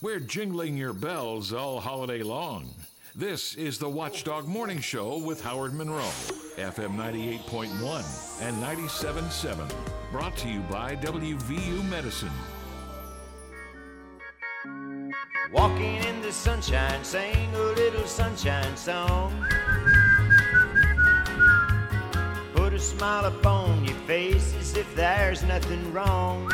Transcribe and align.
We're 0.00 0.20
jingling 0.20 0.76
your 0.76 0.92
bells 0.92 1.52
all 1.52 1.80
holiday 1.80 2.22
long. 2.22 2.70
This 3.16 3.56
is 3.56 3.80
the 3.80 3.88
Watchdog 3.88 4.46
Morning 4.46 4.78
Show 4.78 5.18
with 5.18 5.42
Howard 5.42 5.74
Monroe, 5.74 6.12
FM 6.54 6.94
98.1 6.94 8.40
and 8.40 8.56
97.7. 8.62 9.68
Brought 10.12 10.36
to 10.36 10.48
you 10.48 10.60
by 10.70 10.94
WVU 10.94 11.84
Medicine. 11.90 12.30
Walking 15.52 15.96
in 15.96 16.22
the 16.22 16.30
sunshine, 16.30 17.02
sing 17.02 17.52
a 17.56 17.58
little 17.58 18.06
sunshine 18.06 18.76
song. 18.76 19.32
Put 22.54 22.72
a 22.72 22.78
smile 22.78 23.24
upon 23.24 23.84
your 23.84 23.96
face 24.06 24.54
as 24.60 24.76
if 24.76 24.94
there's 24.94 25.42
nothing 25.42 25.92
wrong. 25.92 26.52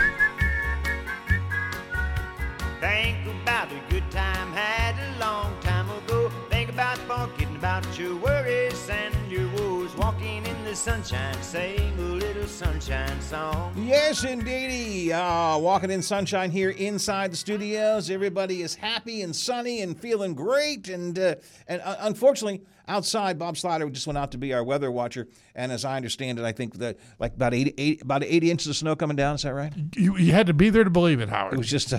Think 2.84 3.16
about 3.42 3.72
a 3.72 3.80
good 3.88 4.10
time 4.10 4.52
had 4.52 4.94
a 5.16 5.18
long 5.18 5.58
time 5.62 5.88
ago. 5.88 6.30
Think 6.50 6.68
about 6.68 6.98
forgetting 6.98 7.56
about 7.56 7.98
your 7.98 8.14
worries 8.16 8.90
and 8.90 9.14
your 9.32 9.48
woes. 9.52 9.96
Walking 9.96 10.44
in 10.44 10.64
the 10.66 10.76
sunshine, 10.76 11.42
sing 11.42 11.94
a 11.98 12.02
little 12.02 12.46
sunshine 12.46 13.18
song. 13.22 13.72
Yes, 13.74 14.24
indeedy. 14.24 15.14
Uh, 15.14 15.56
walking 15.56 15.90
in 15.90 16.02
sunshine 16.02 16.50
here 16.50 16.70
inside 16.70 17.32
the 17.32 17.36
studios. 17.36 18.10
Everybody 18.10 18.60
is 18.60 18.74
happy 18.74 19.22
and 19.22 19.34
sunny 19.34 19.80
and 19.80 19.98
feeling 19.98 20.34
great. 20.34 20.90
And 20.90 21.18
uh, 21.18 21.36
and 21.66 21.80
uh, 21.80 21.96
unfortunately, 22.00 22.60
outside, 22.88 23.38
Bob 23.38 23.56
Slider 23.56 23.88
just 23.90 24.06
went 24.06 24.18
out 24.18 24.32
to 24.32 24.38
be 24.38 24.52
our 24.52 24.62
weather 24.62 24.90
watcher. 24.90 25.28
And 25.54 25.72
as 25.72 25.84
I 25.84 25.96
understand 25.96 26.38
it, 26.38 26.44
I 26.44 26.52
think 26.52 26.78
that 26.78 26.98
like 27.18 27.34
about 27.34 27.54
80, 27.54 27.74
80 27.76 28.00
about 28.02 28.24
80 28.24 28.50
inches 28.50 28.66
of 28.68 28.76
snow 28.76 28.96
coming 28.96 29.16
down. 29.16 29.34
Is 29.34 29.42
that 29.42 29.54
right? 29.54 29.72
You, 29.96 30.16
you 30.16 30.32
had 30.32 30.46
to 30.46 30.54
be 30.54 30.70
there 30.70 30.84
to 30.84 30.90
believe 30.90 31.20
it, 31.20 31.28
Howard. 31.28 31.54
It 31.54 31.58
was 31.58 31.70
just 31.70 31.94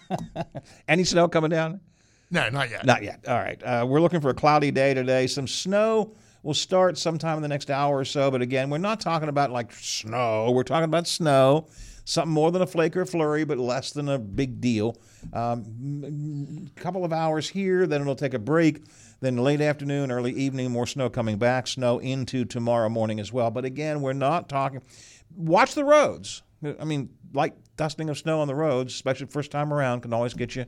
any 0.88 1.04
snow 1.04 1.28
coming 1.28 1.50
down. 1.50 1.80
no, 2.30 2.48
not 2.50 2.70
yet. 2.70 2.84
Not 2.84 3.02
yet. 3.02 3.24
All 3.26 3.38
right. 3.38 3.62
Uh, 3.62 3.86
we're 3.88 4.00
looking 4.00 4.20
for 4.20 4.30
a 4.30 4.34
cloudy 4.34 4.70
day 4.70 4.94
today. 4.94 5.26
Some 5.26 5.46
snow 5.46 6.14
will 6.42 6.54
start 6.54 6.96
sometime 6.96 7.36
in 7.36 7.42
the 7.42 7.48
next 7.48 7.70
hour 7.70 7.98
or 7.98 8.04
so. 8.04 8.30
But 8.30 8.42
again, 8.42 8.70
we're 8.70 8.78
not 8.78 9.00
talking 9.00 9.28
about 9.28 9.50
like 9.50 9.72
snow. 9.72 10.50
We're 10.52 10.62
talking 10.62 10.84
about 10.84 11.06
snow. 11.08 11.66
Something 12.08 12.32
more 12.32 12.52
than 12.52 12.62
a 12.62 12.68
flake 12.68 12.96
or 12.96 13.00
a 13.00 13.06
flurry, 13.06 13.42
but 13.42 13.58
less 13.58 13.90
than 13.90 14.08
a 14.08 14.16
big 14.16 14.60
deal. 14.60 14.96
Um, 15.32 16.70
a 16.76 16.80
couple 16.80 17.04
of 17.04 17.12
hours 17.12 17.48
here, 17.48 17.84
then 17.88 18.00
it'll 18.00 18.14
take 18.14 18.32
a 18.32 18.38
break. 18.38 18.84
Then 19.20 19.38
late 19.38 19.60
afternoon, 19.60 20.12
early 20.12 20.32
evening, 20.32 20.70
more 20.70 20.86
snow 20.86 21.10
coming 21.10 21.36
back. 21.36 21.66
Snow 21.66 21.98
into 21.98 22.44
tomorrow 22.44 22.88
morning 22.88 23.18
as 23.18 23.32
well. 23.32 23.50
But 23.50 23.64
again, 23.64 24.02
we're 24.02 24.12
not 24.12 24.48
talking. 24.48 24.82
Watch 25.34 25.74
the 25.74 25.82
roads. 25.82 26.42
I 26.64 26.84
mean, 26.84 27.10
light 27.32 27.54
dusting 27.76 28.08
of 28.08 28.16
snow 28.16 28.38
on 28.38 28.46
the 28.46 28.54
roads, 28.54 28.94
especially 28.94 29.26
first 29.26 29.50
time 29.50 29.72
around, 29.72 30.02
can 30.02 30.12
always 30.12 30.32
get 30.32 30.54
you, 30.54 30.66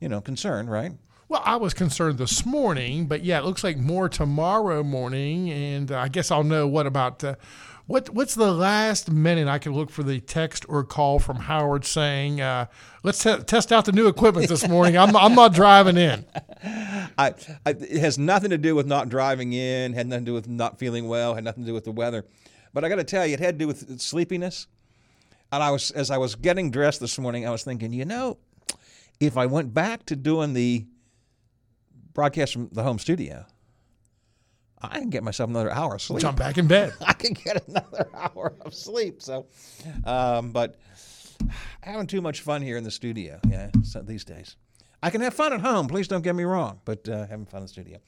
you 0.00 0.10
know, 0.10 0.20
concerned, 0.20 0.70
right? 0.70 0.92
Well, 1.30 1.42
I 1.44 1.56
was 1.56 1.72
concerned 1.72 2.18
this 2.18 2.44
morning, 2.44 3.06
but 3.06 3.24
yeah, 3.24 3.38
it 3.38 3.44
looks 3.44 3.64
like 3.64 3.78
more 3.78 4.08
tomorrow 4.10 4.82
morning, 4.82 5.50
and 5.50 5.90
I 5.90 6.08
guess 6.08 6.30
I'll 6.30 6.44
know 6.44 6.66
what 6.66 6.86
about 6.86 7.24
uh, 7.24 7.36
what 7.88 8.10
what's 8.10 8.34
the 8.34 8.52
last 8.52 9.10
minute 9.10 9.48
I 9.48 9.58
can 9.58 9.72
look 9.72 9.90
for 9.90 10.02
the 10.02 10.20
text 10.20 10.66
or 10.68 10.84
call 10.84 11.18
from 11.18 11.36
Howard 11.38 11.86
saying, 11.86 12.40
uh, 12.40 12.66
"Let's 13.02 13.22
te- 13.22 13.38
test 13.38 13.72
out 13.72 13.86
the 13.86 13.92
new 13.92 14.08
equipment 14.08 14.48
this 14.48 14.68
morning." 14.68 14.96
I'm 14.98 15.16
I'm 15.16 15.34
not 15.34 15.54
driving 15.54 15.96
in. 15.96 16.26
I, 16.62 17.34
I, 17.64 17.70
it 17.70 17.98
has 17.98 18.18
nothing 18.18 18.50
to 18.50 18.58
do 18.58 18.74
with 18.74 18.86
not 18.86 19.08
driving 19.08 19.54
in, 19.54 19.94
had 19.94 20.06
nothing 20.06 20.26
to 20.26 20.30
do 20.30 20.34
with 20.34 20.48
not 20.48 20.78
feeling 20.78 21.08
well, 21.08 21.34
had 21.34 21.44
nothing 21.44 21.64
to 21.64 21.66
do 21.66 21.74
with 21.74 21.84
the 21.84 21.90
weather. 21.90 22.26
But 22.74 22.84
I 22.84 22.90
got 22.90 22.96
to 22.96 23.04
tell 23.04 23.26
you, 23.26 23.34
it 23.34 23.40
had 23.40 23.58
to 23.58 23.64
do 23.64 23.66
with 23.66 24.00
sleepiness. 24.00 24.66
And 25.50 25.62
I 25.62 25.70
was, 25.70 25.90
as 25.92 26.10
I 26.10 26.18
was 26.18 26.34
getting 26.34 26.70
dressed 26.70 27.00
this 27.00 27.18
morning, 27.18 27.46
I 27.46 27.50
was 27.50 27.64
thinking, 27.64 27.94
you 27.94 28.04
know, 28.04 28.36
if 29.18 29.38
I 29.38 29.46
went 29.46 29.72
back 29.72 30.04
to 30.06 30.14
doing 30.14 30.52
the 30.52 30.84
broadcast 32.12 32.52
from 32.52 32.68
the 32.70 32.82
home 32.82 32.98
studio, 32.98 33.46
I 34.80 35.00
can 35.00 35.10
get 35.10 35.22
myself 35.22 35.50
another 35.50 35.70
hour 35.70 35.94
of 35.94 36.02
sleep. 36.02 36.20
Jump 36.20 36.38
back 36.38 36.58
in 36.58 36.66
bed. 36.66 36.94
I 37.06 37.12
can 37.12 37.32
get 37.32 37.66
another 37.68 38.08
hour 38.14 38.54
of 38.60 38.74
sleep. 38.74 39.22
So, 39.22 39.46
um, 40.04 40.50
but 40.50 40.78
having 41.80 42.06
too 42.06 42.20
much 42.20 42.42
fun 42.42 42.62
here 42.62 42.76
in 42.76 42.84
the 42.84 42.90
studio, 42.90 43.40
yeah, 43.48 43.70
so 43.82 44.02
these 44.02 44.24
days. 44.24 44.56
I 45.02 45.10
can 45.10 45.20
have 45.20 45.34
fun 45.34 45.52
at 45.52 45.60
home. 45.60 45.86
Please 45.86 46.08
don't 46.08 46.22
get 46.22 46.34
me 46.34 46.42
wrong, 46.42 46.80
but 46.84 47.08
uh, 47.08 47.26
having 47.26 47.46
fun 47.46 47.58
in 47.58 47.64
the 47.64 47.68
studio. 47.68 47.98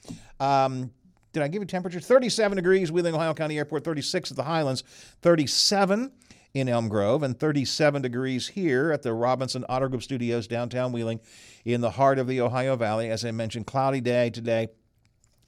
Um, 0.41 0.91
did 1.33 1.43
I 1.43 1.49
give 1.49 1.63
you 1.63 1.67
temperature? 1.67 2.01
37 2.01 2.57
degrees, 2.57 2.91
Wheeling, 2.91 3.15
Ohio 3.15 3.35
County 3.35 3.57
Airport, 3.59 3.85
36 3.85 4.33
at 4.33 4.37
the 4.37 4.43
Highlands, 4.43 4.83
37 5.23 6.11
in 6.55 6.69
Elm 6.69 6.89
Grove, 6.89 7.23
and 7.23 7.39
37 7.39 8.03
degrees 8.03 8.49
here 8.49 8.91
at 8.91 9.03
the 9.03 9.13
Robinson 9.13 9.65
Auto 9.65 9.87
Group 9.87 10.03
Studios, 10.03 10.49
downtown 10.49 10.91
Wheeling, 10.91 11.21
in 11.65 11.81
the 11.81 11.91
heart 11.91 12.19
of 12.19 12.27
the 12.27 12.41
Ohio 12.41 12.75
Valley. 12.75 13.09
As 13.09 13.25
I 13.25 13.31
mentioned, 13.31 13.67
cloudy 13.67 14.01
day 14.01 14.31
today. 14.31 14.69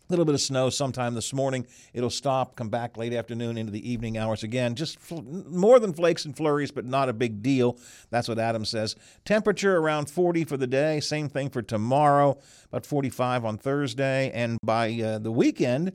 A 0.09 0.13
little 0.13 0.25
bit 0.25 0.35
of 0.35 0.41
snow 0.41 0.69
sometime 0.69 1.15
this 1.15 1.33
morning. 1.33 1.67
It'll 1.95 2.11
stop, 2.11 2.57
come 2.57 2.69
back 2.69 2.97
late 2.97 3.15
afternoon 3.15 3.57
into 3.57 3.71
the 3.71 3.89
evening 3.89 4.19
hours 4.19 4.43
again. 4.43 4.75
Just 4.75 4.99
fl- 4.99 5.23
more 5.23 5.79
than 5.79 5.93
flakes 5.93 6.25
and 6.25 6.37
flurries, 6.37 6.71
but 6.73 6.85
not 6.85 7.09
a 7.09 7.13
big 7.13 7.43
deal. 7.43 7.79
That's 8.11 8.29
what 8.29 8.39
Adam 8.39 8.65
says. 8.65 8.97
Temperature 9.25 9.77
around 9.77 10.11
40 10.11 10.45
for 10.45 10.57
the 10.57 10.67
day. 10.67 10.99
Same 11.01 11.29
thing 11.29 11.51
for 11.51 11.63
tomorrow, 11.63 12.39
about 12.69 12.85
45 12.85 13.45
on 13.45 13.59
Thursday. 13.59 14.31
And 14.33 14.59
by 14.63 14.93
uh, 15.01 15.19
the 15.19 15.33
weekend, 15.33 15.93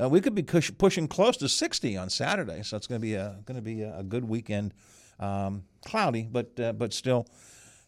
uh, 0.00 0.08
we 0.08 0.20
could 0.20 0.34
be 0.34 0.42
push- 0.42 0.72
pushing 0.78 1.06
close 1.06 1.36
to 1.36 1.48
60 1.48 1.96
on 1.96 2.08
Saturday. 2.08 2.62
So 2.62 2.76
it's 2.76 2.86
going 2.86 3.00
to 3.00 3.06
be 3.06 3.14
a 3.14 3.38
going 3.44 3.56
to 3.56 3.62
be 3.62 3.82
a, 3.82 3.98
a 3.98 4.02
good 4.02 4.24
weekend. 4.24 4.72
Um, 5.18 5.64
cloudy, 5.84 6.26
but 6.30 6.58
uh, 6.58 6.72
but 6.72 6.94
still 6.94 7.26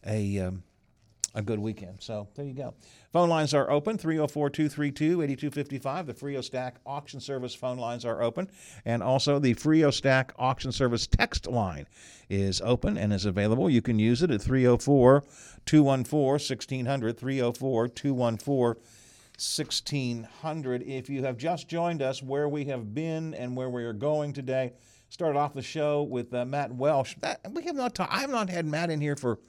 a 0.05 0.37
um, 0.39 0.63
a 1.35 1.41
good 1.41 1.59
weekend. 1.59 1.97
So 1.99 2.27
there 2.35 2.45
you 2.45 2.53
go. 2.53 2.73
Phone 3.11 3.29
lines 3.29 3.53
are 3.53 3.69
open 3.69 3.97
304 3.97 4.49
232 4.49 5.21
8255. 5.21 6.07
The 6.07 6.13
Frio 6.13 6.41
Stack 6.41 6.77
auction 6.85 7.19
service 7.19 7.55
phone 7.55 7.77
lines 7.77 8.05
are 8.05 8.21
open. 8.21 8.49
And 8.85 9.01
also 9.01 9.39
the 9.39 9.53
Frio 9.53 9.91
Stack 9.91 10.33
auction 10.37 10.71
service 10.71 11.07
text 11.07 11.47
line 11.47 11.87
is 12.29 12.61
open 12.61 12.97
and 12.97 13.11
is 13.11 13.25
available. 13.25 13.69
You 13.69 13.81
can 13.81 13.99
use 13.99 14.21
it 14.21 14.31
at 14.31 14.41
304 14.41 15.23
214 15.65 16.19
1600. 16.29 17.17
304 17.17 17.87
214 17.87 18.83
1600. 19.35 20.83
If 20.83 21.09
you 21.09 21.23
have 21.23 21.37
just 21.37 21.67
joined 21.67 22.01
us, 22.01 22.21
where 22.21 22.47
we 22.47 22.65
have 22.65 22.93
been 22.93 23.33
and 23.33 23.57
where 23.57 23.69
we 23.69 23.83
are 23.83 23.93
going 23.93 24.33
today, 24.33 24.73
started 25.09 25.37
off 25.37 25.53
the 25.53 25.61
show 25.61 26.03
with 26.03 26.33
uh, 26.33 26.45
Matt 26.45 26.73
Welsh. 26.73 27.15
That, 27.21 27.41
we 27.51 27.63
have 27.63 27.75
not 27.75 27.95
ta- 27.95 28.07
I 28.09 28.19
have 28.19 28.29
not 28.29 28.49
had 28.49 28.65
Matt 28.65 28.91
in 28.91 29.01
here 29.01 29.15
for 29.15 29.39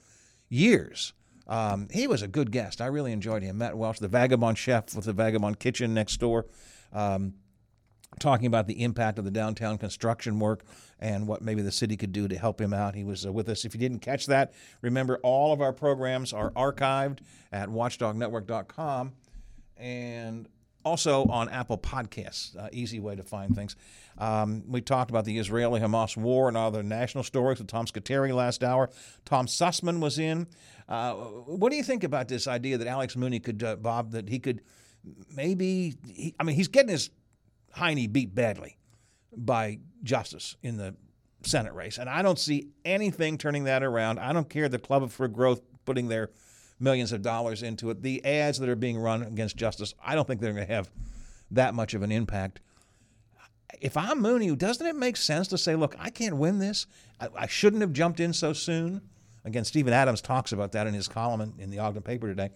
years. 0.49 1.13
Um, 1.47 1.87
he 1.91 2.07
was 2.07 2.21
a 2.21 2.27
good 2.27 2.51
guest. 2.51 2.81
I 2.81 2.87
really 2.87 3.11
enjoyed 3.11 3.43
him. 3.43 3.59
Matt 3.59 3.77
Welsh, 3.77 3.99
the 3.99 4.07
vagabond 4.07 4.57
chef 4.57 4.95
with 4.95 5.05
the 5.05 5.13
Vagabond 5.13 5.59
Kitchen 5.59 5.93
next 5.93 6.17
door, 6.17 6.47
um, 6.91 7.35
talking 8.19 8.47
about 8.47 8.67
the 8.67 8.81
impact 8.81 9.19
of 9.19 9.25
the 9.25 9.31
downtown 9.31 9.77
construction 9.77 10.39
work 10.39 10.63
and 10.99 11.27
what 11.27 11.41
maybe 11.41 11.61
the 11.61 11.71
city 11.71 11.97
could 11.97 12.11
do 12.11 12.27
to 12.27 12.37
help 12.37 12.59
him 12.59 12.73
out. 12.73 12.95
He 12.95 13.03
was 13.03 13.25
uh, 13.25 13.31
with 13.31 13.49
us. 13.49 13.65
If 13.65 13.75
you 13.75 13.79
didn't 13.79 13.99
catch 13.99 14.25
that, 14.27 14.53
remember 14.81 15.19
all 15.21 15.53
of 15.53 15.61
our 15.61 15.73
programs 15.73 16.33
are 16.33 16.51
archived 16.51 17.19
at 17.51 17.69
watchdognetwork.com 17.69 19.13
and 19.77 20.47
also 20.85 21.25
on 21.25 21.49
Apple 21.49 21.77
Podcasts. 21.77 22.55
Uh, 22.55 22.69
easy 22.71 22.99
way 22.99 23.15
to 23.15 23.23
find 23.23 23.55
things. 23.55 23.75
Um, 24.17 24.63
we 24.67 24.79
talked 24.79 25.09
about 25.09 25.25
the 25.25 25.37
Israeli 25.37 25.81
Hamas 25.81 26.15
war 26.15 26.47
and 26.47 26.55
other 26.55 26.83
national 26.83 27.23
stories 27.23 27.57
with 27.57 27.67
Tom 27.67 27.85
Scuteri 27.85 28.33
last 28.33 28.63
hour. 28.63 28.89
Tom 29.25 29.47
Sussman 29.47 29.99
was 29.99 30.19
in. 30.19 30.47
Uh, 30.87 31.13
what 31.13 31.71
do 31.71 31.75
you 31.75 31.83
think 31.83 32.03
about 32.03 32.27
this 32.27 32.47
idea 32.47 32.77
that 32.77 32.87
Alex 32.87 33.17
Mooney 33.17 33.39
could, 33.39 33.63
uh, 33.63 33.75
Bob, 33.75 34.11
that 34.11 34.29
he 34.29 34.39
could 34.39 34.61
maybe, 35.35 35.95
he, 36.07 36.35
I 36.39 36.43
mean, 36.43 36.55
he's 36.55 36.67
getting 36.67 36.91
his 36.91 37.09
hiney 37.75 38.11
beat 38.11 38.33
badly 38.33 38.77
by 39.35 39.79
Justice 40.03 40.55
in 40.61 40.77
the 40.77 40.95
Senate 41.43 41.73
race. 41.73 41.97
And 41.97 42.09
I 42.09 42.21
don't 42.21 42.39
see 42.39 42.69
anything 42.85 43.37
turning 43.37 43.65
that 43.65 43.83
around. 43.83 44.19
I 44.19 44.33
don't 44.33 44.49
care 44.49 44.69
the 44.69 44.79
Club 44.79 45.09
for 45.11 45.27
Growth 45.27 45.61
putting 45.85 46.07
their 46.07 46.29
millions 46.79 47.11
of 47.11 47.21
dollars 47.21 47.63
into 47.63 47.89
it. 47.89 48.01
The 48.01 48.23
ads 48.25 48.59
that 48.59 48.69
are 48.69 48.75
being 48.75 48.97
run 48.97 49.23
against 49.23 49.57
Justice, 49.57 49.93
I 50.03 50.15
don't 50.15 50.27
think 50.27 50.41
they're 50.41 50.53
going 50.53 50.67
to 50.67 50.73
have 50.73 50.89
that 51.51 51.73
much 51.73 51.93
of 51.93 52.01
an 52.01 52.11
impact. 52.11 52.59
If 53.81 53.97
I'm 53.97 54.21
Mooney, 54.21 54.55
doesn't 54.55 54.85
it 54.85 54.95
make 54.95 55.17
sense 55.17 55.47
to 55.49 55.57
say, 55.57 55.75
look, 55.75 55.95
I 55.99 56.09
can't 56.09 56.37
win 56.37 56.59
this? 56.59 56.87
I, 57.19 57.27
I 57.35 57.47
shouldn't 57.47 57.81
have 57.81 57.93
jumped 57.93 58.19
in 58.19 58.33
so 58.33 58.53
soon? 58.53 59.01
Again, 59.43 59.63
Stephen 59.63 59.93
Adams 59.93 60.21
talks 60.21 60.51
about 60.51 60.71
that 60.71 60.87
in 60.87 60.93
his 60.93 61.07
column 61.07 61.41
in, 61.41 61.53
in 61.59 61.69
the 61.69 61.79
Ogden 61.79 62.01
paper 62.01 62.27
today. 62.27 62.49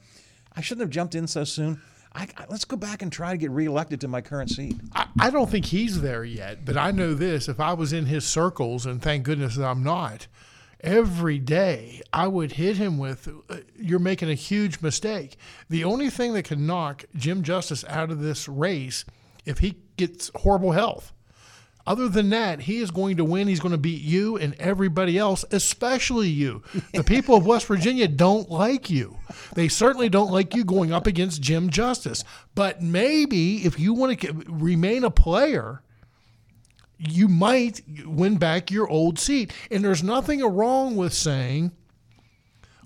I 0.55 0.61
shouldn't 0.61 0.81
have 0.81 0.89
jumped 0.89 1.15
in 1.15 1.27
so 1.27 1.43
soon. 1.43 1.81
I, 2.13 2.27
I, 2.37 2.45
let's 2.49 2.65
go 2.65 2.75
back 2.75 3.03
and 3.03 3.11
try 3.11 3.31
to 3.31 3.37
get 3.37 3.51
reelected 3.51 4.01
to 4.01 4.07
my 4.07 4.21
current 4.21 4.49
seat. 4.49 4.75
I, 4.93 5.07
I 5.19 5.29
don't 5.29 5.49
think 5.49 5.65
he's 5.65 6.01
there 6.01 6.23
yet, 6.23 6.65
but 6.65 6.75
I 6.75 6.89
know 6.89 7.13
this: 7.13 7.47
if 7.47 7.59
I 7.59 7.73
was 7.73 7.93
in 7.93 8.07
his 8.07 8.25
circles, 8.25 8.87
and 8.87 8.99
thank 8.99 9.23
goodness 9.23 9.55
that 9.57 9.67
I'm 9.67 9.83
not, 9.83 10.27
every 10.81 11.39
day 11.39 12.01
I 12.11 12.27
would 12.27 12.53
hit 12.53 12.77
him 12.77 12.97
with, 12.97 13.27
uh, 13.49 13.57
"You're 13.77 13.99
making 13.99 14.29
a 14.29 14.35
huge 14.35 14.81
mistake." 14.81 15.37
The 15.69 15.83
only 15.83 16.09
thing 16.09 16.33
that 16.33 16.43
can 16.45 16.65
knock 16.65 17.05
Jim 17.15 17.43
Justice 17.43 17.83
out 17.87 18.11
of 18.11 18.19
this 18.21 18.47
race, 18.47 19.05
if 19.45 19.59
he 19.59 19.77
gets 19.97 20.31
horrible 20.35 20.71
health. 20.71 21.13
Other 21.87 22.07
than 22.07 22.29
that, 22.29 22.61
he 22.61 22.79
is 22.79 22.91
going 22.91 23.17
to 23.17 23.25
win. 23.25 23.47
He's 23.47 23.61
going 23.61 23.71
to 23.71 23.77
beat 23.77 24.03
you 24.03 24.37
and 24.37 24.53
everybody 24.59 25.17
else, 25.17 25.43
especially 25.49 26.27
you. 26.27 26.61
The 26.93 27.03
people 27.03 27.35
of 27.35 27.47
West 27.47 27.65
Virginia 27.65 28.07
don't 28.07 28.51
like 28.51 28.91
you. 28.91 29.17
They 29.55 29.69
certainly 29.69 30.07
don't 30.07 30.31
like 30.31 30.53
you 30.53 30.63
going 30.63 30.93
up 30.93 31.07
against 31.07 31.41
Jim 31.41 31.71
Justice. 31.71 32.23
But 32.53 32.83
maybe 32.83 33.65
if 33.65 33.79
you 33.79 33.93
want 33.93 34.19
to 34.19 34.33
remain 34.47 35.03
a 35.03 35.09
player, 35.09 35.81
you 36.99 37.27
might 37.27 37.81
win 38.05 38.37
back 38.37 38.69
your 38.69 38.87
old 38.87 39.17
seat. 39.17 39.53
And 39.71 39.83
there's 39.83 40.03
nothing 40.03 40.41
wrong 40.41 40.95
with 40.95 41.13
saying, 41.13 41.71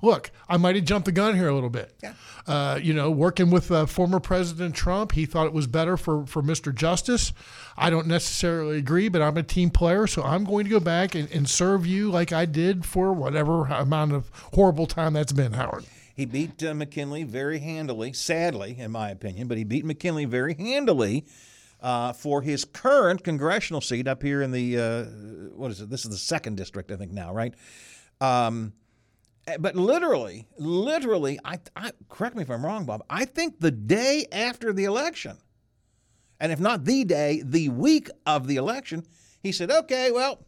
look, 0.01 0.31
I 0.47 0.57
might 0.57 0.75
have 0.75 0.85
jumped 0.85 1.05
the 1.05 1.11
gun 1.11 1.35
here 1.35 1.47
a 1.47 1.53
little 1.53 1.69
bit. 1.69 1.95
Yeah. 2.03 2.13
Uh, 2.45 2.79
you 2.81 2.93
know, 2.93 3.09
working 3.09 3.49
with 3.49 3.71
uh, 3.71 3.85
former 3.85 4.19
President 4.19 4.75
Trump, 4.75 5.13
he 5.13 5.25
thought 5.25 5.47
it 5.47 5.53
was 5.53 5.65
better 5.65 5.97
for, 5.97 6.25
for 6.27 6.43
Mr. 6.43 6.75
Justice. 6.75 7.33
I 7.77 7.89
don't 7.89 8.07
necessarily 8.07 8.77
agree, 8.77 9.07
but 9.07 9.21
I'm 9.21 9.37
a 9.37 9.43
team 9.43 9.69
player, 9.69 10.05
so 10.05 10.21
I'm 10.21 10.43
going 10.43 10.65
to 10.65 10.69
go 10.69 10.79
back 10.79 11.15
and, 11.15 11.31
and 11.31 11.49
serve 11.49 11.87
you 11.87 12.11
like 12.11 12.31
I 12.31 12.45
did 12.45 12.85
for 12.85 13.13
whatever 13.13 13.65
amount 13.65 14.11
of 14.11 14.29
horrible 14.53 14.85
time 14.85 15.13
that's 15.13 15.31
been, 15.31 15.53
Howard. 15.53 15.85
He 16.13 16.25
beat 16.25 16.61
uh, 16.63 16.75
McKinley 16.75 17.23
very 17.23 17.59
handily, 17.59 18.13
sadly, 18.13 18.75
in 18.77 18.91
my 18.91 19.09
opinion, 19.09 19.47
but 19.47 19.57
he 19.57 19.63
beat 19.63 19.83
McKinley 19.83 20.25
very 20.25 20.53
handily 20.53 21.25
uh, 21.83 22.13
for 22.13 22.41
his 22.41 22.63
current 22.63 23.23
congressional 23.23 23.81
seat 23.81 24.07
up 24.07 24.23
here 24.23 24.41
in 24.41 24.51
the, 24.51 24.79
uh, 24.79 25.03
what 25.55 25.69
is 25.69 25.81
it? 25.81 25.89
This 25.89 26.05
is 26.05 26.11
the 26.11 26.17
second 26.17 26.55
district, 26.55 26.91
I 26.91 26.95
think, 26.95 27.11
now, 27.11 27.33
right? 27.33 27.53
Um, 28.21 28.71
eh, 29.47 29.57
but 29.59 29.75
literally, 29.75 30.47
literally, 30.57 31.39
I, 31.43 31.59
I 31.75 31.91
correct 32.07 32.37
me 32.37 32.43
if 32.43 32.49
I'm 32.49 32.65
wrong, 32.65 32.85
Bob. 32.85 33.03
I 33.09 33.25
think 33.25 33.59
the 33.59 33.69
day 33.69 34.25
after 34.31 34.71
the 34.71 34.85
election, 34.85 35.37
and 36.39 36.53
if 36.53 36.59
not 36.59 36.85
the 36.85 37.03
day, 37.03 37.43
the 37.45 37.67
week 37.69 38.09
of 38.25 38.47
the 38.47 38.55
election, 38.55 39.05
he 39.41 39.51
said, 39.51 39.69
"Okay, 39.69 40.09
well, 40.09 40.45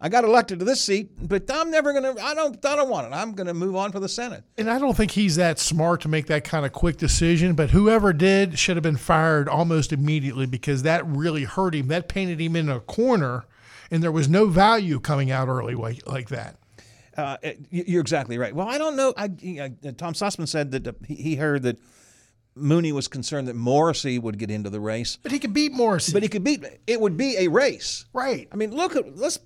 I 0.00 0.08
got 0.08 0.24
elected 0.24 0.60
to 0.60 0.64
this 0.64 0.80
seat, 0.80 1.10
but 1.20 1.50
I'm 1.52 1.70
never 1.72 1.92
gonna. 1.92 2.14
I 2.20 2.32
don't. 2.34 2.64
I 2.64 2.76
don't 2.76 2.88
want 2.88 3.08
it. 3.08 3.16
I'm 3.16 3.32
gonna 3.32 3.54
move 3.54 3.74
on 3.74 3.90
for 3.90 3.98
the 3.98 4.08
Senate." 4.08 4.44
And 4.56 4.70
I 4.70 4.78
don't 4.78 4.96
think 4.96 5.10
he's 5.10 5.34
that 5.36 5.58
smart 5.58 6.02
to 6.02 6.08
make 6.08 6.26
that 6.26 6.44
kind 6.44 6.64
of 6.64 6.72
quick 6.72 6.98
decision, 6.98 7.54
but 7.54 7.70
whoever 7.70 8.12
did 8.12 8.58
should 8.58 8.76
have 8.76 8.84
been 8.84 8.96
fired 8.96 9.48
almost 9.48 9.92
immediately 9.92 10.46
because 10.46 10.84
that 10.84 11.04
really 11.04 11.44
hurt 11.44 11.74
him. 11.74 11.88
That 11.88 12.08
painted 12.08 12.40
him 12.40 12.54
in 12.54 12.68
a 12.68 12.78
corner, 12.78 13.46
and 13.90 14.00
there 14.00 14.12
was 14.12 14.28
no 14.28 14.46
value 14.46 15.00
coming 15.00 15.32
out 15.32 15.48
early 15.48 15.74
like, 15.74 16.06
like 16.06 16.28
that. 16.28 16.56
Uh, 17.16 17.36
you're 17.70 18.00
exactly 18.00 18.38
right. 18.38 18.54
Well, 18.54 18.68
I 18.68 18.78
don't 18.78 18.94
know. 18.94 19.12
I, 19.16 19.24
uh, 19.24 19.90
Tom 19.96 20.14
Sussman 20.14 20.46
said 20.46 20.70
that 20.70 20.86
uh, 20.86 20.92
he 21.08 21.34
heard 21.34 21.64
that 21.64 21.80
Mooney 22.58 22.92
was 22.92 23.08
concerned 23.08 23.48
that 23.48 23.56
Morrissey 23.56 24.18
would 24.18 24.38
get 24.38 24.50
into 24.50 24.70
the 24.70 24.80
race, 24.80 25.18
but 25.22 25.32
he 25.32 25.38
could 25.38 25.54
beat 25.54 25.72
Morrissey. 25.72 26.12
But 26.12 26.22
he 26.22 26.28
could 26.28 26.44
beat. 26.44 26.64
It 26.86 27.00
would 27.00 27.16
be 27.16 27.36
a 27.38 27.48
race, 27.48 28.04
right? 28.12 28.48
I 28.52 28.56
mean, 28.56 28.74
look 28.74 28.96
at 28.96 29.16
let's. 29.16 29.38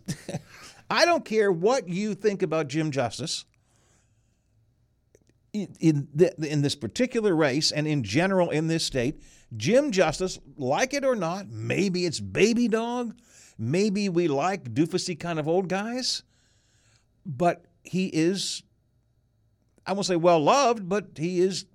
I 0.91 1.05
don't 1.07 1.25
care 1.25 1.51
what 1.51 1.89
you 1.89 2.15
think 2.15 2.43
about 2.43 2.69
Jim 2.69 2.91
Justice. 2.91 3.45
In 5.53 5.75
in, 5.81 6.09
the, 6.15 6.35
in 6.51 6.63
this 6.63 6.75
particular 6.75 7.35
race 7.35 7.73
and 7.73 7.87
in 7.87 8.03
general 8.03 8.51
in 8.51 8.69
this 8.69 8.85
state, 8.85 9.21
Jim 9.57 9.93
Justice, 9.93 10.39
like 10.57 10.95
it 10.95 11.05
or 11.05 11.15
not, 11.15 11.49
maybe 11.49 12.07
it's 12.07 12.21
baby 12.21 12.69
dog, 12.69 13.15
maybe 13.59 14.09
we 14.09 14.29
like 14.29 14.73
doofusy 14.73 15.19
kind 15.19 15.39
of 15.39 15.47
old 15.47 15.69
guys, 15.69 16.23
but 17.27 17.65
he 17.83 18.07
is. 18.07 18.63
I 19.85 19.95
won't 19.95 20.07
say 20.07 20.17
well 20.17 20.41
loved, 20.41 20.89
but 20.89 21.09
he 21.17 21.41
is 21.41 21.67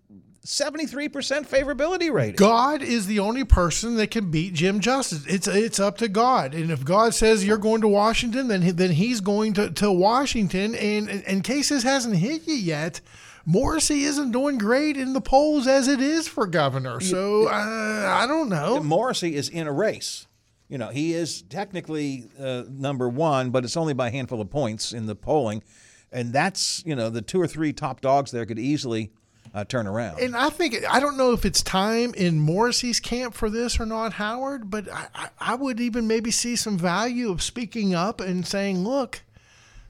73% 0.48 1.12
favorability 1.46 2.10
rating. 2.10 2.38
God 2.38 2.82
is 2.82 3.06
the 3.06 3.20
only 3.20 3.44
person 3.44 3.98
that 3.98 4.12
can 4.12 4.32
beat 4.32 4.54
Jim 4.54 4.80
Justice. 4.80 5.26
It's 5.28 5.46
it's 5.46 5.78
up 5.78 5.98
to 5.98 6.08
God. 6.08 6.54
And 6.54 6.72
if 6.72 6.86
God 6.86 7.14
says 7.14 7.46
you're 7.46 7.58
going 7.58 7.82
to 7.82 7.88
Washington, 7.90 8.48
then 8.48 8.78
then 8.78 8.92
he's 8.92 9.20
going 9.20 9.52
to, 9.56 9.70
to 9.72 9.92
Washington. 9.92 10.74
And 10.74 11.10
in 11.10 11.42
case 11.42 11.68
this 11.68 11.84
hasn't 11.84 12.16
hit 12.16 12.48
you 12.48 12.54
yet, 12.54 13.02
Morrissey 13.46 14.04
isn't 14.04 14.32
doing 14.32 14.58
great 14.58 14.96
in 14.96 15.12
the 15.12 15.20
polls 15.20 15.68
as 15.68 15.90
it 15.90 16.00
is 16.00 16.30
for 16.30 16.48
governor. 16.48 17.02
So 17.02 17.50
uh, 17.50 17.52
I 17.52 18.26
don't 18.26 18.48
know. 18.48 18.82
Morrissey 18.82 19.36
is 19.36 19.50
in 19.50 19.68
a 19.68 19.74
race. 19.74 20.28
You 20.70 20.78
know, 20.78 20.88
he 20.88 21.14
is 21.14 21.42
technically 21.42 22.30
uh, 22.40 22.64
number 22.70 23.10
one, 23.10 23.50
but 23.50 23.66
it's 23.66 23.76
only 23.76 23.94
by 23.94 24.08
a 24.08 24.12
handful 24.12 24.40
of 24.40 24.50
points 24.50 24.94
in 24.94 25.08
the 25.08 25.16
polling. 25.16 25.62
And 26.10 26.32
that's, 26.32 26.84
you 26.86 26.96
know, 26.96 27.10
the 27.10 27.22
two 27.22 27.42
or 27.42 27.48
three 27.48 27.74
top 27.74 28.00
dogs 28.00 28.32
there 28.32 28.46
could 28.46 28.60
easily– 28.60 29.12
uh, 29.54 29.64
turn 29.66 29.88
around. 29.88 30.20
And 30.20 30.36
I 30.36 30.50
think 30.50 30.76
I 30.90 31.00
don't 31.00 31.18
know 31.18 31.32
if 31.34 31.46
it's 31.46 31.62
time 31.62 32.14
in 32.14 32.40
Morrissey's 32.40 33.00
camp 33.00 33.34
for 33.34 33.50
this 33.50 33.80
or 33.80 33.86
not, 33.86 34.14
Howard. 34.14 34.70
But 34.70 34.92
I, 34.92 35.30
I 35.40 35.56
would 35.56 35.80
even 35.80 36.08
maybe 36.08 36.32
see 36.32 36.56
some 36.56 36.78
value 36.78 37.32
of 37.32 37.42
speaking 37.42 37.94
up 37.94 38.22
and 38.22 38.46
saying, 38.46 38.84
"Look, 38.84 39.24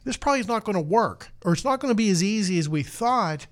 this 0.04 0.18
probably 0.18 0.40
is 0.42 0.48
not 0.48 0.64
going 0.64 0.76
to 0.76 0.82
work, 0.82 1.32
or 1.44 1.54
it's 1.54 1.66
not 1.66 1.80
going 1.80 1.92
to 1.92 1.96
be 1.96 2.10
as 2.10 2.24
easy 2.24 2.58
as 2.60 2.70
we 2.70 2.84
thought." 2.84 3.48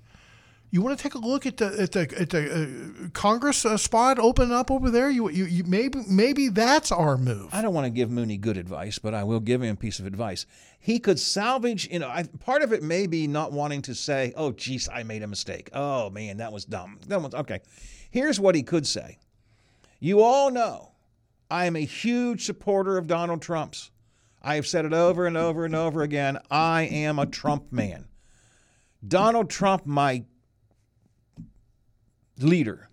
You 0.70 0.82
want 0.82 0.98
to 0.98 1.02
take 1.02 1.14
a 1.14 1.18
look 1.18 1.46
at 1.46 1.58
the 1.58 1.66
at 1.80 1.92
the, 1.92 2.20
at 2.20 2.30
the 2.30 3.04
uh, 3.04 3.08
Congress 3.12 3.64
uh, 3.64 3.76
spot 3.76 4.18
open 4.18 4.50
up 4.50 4.70
over 4.70 4.90
there? 4.90 5.08
You, 5.08 5.30
you, 5.30 5.44
you 5.44 5.64
maybe 5.64 6.00
maybe 6.08 6.48
that's 6.48 6.90
our 6.90 7.16
move. 7.16 7.48
I 7.52 7.62
don't 7.62 7.72
want 7.72 7.84
to 7.84 7.90
give 7.90 8.10
Mooney 8.10 8.36
good 8.36 8.56
advice, 8.56 8.98
but 8.98 9.14
I 9.14 9.24
will 9.24 9.40
give 9.40 9.62
him 9.62 9.72
a 9.72 9.76
piece 9.76 10.00
of 10.00 10.06
advice. 10.06 10.44
He 10.78 10.98
could 10.98 11.18
salvage. 11.18 11.88
You 11.90 12.00
know, 12.00 12.08
I, 12.08 12.24
part 12.40 12.62
of 12.62 12.72
it 12.72 12.82
may 12.82 13.06
be 13.06 13.26
not 13.26 13.52
wanting 13.52 13.82
to 13.82 13.94
say, 13.94 14.32
"Oh, 14.36 14.52
geez, 14.52 14.88
I 14.88 15.04
made 15.04 15.22
a 15.22 15.28
mistake. 15.28 15.70
Oh 15.72 16.10
man, 16.10 16.38
that 16.38 16.52
was 16.52 16.64
dumb." 16.64 16.98
That 17.06 17.22
was 17.22 17.34
okay. 17.34 17.60
Here's 18.10 18.40
what 18.40 18.54
he 18.54 18.62
could 18.62 18.86
say. 18.86 19.18
You 20.00 20.20
all 20.20 20.50
know 20.50 20.92
I 21.50 21.66
am 21.66 21.76
a 21.76 21.84
huge 21.84 22.44
supporter 22.44 22.98
of 22.98 23.06
Donald 23.06 23.40
Trump's. 23.40 23.90
I 24.42 24.56
have 24.56 24.66
said 24.66 24.84
it 24.84 24.92
over 24.92 25.26
and 25.26 25.36
over 25.36 25.64
and 25.64 25.74
over 25.74 26.02
again. 26.02 26.38
I 26.50 26.82
am 26.82 27.18
a 27.18 27.26
Trump 27.26 27.72
man. 27.72 28.06
Donald 29.06 29.50
Trump, 29.50 29.86
my 29.86 30.24
leader 32.38 32.88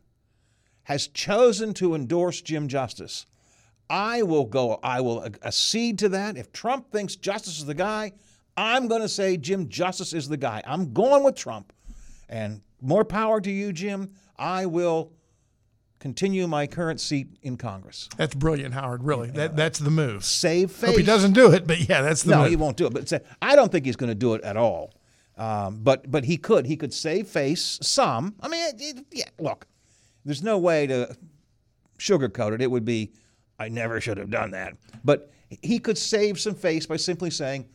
has 0.83 1.07
chosen 1.07 1.73
to 1.75 1.95
endorse 1.95 2.41
Jim 2.41 2.67
Justice, 2.67 3.25
I 3.89 4.23
will 4.23 4.45
go, 4.45 4.79
I 4.83 5.01
will 5.01 5.25
accede 5.43 5.99
to 5.99 6.09
that. 6.09 6.37
If 6.37 6.51
Trump 6.51 6.91
thinks 6.91 7.15
Justice 7.15 7.59
is 7.59 7.65
the 7.65 7.73
guy, 7.73 8.13
I'm 8.55 8.87
going 8.87 9.01
to 9.01 9.09
say 9.09 9.37
Jim 9.37 9.69
Justice 9.69 10.13
is 10.13 10.29
the 10.29 10.37
guy. 10.37 10.61
I'm 10.65 10.93
going 10.93 11.23
with 11.23 11.35
Trump. 11.35 11.73
And 12.29 12.61
more 12.81 13.05
power 13.05 13.39
to 13.41 13.51
you, 13.51 13.73
Jim. 13.73 14.11
I 14.37 14.65
will 14.65 15.11
continue 15.99 16.47
my 16.47 16.67
current 16.67 16.99
seat 16.99 17.27
in 17.43 17.55
Congress. 17.55 18.09
That's 18.17 18.35
brilliant, 18.35 18.73
Howard. 18.73 19.03
Really, 19.03 19.27
yeah. 19.27 19.33
that 19.33 19.55
that's 19.55 19.79
the 19.79 19.91
move. 19.91 20.25
Save 20.25 20.71
face. 20.71 20.89
Hope 20.89 20.99
he 20.99 21.03
doesn't 21.03 21.33
do 21.33 21.51
it, 21.53 21.65
but 21.65 21.87
yeah, 21.87 22.01
that's 22.01 22.23
the 22.23 22.31
no, 22.31 22.41
move. 22.41 22.49
he 22.49 22.55
won't 22.55 22.77
do 22.77 22.87
it. 22.87 22.93
But 22.93 23.07
say, 23.07 23.21
I 23.41 23.55
don't 23.55 23.71
think 23.71 23.85
he's 23.85 23.95
going 23.95 24.09
to 24.09 24.15
do 24.15 24.33
it 24.33 24.41
at 24.43 24.57
all. 24.57 24.93
Um, 25.37 25.79
but 25.81 26.09
but 26.11 26.25
he 26.25 26.37
could 26.37 26.65
he 26.65 26.77
could 26.77 26.93
save 26.93 27.27
face 27.27 27.79
some. 27.81 28.35
I 28.41 28.47
mean, 28.47 28.65
it, 28.67 28.75
it, 28.79 29.05
yeah. 29.11 29.29
Look, 29.39 29.67
there's 30.25 30.43
no 30.43 30.57
way 30.57 30.87
to 30.87 31.15
sugarcoat 31.97 32.53
it. 32.53 32.61
It 32.61 32.69
would 32.69 32.85
be 32.85 33.13
I 33.57 33.69
never 33.69 33.99
should 33.99 34.17
have 34.17 34.29
done 34.29 34.51
that. 34.51 34.75
But 35.03 35.31
he 35.61 35.79
could 35.79 35.97
save 35.97 36.39
some 36.39 36.53
face 36.53 36.85
by 36.85 36.97
simply 36.97 37.31
saying, 37.31 37.67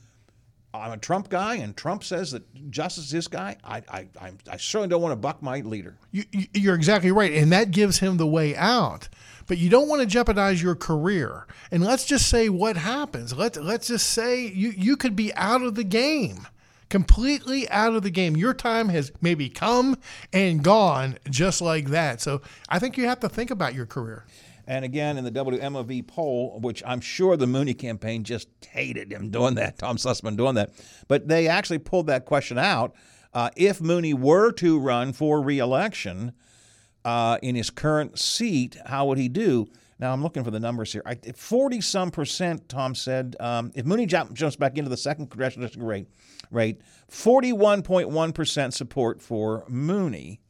"I'm 0.73 0.93
a 0.93 0.99
Trump 0.99 1.31
guy, 1.31 1.57
and 1.57 1.77
Trump 1.77 2.05
says 2.05 2.31
that 2.31 2.71
Justice 2.71 3.07
is 3.07 3.11
this 3.11 3.29
guy. 3.29 3.57
I 3.65 3.83
I 3.89 4.09
I, 4.21 4.33
I 4.51 4.57
certainly 4.57 4.89
don't 4.89 5.03
want 5.03 5.13
to 5.13 5.17
buck 5.17 5.43
my 5.43 5.61
leader." 5.61 5.97
You, 6.13 6.25
you're 6.55 6.77
exactly 6.77 7.11
right, 7.11 7.33
and 7.33 7.51
that 7.53 7.73
gives 7.73 7.99
him 7.99 8.19
the 8.19 8.27
way 8.27 8.55
out 8.57 9.09
but 9.49 9.57
you 9.57 9.71
don't 9.71 9.89
want 9.89 10.01
to 10.01 10.07
jeopardize 10.07 10.63
your 10.63 10.75
career. 10.75 11.47
And 11.71 11.83
let's 11.83 12.05
just 12.05 12.29
say 12.29 12.51
what 12.51 12.77
happens. 12.77 13.33
Let 13.33 13.57
let's 13.57 13.89
just 13.89 14.11
say 14.11 14.47
you 14.47 14.69
you 14.77 14.97
could 14.97 15.17
be 15.17 15.35
out 15.35 15.63
of 15.63 15.75
the 15.75 15.85
game 15.85 16.47
completely 16.89 17.69
out 17.71 17.95
of 17.95 18.03
the 18.03 18.11
game. 18.11 18.37
Your 18.37 18.55
time 18.55 18.89
has 18.89 19.13
maybe 19.21 19.49
come 19.49 19.99
and 20.33 20.63
gone 20.63 21.19
just 21.31 21.61
like 21.61 21.89
that. 21.89 22.21
So 22.21 22.43
I 22.69 22.79
think 22.79 22.97
you 22.97 23.07
have 23.07 23.21
to 23.21 23.29
think 23.29 23.51
about 23.51 23.75
your 23.75 23.87
career. 23.87 24.25
And 24.67 24.85
again, 24.85 25.17
in 25.17 25.25
the 25.25 25.31
WMOV 25.31 26.07
poll, 26.07 26.61
which 26.61 26.83
I'm 26.87 27.01
sure 27.01 27.39
the 27.39 27.47
Mooney 27.47 27.73
campaign 27.73 28.23
just 28.23 28.49
hated 28.69 29.11
him 29.11 29.31
doing 29.31 29.55
that, 29.55 29.79
Tom 29.79 29.97
Sussman 29.97 30.37
doing 30.37 30.57
that, 30.57 30.71
but 31.09 31.27
they 31.27 31.49
actually 31.49 31.79
pulled 31.79 32.07
that 32.09 32.27
question 32.27 32.59
out. 32.59 32.95
Uh, 33.33 33.49
if 33.57 33.81
Mooney 33.81 34.13
were 34.13 34.53
to 34.53 34.79
run 34.79 35.15
for 35.15 35.41
reelection 35.41 36.33
uh, 37.05 37.39
in 37.43 37.55
his 37.55 37.71
current 37.71 38.19
seat, 38.19 38.77
how 38.87 39.07
would 39.07 39.17
he 39.17 39.29
do? 39.29 39.69
Now 39.99 40.13
I'm 40.13 40.23
looking 40.23 40.45
for 40.45 40.51
the 40.51 40.61
numbers 40.61 40.93
here. 40.93 41.03
Forty 41.35 41.81
some 41.81 42.11
percent, 42.11 42.69
Tom 42.69 42.95
said. 42.95 43.37
Um, 43.41 43.73
if 43.75 43.85
Mooney 43.85 44.07
jumps 44.07 44.57
back 44.57 44.79
into 44.79 44.91
the 44.91 44.97
second 44.97 45.29
congressional 45.29 45.67
district 45.67 45.87
rate, 45.87 46.07
rate, 46.51 46.81
41.1% 47.11 48.73
support 48.73 49.21
for 49.21 49.65
Mooney. 49.69 50.41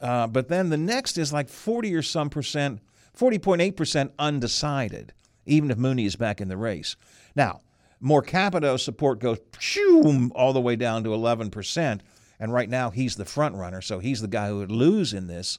Uh, 0.00 0.26
but 0.26 0.48
then 0.48 0.70
the 0.70 0.76
next 0.76 1.18
is 1.18 1.32
like 1.32 1.48
40 1.48 1.94
or 1.94 2.02
some 2.02 2.30
percent, 2.30 2.80
40.8% 3.18 4.12
undecided, 4.18 5.12
even 5.46 5.70
if 5.70 5.76
Mooney 5.76 6.06
is 6.06 6.16
back 6.16 6.40
in 6.40 6.48
the 6.48 6.56
race. 6.56 6.96
Now, 7.34 7.60
Moore 8.00 8.22
Capito 8.22 8.76
support 8.78 9.20
goes 9.20 9.38
shoo, 9.58 10.30
all 10.34 10.52
the 10.54 10.60
way 10.60 10.76
down 10.76 11.04
to 11.04 11.10
11%. 11.10 12.00
And 12.38 12.54
right 12.54 12.70
now 12.70 12.88
he's 12.88 13.16
the 13.16 13.26
front 13.26 13.54
runner, 13.56 13.82
so 13.82 13.98
he's 13.98 14.22
the 14.22 14.28
guy 14.28 14.48
who 14.48 14.58
would 14.58 14.72
lose 14.72 15.12
in 15.12 15.26
this. 15.26 15.58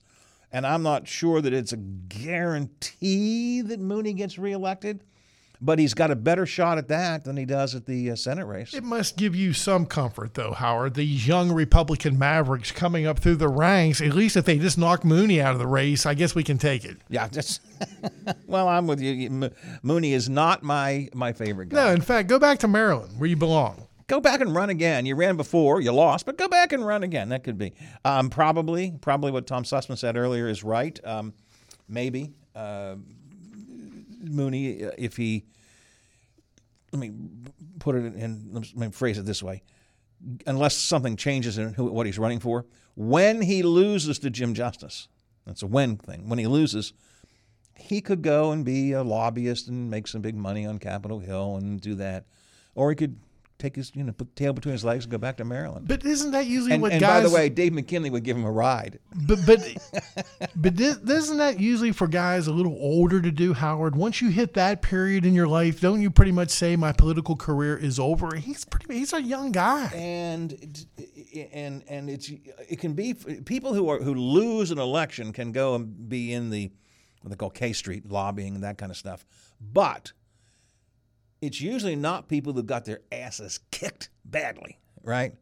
And 0.52 0.66
I'm 0.68 0.84
not 0.84 1.08
sure 1.08 1.42
that 1.42 1.54
it's 1.54 1.72
a 1.74 1.78
guarantee 1.78 3.62
that 3.62 3.80
Mooney 3.80 4.14
gets 4.14 4.38
reelected. 4.38 5.04
but 5.64 5.78
he's 5.78 5.94
got 5.94 6.10
a 6.10 6.16
better 6.16 6.46
shot 6.48 6.80
at 6.80 6.88
that 6.88 7.24
than 7.24 7.38
he 7.38 7.46
does 7.46 7.76
at 7.76 7.86
the 7.86 8.10
uh, 8.12 8.16
Senate 8.16 8.46
race. 8.46 8.74
It 8.74 8.84
must 8.84 9.16
give 9.16 9.36
you 9.36 9.54
some 9.54 9.86
comfort, 9.86 10.34
though, 10.34 10.54
Howard. 10.54 10.96
These 10.96 11.28
young 11.28 11.52
Republican 11.52 12.18
mavericks 12.18 12.72
coming 12.72 13.06
up 13.06 13.20
through 13.20 13.36
the 13.36 13.48
ranks. 13.48 14.02
At 14.02 14.14
least 14.14 14.36
if 14.36 14.46
they 14.46 14.58
just 14.58 14.80
knock 14.80 15.06
Mooney 15.06 15.40
out 15.40 15.54
of 15.54 15.60
the 15.60 15.68
race, 15.68 16.06
I 16.08 16.16
guess 16.16 16.34
we 16.34 16.44
can 16.44 16.58
take 16.58 16.84
it. 16.84 16.98
Yeah, 17.10 17.28
that's 17.28 17.60
well, 18.48 18.68
I'm 18.68 18.88
with 18.88 19.00
you. 19.02 19.52
Mooney 19.84 20.14
is 20.14 20.28
not 20.30 20.64
my 20.64 21.10
my 21.14 21.32
favorite 21.32 21.70
guy. 21.70 21.76
No, 21.86 21.94
in 21.94 22.02
fact, 22.02 22.28
go 22.28 22.40
back 22.40 22.58
to 22.60 22.68
Maryland 22.68 23.14
where 23.20 23.30
you 23.30 23.36
belong. 23.36 23.88
Go 24.12 24.20
back 24.20 24.42
and 24.42 24.54
run 24.54 24.70
again. 24.70 25.06
You 25.06 25.16
ran 25.16 25.38
before, 25.38 25.80
you 25.80 25.94
lost, 25.94 26.26
but 26.26 26.38
go 26.38 26.50
back 26.50 26.74
and 26.74 26.86
run 26.86 27.02
again. 27.02 27.30
That 27.30 27.46
could 27.46 27.58
be 27.58 27.72
um, 28.04 28.30
probably 28.30 28.94
probably 29.00 29.32
what 29.32 29.48
Tom 29.48 29.64
Sussman 29.64 29.98
said 29.98 30.18
earlier 30.18 30.50
is 30.50 30.66
right. 30.66 31.00
Um, 31.06 31.34
maybe 31.88 32.34
uh, 32.54 32.96
Mooney, 34.22 34.84
uh, 34.84 34.92
if 34.98 35.16
he 35.16 35.46
let 36.92 37.00
me 37.00 37.14
put 37.80 37.96
it 37.96 38.14
in, 38.16 38.50
let 38.52 38.76
me 38.76 38.92
phrase 38.92 39.18
it 39.18 39.26
this 39.26 39.42
way. 39.42 39.64
Unless 40.46 40.76
something 40.76 41.16
changes 41.16 41.58
in 41.58 41.74
who, 41.74 41.86
what 41.86 42.06
he's 42.06 42.20
running 42.20 42.42
for, 42.42 42.66
when 42.98 43.40
he 43.40 43.64
loses 43.64 44.20
to 44.20 44.30
Jim 44.30 44.54
Justice, 44.54 45.08
that's 45.46 45.64
a 45.64 45.68
when 45.68 45.96
thing. 45.96 46.28
When 46.28 46.38
he 46.38 46.48
loses, 46.48 46.92
he 47.78 48.02
could 48.02 48.24
go 48.24 48.52
and 48.52 48.66
be 48.66 48.92
a 48.92 49.04
lobbyist 49.04 49.70
and 49.70 49.90
make 49.90 50.06
some 50.06 50.20
big 50.20 50.36
money 50.36 50.66
on 50.66 50.80
Capitol 50.80 51.20
Hill 51.20 51.56
and 51.56 51.80
do 51.80 51.96
that. 51.96 52.26
Or 52.76 52.90
he 52.90 52.96
could 52.98 53.18
take 53.62 53.76
his 53.76 53.92
you 53.96 54.04
know 54.04 54.12
put 54.12 54.36
the 54.36 54.44
tail 54.44 54.54
between 54.54 54.74
his 54.74 54.84
legs 54.84 55.06
and 55.06 55.12
go 55.12 55.18
back 55.18 55.38
to 55.38 55.46
Maryland. 55.46 55.88
But 55.88 56.04
isn't 56.04 56.32
that 56.32 56.48
usually 56.48 56.74
and, 56.74 56.82
what 56.82 56.92
and 56.92 57.02
guys? 57.02 57.24
by 57.24 57.30
the 57.30 57.34
way, 57.34 57.50
Dave 57.50 57.74
McKinley 57.74 58.10
would 58.10 58.24
give 58.24 58.36
him 58.36 58.46
a 58.46 58.52
ride. 58.52 59.00
But 59.28 59.40
but 59.46 59.60
but 60.56 60.76
this, 60.76 60.98
isn't 60.98 61.38
that 61.38 61.60
usually 61.60 61.92
for 61.92 62.08
guys 62.08 62.48
a 62.48 62.54
little 62.54 62.76
older 62.80 63.22
to 63.22 63.32
do, 63.32 63.54
Howard? 63.54 63.96
Once 63.96 64.22
you 64.22 64.30
hit 64.30 64.54
that 64.56 64.82
period 64.82 65.26
in 65.26 65.34
your 65.34 65.48
life, 65.48 65.80
don't 65.80 66.02
you 66.02 66.10
pretty 66.10 66.32
much 66.32 66.50
say 66.50 66.76
my 66.76 66.92
political 66.92 67.36
career 67.36 67.78
is 67.78 68.00
over? 68.00 68.36
He's 68.36 68.66
pretty 68.66 68.94
he's 68.94 69.14
a 69.14 69.22
young 69.22 69.52
guy. 69.52 69.88
And 69.94 70.86
and 71.54 71.84
and 71.88 72.10
it's 72.10 72.30
it 72.70 72.80
can 72.80 72.94
be 72.94 73.14
people 73.14 73.74
who 73.74 73.90
are 73.90 74.00
who 74.00 74.14
lose 74.14 74.72
an 74.72 74.80
election 74.80 75.32
can 75.32 75.52
go 75.52 75.76
and 75.76 76.10
be 76.10 76.34
in 76.34 76.50
the 76.50 76.72
what 77.22 77.30
they 77.30 77.36
call 77.36 77.52
K 77.52 77.74
Street 77.74 78.10
lobbying 78.10 78.56
and 78.56 78.64
that 78.64 78.78
kind 78.78 78.92
of 78.92 78.98
stuff, 78.98 79.26
but 79.60 80.12
it's 81.42 81.60
usually 81.60 81.96
not 81.96 82.28
people 82.28 82.54
who 82.54 82.64
got 82.64 82.86
their 82.86 83.02
asses 83.12 83.60
kicked 83.72 84.10
badly, 84.24 84.78
right? 85.04 85.34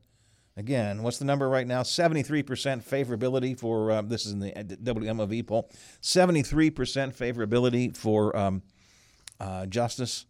Again, 0.55 1.03
what's 1.03 1.19
the 1.19 1.25
number 1.25 1.47
right 1.47 1.67
now? 1.67 1.83
73% 1.83 2.43
favorability 2.83 3.57
for 3.57 3.91
uh, 3.91 4.01
this 4.01 4.25
is 4.25 4.33
in 4.33 4.39
the 4.39 4.51
WMOV 4.51 5.47
poll. 5.47 5.69
73% 6.01 6.73
favorability 7.15 7.95
for 7.95 8.35
um, 8.35 8.61
uh, 9.39 9.65
Justice, 9.67 10.25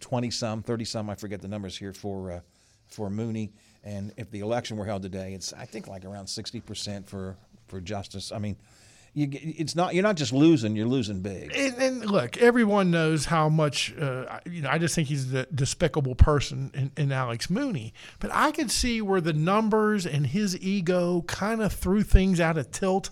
20 0.00 0.28
uh, 0.28 0.30
some, 0.30 0.62
30 0.62 0.84
some, 0.84 1.08
I 1.08 1.14
forget 1.14 1.40
the 1.40 1.48
numbers 1.48 1.76
here 1.76 1.92
for 1.92 2.32
uh, 2.32 2.40
for 2.86 3.08
Mooney. 3.08 3.52
And 3.84 4.12
if 4.16 4.30
the 4.30 4.40
election 4.40 4.76
were 4.76 4.84
held 4.84 5.02
today, 5.02 5.32
it's 5.32 5.52
I 5.52 5.64
think 5.64 5.88
like 5.88 6.04
around 6.04 6.26
60% 6.26 7.06
for 7.06 7.36
for 7.68 7.80
Justice. 7.80 8.32
I 8.32 8.38
mean, 8.38 8.56
you, 9.12 9.28
it's 9.32 9.74
not 9.74 9.94
you're 9.94 10.02
not 10.02 10.16
just 10.16 10.32
losing 10.32 10.76
you're 10.76 10.86
losing 10.86 11.20
big. 11.20 11.54
And, 11.54 11.74
and 11.76 12.06
look 12.06 12.36
everyone 12.36 12.90
knows 12.90 13.24
how 13.24 13.48
much 13.48 13.94
uh, 13.98 14.40
you 14.46 14.62
know 14.62 14.70
i 14.70 14.78
just 14.78 14.94
think 14.94 15.08
he's 15.08 15.32
a 15.34 15.46
despicable 15.46 16.14
person 16.14 16.70
in, 16.74 16.92
in, 16.96 17.12
alex 17.12 17.50
mooney. 17.50 17.92
But 18.20 18.30
i 18.32 18.52
could 18.52 18.70
see 18.70 19.02
where 19.02 19.20
the 19.20 19.32
numbers 19.32 20.06
and 20.06 20.26
his 20.26 20.58
ego 20.60 21.22
kind 21.22 21.60
of 21.60 21.72
threw 21.72 22.02
things 22.02 22.40
out 22.40 22.56
of 22.56 22.70
tilt 22.70 23.10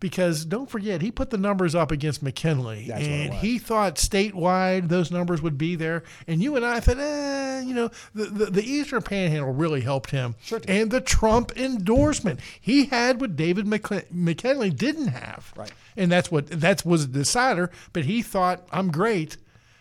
because 0.00 0.44
don't 0.44 0.70
forget 0.70 1.02
he 1.02 1.10
put 1.10 1.30
the 1.30 1.38
numbers 1.38 1.74
up 1.74 1.90
against 1.90 2.22
McKinley, 2.22 2.86
That's 2.88 3.04
and 3.04 3.34
he 3.34 3.58
thought 3.58 3.96
statewide 3.96 4.88
those 4.88 5.10
numbers 5.10 5.42
would 5.42 5.58
be 5.58 5.74
there. 5.74 6.04
And 6.26 6.42
you 6.42 6.56
and 6.56 6.64
I 6.64 6.80
thought, 6.80 6.98
eh, 6.98 7.60
you 7.62 7.74
know, 7.74 7.90
the, 8.14 8.24
the, 8.26 8.46
the 8.46 8.62
Eastern 8.62 9.02
Panhandle 9.02 9.52
really 9.52 9.80
helped 9.80 10.10
him, 10.10 10.36
sure 10.40 10.60
and 10.68 10.90
the 10.90 11.00
Trump 11.00 11.56
endorsement 11.56 12.40
he 12.60 12.86
had 12.86 13.20
what 13.20 13.36
David 13.36 13.66
McKinley 13.66 14.70
didn't 14.70 15.08
have, 15.08 15.52
right? 15.56 15.72
And 15.96 16.12
that's 16.12 16.30
what 16.30 16.46
that 16.48 16.84
was 16.84 17.04
a 17.04 17.08
decider. 17.08 17.70
But 17.92 18.04
he 18.04 18.22
thought, 18.22 18.66
I'm 18.70 18.90
great. 18.90 19.36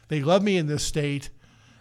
They 0.08 0.22
love 0.22 0.42
me 0.42 0.58
in 0.58 0.68
this 0.68 0.84
state. 0.84 1.30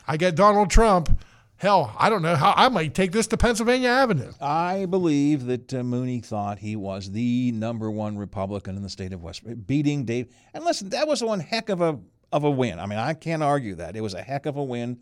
I 0.06 0.16
got 0.16 0.34
Donald 0.34 0.70
Trump. 0.70 1.18
Hell, 1.58 1.94
I 1.98 2.10
don't 2.10 2.20
know 2.20 2.36
how 2.36 2.52
I 2.54 2.68
might 2.68 2.94
take 2.94 3.12
this 3.12 3.26
to 3.28 3.38
Pennsylvania 3.38 3.88
Avenue. 3.88 4.30
I 4.42 4.84
believe 4.84 5.46
that 5.46 5.72
uh, 5.72 5.82
Mooney 5.82 6.20
thought 6.20 6.58
he 6.58 6.76
was 6.76 7.10
the 7.10 7.50
number 7.52 7.90
one 7.90 8.18
Republican 8.18 8.76
in 8.76 8.82
the 8.82 8.90
state 8.90 9.14
of 9.14 9.22
West, 9.22 9.42
beating 9.66 10.04
Dave. 10.04 10.28
And 10.52 10.64
listen, 10.64 10.90
that 10.90 11.08
was 11.08 11.22
one 11.22 11.40
heck 11.40 11.70
of 11.70 11.80
a 11.80 11.98
of 12.30 12.44
a 12.44 12.50
win. 12.50 12.78
I 12.78 12.84
mean, 12.84 12.98
I 12.98 13.14
can't 13.14 13.42
argue 13.42 13.76
that 13.76 13.96
it 13.96 14.02
was 14.02 14.12
a 14.12 14.20
heck 14.20 14.44
of 14.44 14.56
a 14.56 14.62
win. 14.62 14.98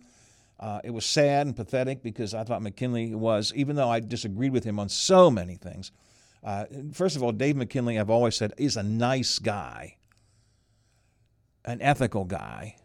Uh, 0.61 0.81
it 0.85 0.91
was 0.91 1.05
sad 1.05 1.49
and 1.49 1.57
pathetic 1.57 2.05
because 2.05 2.35
I 2.35 2.45
thought 2.45 2.63
McKinley 2.63 3.17
was, 3.17 3.53
even 3.57 3.75
though 3.75 3.89
I 3.89 3.99
disagreed 3.99 4.53
with 4.53 4.63
him 4.63 4.79
on 4.79 4.89
so 4.89 5.33
many 5.33 5.57
things. 5.57 5.91
Uh, 6.45 6.67
first 6.93 7.17
of 7.17 7.23
all, 7.25 7.33
Dave 7.33 7.57
McKinley, 7.57 7.99
I've 7.99 8.11
always 8.11 8.37
said, 8.37 8.53
is 8.59 8.77
a 8.77 8.83
nice 8.85 9.41
guy, 9.41 9.97
an 11.65 11.83
ethical 11.83 12.25
guy 12.25 12.77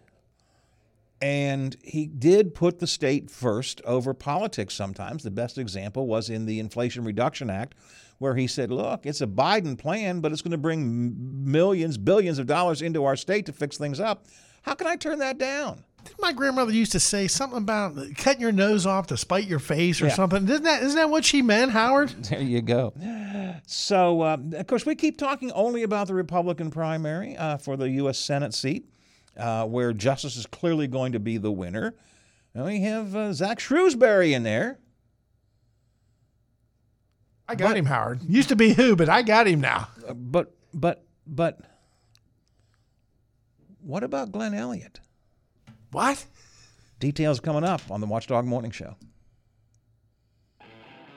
and 1.21 1.75
he 1.83 2.07
did 2.07 2.55
put 2.55 2.79
the 2.79 2.87
state 2.87 3.29
first 3.29 3.81
over 3.83 4.13
politics 4.13 4.73
sometimes. 4.73 5.23
The 5.23 5.31
best 5.31 5.57
example 5.57 6.07
was 6.07 6.29
in 6.29 6.45
the 6.45 6.59
Inflation 6.59 7.03
Reduction 7.03 7.49
Act, 7.49 7.75
where 8.19 8.35
he 8.35 8.47
said, 8.47 8.71
Look, 8.71 9.05
it's 9.05 9.21
a 9.21 9.27
Biden 9.27 9.77
plan, 9.77 10.21
but 10.21 10.31
it's 10.31 10.41
going 10.41 10.51
to 10.51 10.57
bring 10.57 11.51
millions, 11.51 11.97
billions 11.97 12.39
of 12.39 12.47
dollars 12.47 12.81
into 12.81 13.03
our 13.05 13.15
state 13.15 13.45
to 13.47 13.53
fix 13.53 13.77
things 13.77 13.99
up. 13.99 14.25
How 14.61 14.75
can 14.75 14.87
I 14.87 14.95
turn 14.95 15.19
that 15.19 15.37
down? 15.37 15.83
My 16.19 16.31
grandmother 16.31 16.71
used 16.71 16.93
to 16.93 16.99
say 16.99 17.27
something 17.27 17.57
about 17.57 17.97
cutting 18.17 18.41
your 18.41 18.53
nose 18.53 18.85
off 18.85 19.07
to 19.07 19.17
spite 19.17 19.45
your 19.45 19.59
face 19.59 20.01
or 20.01 20.07
yeah. 20.07 20.13
something. 20.13 20.47
Isn't 20.47 20.63
that 20.63 20.83
isn't 20.83 20.95
that 20.95 21.09
what 21.09 21.25
she 21.25 21.41
meant, 21.41 21.71
Howard? 21.71 22.13
There 22.29 22.41
you 22.41 22.61
go. 22.61 22.93
So, 23.65 24.21
uh, 24.21 24.37
of 24.53 24.67
course, 24.67 24.85
we 24.85 24.95
keep 24.95 25.17
talking 25.17 25.51
only 25.51 25.83
about 25.83 26.07
the 26.07 26.13
Republican 26.13 26.71
primary 26.71 27.35
uh, 27.35 27.57
for 27.57 27.75
the 27.75 27.89
U.S. 27.89 28.17
Senate 28.17 28.53
seat 28.53 28.87
uh, 29.39 29.65
where 29.65 29.93
Justice 29.93 30.35
is 30.35 30.45
clearly 30.45 30.87
going 30.87 31.13
to 31.13 31.19
be 31.19 31.37
the 31.37 31.51
winner. 31.51 31.95
And 32.53 32.65
we 32.65 32.81
have 32.81 33.15
uh, 33.15 33.33
Zach 33.33 33.59
Shrewsbury 33.59 34.33
in 34.33 34.43
there. 34.43 34.79
I 37.47 37.55
got 37.55 37.69
but, 37.69 37.77
him, 37.77 37.85
Howard. 37.85 38.21
Used 38.27 38.49
to 38.49 38.55
be 38.55 38.73
who, 38.73 38.95
but 38.95 39.09
I 39.09 39.23
got 39.23 39.47
him 39.47 39.61
now. 39.61 39.87
Uh, 40.07 40.13
but, 40.13 40.53
but, 40.73 41.03
but, 41.25 41.59
what 43.81 44.03
about 44.03 44.31
Glenn 44.31 44.53
Elliott? 44.53 44.99
What? 45.91 46.25
Details 46.99 47.39
coming 47.39 47.63
up 47.63 47.81
on 47.89 48.01
the 48.01 48.07
Watchdog 48.07 48.45
Morning 48.45 48.71
Show. 48.71 48.95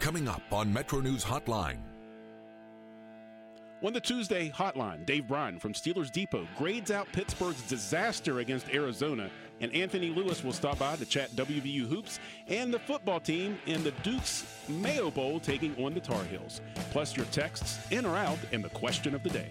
Coming 0.00 0.26
up 0.26 0.42
on 0.52 0.72
Metro 0.72 1.00
News 1.00 1.24
Hotline. 1.24 1.91
On 3.84 3.92
the 3.92 4.00
Tuesday 4.00 4.48
hotline, 4.48 5.04
Dave 5.04 5.26
Bryan 5.26 5.58
from 5.58 5.72
Steelers 5.72 6.12
Depot 6.12 6.46
grades 6.56 6.92
out 6.92 7.08
Pittsburgh's 7.12 7.62
disaster 7.62 8.38
against 8.38 8.68
Arizona, 8.68 9.28
and 9.60 9.74
Anthony 9.74 10.10
Lewis 10.10 10.44
will 10.44 10.52
stop 10.52 10.78
by 10.78 10.94
to 10.94 11.04
chat 11.04 11.32
WVU 11.32 11.88
hoops 11.88 12.20
and 12.46 12.72
the 12.72 12.78
football 12.78 13.18
team 13.18 13.58
in 13.66 13.82
the 13.82 13.90
Duke's 14.04 14.44
Mayo 14.68 15.10
Bowl 15.10 15.40
taking 15.40 15.74
on 15.84 15.94
the 15.94 16.00
Tar 16.00 16.22
Heels. 16.24 16.60
Plus 16.92 17.16
your 17.16 17.26
texts 17.26 17.80
in 17.90 18.06
or 18.06 18.16
out 18.16 18.38
and 18.52 18.62
the 18.62 18.68
question 18.68 19.16
of 19.16 19.24
the 19.24 19.30
day. 19.30 19.48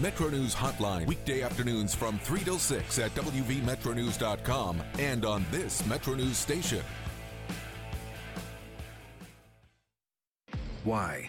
Metro 0.00 0.28
News 0.28 0.56
Hotline, 0.56 1.06
weekday 1.06 1.42
afternoons 1.42 1.94
from 1.94 2.18
3 2.18 2.40
till 2.40 2.58
6 2.58 2.98
at 2.98 3.14
WVMetroNews.com 3.14 4.82
and 4.98 5.24
on 5.24 5.46
this 5.52 5.86
Metro 5.86 6.14
News 6.14 6.36
station. 6.36 6.82
Why? 10.82 11.28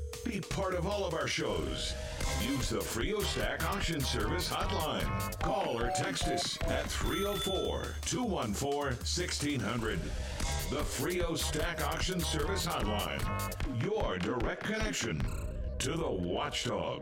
Be 0.23 0.39
part 0.39 0.75
of 0.75 0.85
all 0.85 1.03
of 1.05 1.15
our 1.15 1.27
shows. 1.27 1.93
Use 2.47 2.69
the 2.69 2.79
Frio 2.79 3.21
Stack 3.21 3.67
Auction 3.73 3.99
Service 3.99 4.47
hotline. 4.47 5.39
Call 5.39 5.81
or 5.81 5.91
text 5.95 6.27
us 6.27 6.59
at 6.67 6.85
304 6.91 7.95
214 8.05 8.97
1600. 8.97 9.99
The 10.69 10.83
Frio 10.83 11.35
Stack 11.35 11.83
Auction 11.87 12.19
Service 12.19 12.67
hotline. 12.67 13.21
Your 13.83 14.19
direct 14.19 14.63
connection 14.63 15.21
to 15.79 15.93
the 15.93 16.11
watchdog. 16.11 17.01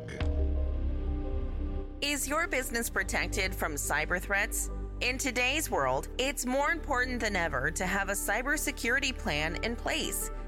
Is 2.02 2.28
your 2.28 2.48
business 2.48 2.90
protected 2.90 3.54
from 3.54 3.76
cyber 3.76 4.22
threats? 4.22 4.70
In 5.02 5.18
today's 5.18 5.70
world, 5.70 6.08
it's 6.18 6.46
more 6.46 6.72
important 6.72 7.20
than 7.20 7.36
ever 7.36 7.72
to 7.72 7.86
have 7.86 8.10
a 8.10 8.14
cybersecurity 8.14 9.18
plan 9.18 9.58
in 9.64 9.76
place. 9.76 10.32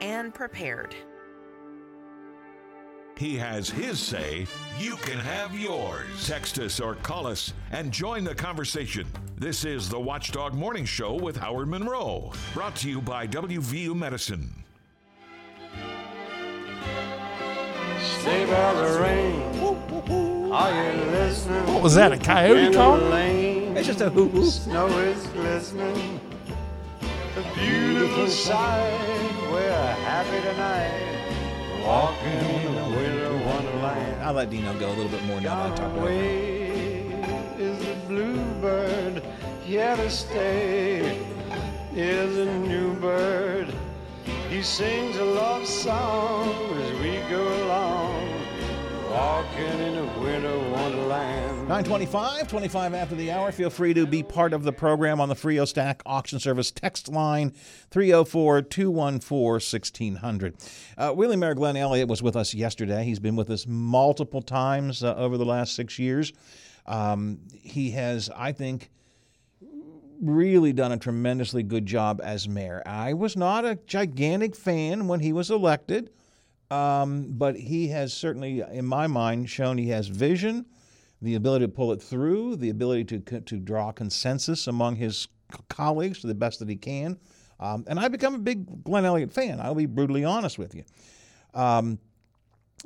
and 0.00 0.34
prepared. 0.34 0.94
He 3.16 3.36
has 3.36 3.68
his 3.68 4.00
say. 4.00 4.46
You 4.78 4.96
can 4.96 5.18
have 5.18 5.54
yours. 5.58 6.26
Text 6.26 6.58
us 6.58 6.80
or 6.80 6.94
call 6.94 7.26
us 7.26 7.52
and 7.70 7.92
join 7.92 8.24
the 8.24 8.34
conversation. 8.34 9.06
This 9.36 9.66
is 9.66 9.90
the 9.90 10.00
Watchdog 10.00 10.54
Morning 10.54 10.86
Show 10.86 11.14
with 11.14 11.36
Howard 11.36 11.68
Monroe, 11.68 12.32
brought 12.54 12.76
to 12.76 12.88
you 12.88 13.02
by 13.02 13.26
WVU 13.26 13.94
Medicine. 13.94 14.64
Stay 18.20 18.46
by 18.46 18.72
the 18.74 19.00
rain. 19.00 20.52
Are 20.52 20.94
you 20.94 21.04
listening? 21.10 21.74
What 21.74 21.82
was 21.82 21.94
that? 21.94 22.12
A 22.12 22.18
coyote 22.18 22.74
call? 22.74 22.98
It's 23.12 23.86
just 23.86 24.00
a 24.00 24.08
hoo 24.08 24.28
hoo. 24.28 24.46
Snow 24.46 24.86
is 24.98 25.26
glistening. 25.28 26.20
A 27.36 27.42
beautiful 27.54 28.26
sight. 28.26 29.50
We're 29.52 29.94
happy 30.02 30.40
tonight. 30.42 31.86
Walking 31.86 32.26
in 32.28 32.74
the 32.74 32.96
winter 32.96 33.46
wonderland. 33.46 34.22
I'll 34.24 34.32
let 34.32 34.50
Dino 34.50 34.76
go 34.80 34.88
a 34.88 34.94
little 34.94 35.08
bit 35.08 35.24
more 35.26 35.40
now 35.40 35.68
that 35.68 35.72
I 35.72 35.76
talked 35.76 35.96
about 35.96 36.10
it. 36.10 37.60
is 37.60 37.78
the 37.86 37.94
bluebird. 38.08 39.22
Here 39.64 39.94
to 39.94 40.10
stay 40.10 41.20
is 41.94 42.36
a 42.36 42.46
new 42.58 42.94
bird. 42.94 43.72
He 44.48 44.60
sings 44.62 45.16
a 45.16 45.24
love 45.24 45.68
song 45.68 46.48
as 46.82 46.98
we 46.98 47.20
go 47.30 47.46
along. 47.64 48.19
Walking 49.10 49.64
in 49.64 49.96
a 49.96 50.20
winter 50.20 50.56
wonderland. 50.70 51.68
925, 51.68 52.46
25 52.46 52.94
after 52.94 53.16
the 53.16 53.32
hour. 53.32 53.50
Feel 53.50 53.68
free 53.68 53.92
to 53.92 54.06
be 54.06 54.22
part 54.22 54.52
of 54.52 54.62
the 54.62 54.72
program 54.72 55.20
on 55.20 55.28
the 55.28 55.34
Frio 55.34 55.64
Stack 55.64 56.00
auction 56.06 56.38
service 56.38 56.70
text 56.70 57.08
line 57.08 57.52
304 57.90 58.62
214 58.62 59.52
1600. 59.54 60.54
Uh, 60.96 61.10
Wheeling 61.10 61.40
Mayor 61.40 61.54
Glenn 61.54 61.76
Elliott 61.76 62.06
was 62.06 62.22
with 62.22 62.36
us 62.36 62.54
yesterday. 62.54 63.02
He's 63.02 63.18
been 63.18 63.34
with 63.34 63.50
us 63.50 63.66
multiple 63.66 64.42
times 64.42 65.02
uh, 65.02 65.16
over 65.16 65.36
the 65.36 65.44
last 65.44 65.74
six 65.74 65.98
years. 65.98 66.32
Um, 66.86 67.40
he 67.60 67.90
has, 67.90 68.30
I 68.36 68.52
think, 68.52 68.90
really 70.22 70.72
done 70.72 70.92
a 70.92 70.96
tremendously 70.96 71.64
good 71.64 71.84
job 71.84 72.20
as 72.22 72.48
mayor. 72.48 72.80
I 72.86 73.14
was 73.14 73.36
not 73.36 73.64
a 73.64 73.74
gigantic 73.86 74.54
fan 74.54 75.08
when 75.08 75.18
he 75.18 75.32
was 75.32 75.50
elected, 75.50 76.10
um, 76.70 77.26
but 77.30 77.56
he 77.56 77.88
has 77.88 78.12
certainly, 78.12 78.62
in 78.72 78.86
my 78.86 79.06
mind, 79.06 79.50
shown 79.50 79.78
he 79.78 79.88
has 79.88 80.08
vision, 80.08 80.66
the 81.22 81.34
ability 81.34 81.66
to 81.66 81.72
pull 81.72 81.92
it 81.92 82.02
through, 82.02 82.56
the 82.56 82.70
ability 82.70 83.04
to 83.04 83.40
to 83.40 83.56
draw 83.58 83.92
consensus 83.92 84.66
among 84.66 84.96
his 84.96 85.28
colleagues 85.68 86.20
to 86.20 86.26
the 86.26 86.34
best 86.34 86.60
that 86.60 86.68
he 86.68 86.76
can. 86.76 87.18
Um, 87.58 87.84
and 87.88 88.00
I've 88.00 88.12
become 88.12 88.34
a 88.34 88.38
big 88.38 88.84
Glenn 88.84 89.04
Elliott 89.04 89.32
fan. 89.32 89.60
I'll 89.60 89.74
be 89.74 89.86
brutally 89.86 90.24
honest 90.24 90.58
with 90.58 90.74
you. 90.74 90.84
Um, 91.52 91.98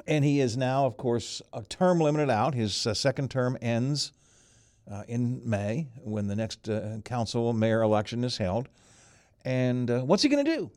and 0.07 0.25
he 0.25 0.41
is 0.41 0.57
now, 0.57 0.87
of 0.87 0.97
course, 0.97 1.41
a 1.53 1.62
term 1.62 2.00
limited 2.00 2.28
out. 2.28 2.54
His 2.54 2.87
uh, 2.87 2.95
second 2.95 3.30
term 3.30 3.56
ends 3.63 4.13
uh, 4.91 5.04
in 5.06 5.49
May 5.49 5.89
when 6.02 6.26
the 6.26 6.35
next 6.35 6.69
uh, 6.69 6.99
council 7.04 7.52
mayor 7.52 7.82
election 7.82 8.25
is 8.25 8.37
held. 8.37 8.69
And 9.45 9.91
uh, 9.91 10.00
what's 10.00 10.23
he 10.23 10.28
going 10.28 10.45
to 10.45 10.56
do? 10.56 10.71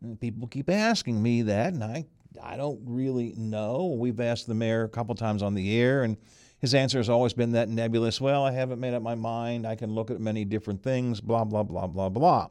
And 0.00 0.18
people 0.18 0.48
keep 0.48 0.70
asking 0.70 1.22
me 1.22 1.42
that, 1.42 1.74
and 1.74 1.84
I, 1.84 2.06
I 2.42 2.56
don't 2.56 2.80
really 2.84 3.34
know. 3.36 3.96
We've 3.98 4.20
asked 4.20 4.46
the 4.46 4.54
mayor 4.54 4.84
a 4.84 4.88
couple 4.88 5.14
times 5.14 5.42
on 5.42 5.54
the 5.54 5.76
air, 5.78 6.04
and 6.04 6.16
his 6.58 6.74
answer 6.74 6.98
has 6.98 7.08
always 7.08 7.32
been 7.32 7.52
that 7.52 7.68
nebulous. 7.68 8.20
Well, 8.20 8.44
I 8.44 8.52
haven't 8.52 8.80
made 8.80 8.94
up 8.94 9.02
my 9.02 9.14
mind. 9.14 9.66
I 9.66 9.74
can 9.74 9.94
look 9.94 10.10
at 10.10 10.20
many 10.20 10.44
different 10.44 10.82
things. 10.82 11.20
Blah 11.20 11.44
blah 11.44 11.62
blah 11.62 11.86
blah 11.86 12.08
blah. 12.08 12.48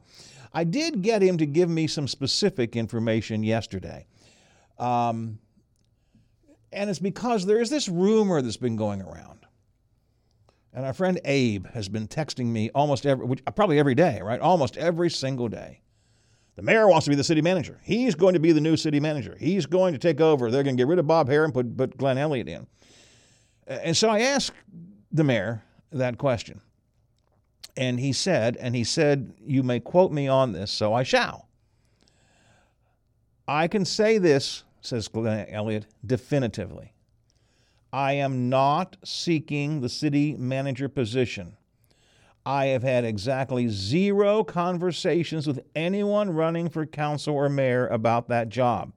I 0.52 0.64
did 0.64 1.02
get 1.02 1.22
him 1.22 1.38
to 1.38 1.46
give 1.46 1.70
me 1.70 1.86
some 1.86 2.08
specific 2.08 2.74
information 2.74 3.42
yesterday. 3.42 4.06
Um, 4.78 5.38
and 6.72 6.90
it's 6.90 6.98
because 6.98 7.46
there 7.46 7.60
is 7.60 7.70
this 7.70 7.88
rumor 7.88 8.42
that's 8.42 8.56
been 8.56 8.76
going 8.76 9.02
around. 9.02 9.40
And 10.72 10.84
our 10.84 10.92
friend 10.92 11.20
Abe 11.24 11.66
has 11.68 11.88
been 11.88 12.06
texting 12.06 12.46
me 12.46 12.70
almost 12.74 13.04
every, 13.04 13.36
probably 13.54 13.78
every 13.78 13.94
day, 13.94 14.20
right? 14.22 14.40
Almost 14.40 14.76
every 14.76 15.10
single 15.10 15.48
day. 15.48 15.82
The 16.56 16.62
mayor 16.62 16.88
wants 16.88 17.04
to 17.04 17.10
be 17.10 17.16
the 17.16 17.24
city 17.24 17.40
manager. 17.40 17.80
He's 17.82 18.14
going 18.14 18.34
to 18.34 18.40
be 18.40 18.52
the 18.52 18.60
new 18.60 18.76
city 18.76 19.00
manager. 19.00 19.36
He's 19.38 19.66
going 19.66 19.92
to 19.92 19.98
take 19.98 20.20
over. 20.20 20.50
They're 20.50 20.62
going 20.62 20.76
to 20.76 20.80
get 20.80 20.88
rid 20.88 20.98
of 20.98 21.06
Bob 21.06 21.28
Hare 21.28 21.44
and 21.44 21.54
put, 21.54 21.76
put 21.76 21.96
Glenn 21.96 22.18
Elliott 22.18 22.48
in. 22.48 22.66
And 23.66 23.96
so 23.96 24.08
I 24.08 24.20
asked 24.20 24.52
the 25.12 25.24
mayor 25.24 25.62
that 25.92 26.18
question. 26.18 26.60
And 27.76 28.00
he 28.00 28.12
said, 28.12 28.56
and 28.56 28.74
he 28.74 28.84
said, 28.84 29.32
You 29.44 29.62
may 29.62 29.80
quote 29.80 30.12
me 30.12 30.28
on 30.28 30.52
this, 30.52 30.70
so 30.70 30.92
I 30.92 31.02
shall. 31.02 31.48
I 33.46 33.68
can 33.68 33.84
say 33.84 34.18
this, 34.18 34.64
says 34.80 35.08
Glenn 35.08 35.46
Elliott, 35.48 35.86
definitively. 36.04 36.92
I 37.92 38.12
am 38.14 38.48
not 38.48 38.96
seeking 39.04 39.80
the 39.80 39.88
city 39.88 40.36
manager 40.36 40.88
position. 40.88 41.56
I 42.44 42.66
have 42.66 42.82
had 42.82 43.04
exactly 43.04 43.68
zero 43.68 44.42
conversations 44.44 45.46
with 45.46 45.60
anyone 45.74 46.30
running 46.30 46.70
for 46.70 46.86
council 46.86 47.34
or 47.34 47.48
mayor 47.48 47.86
about 47.88 48.28
that 48.28 48.48
job. 48.48 48.92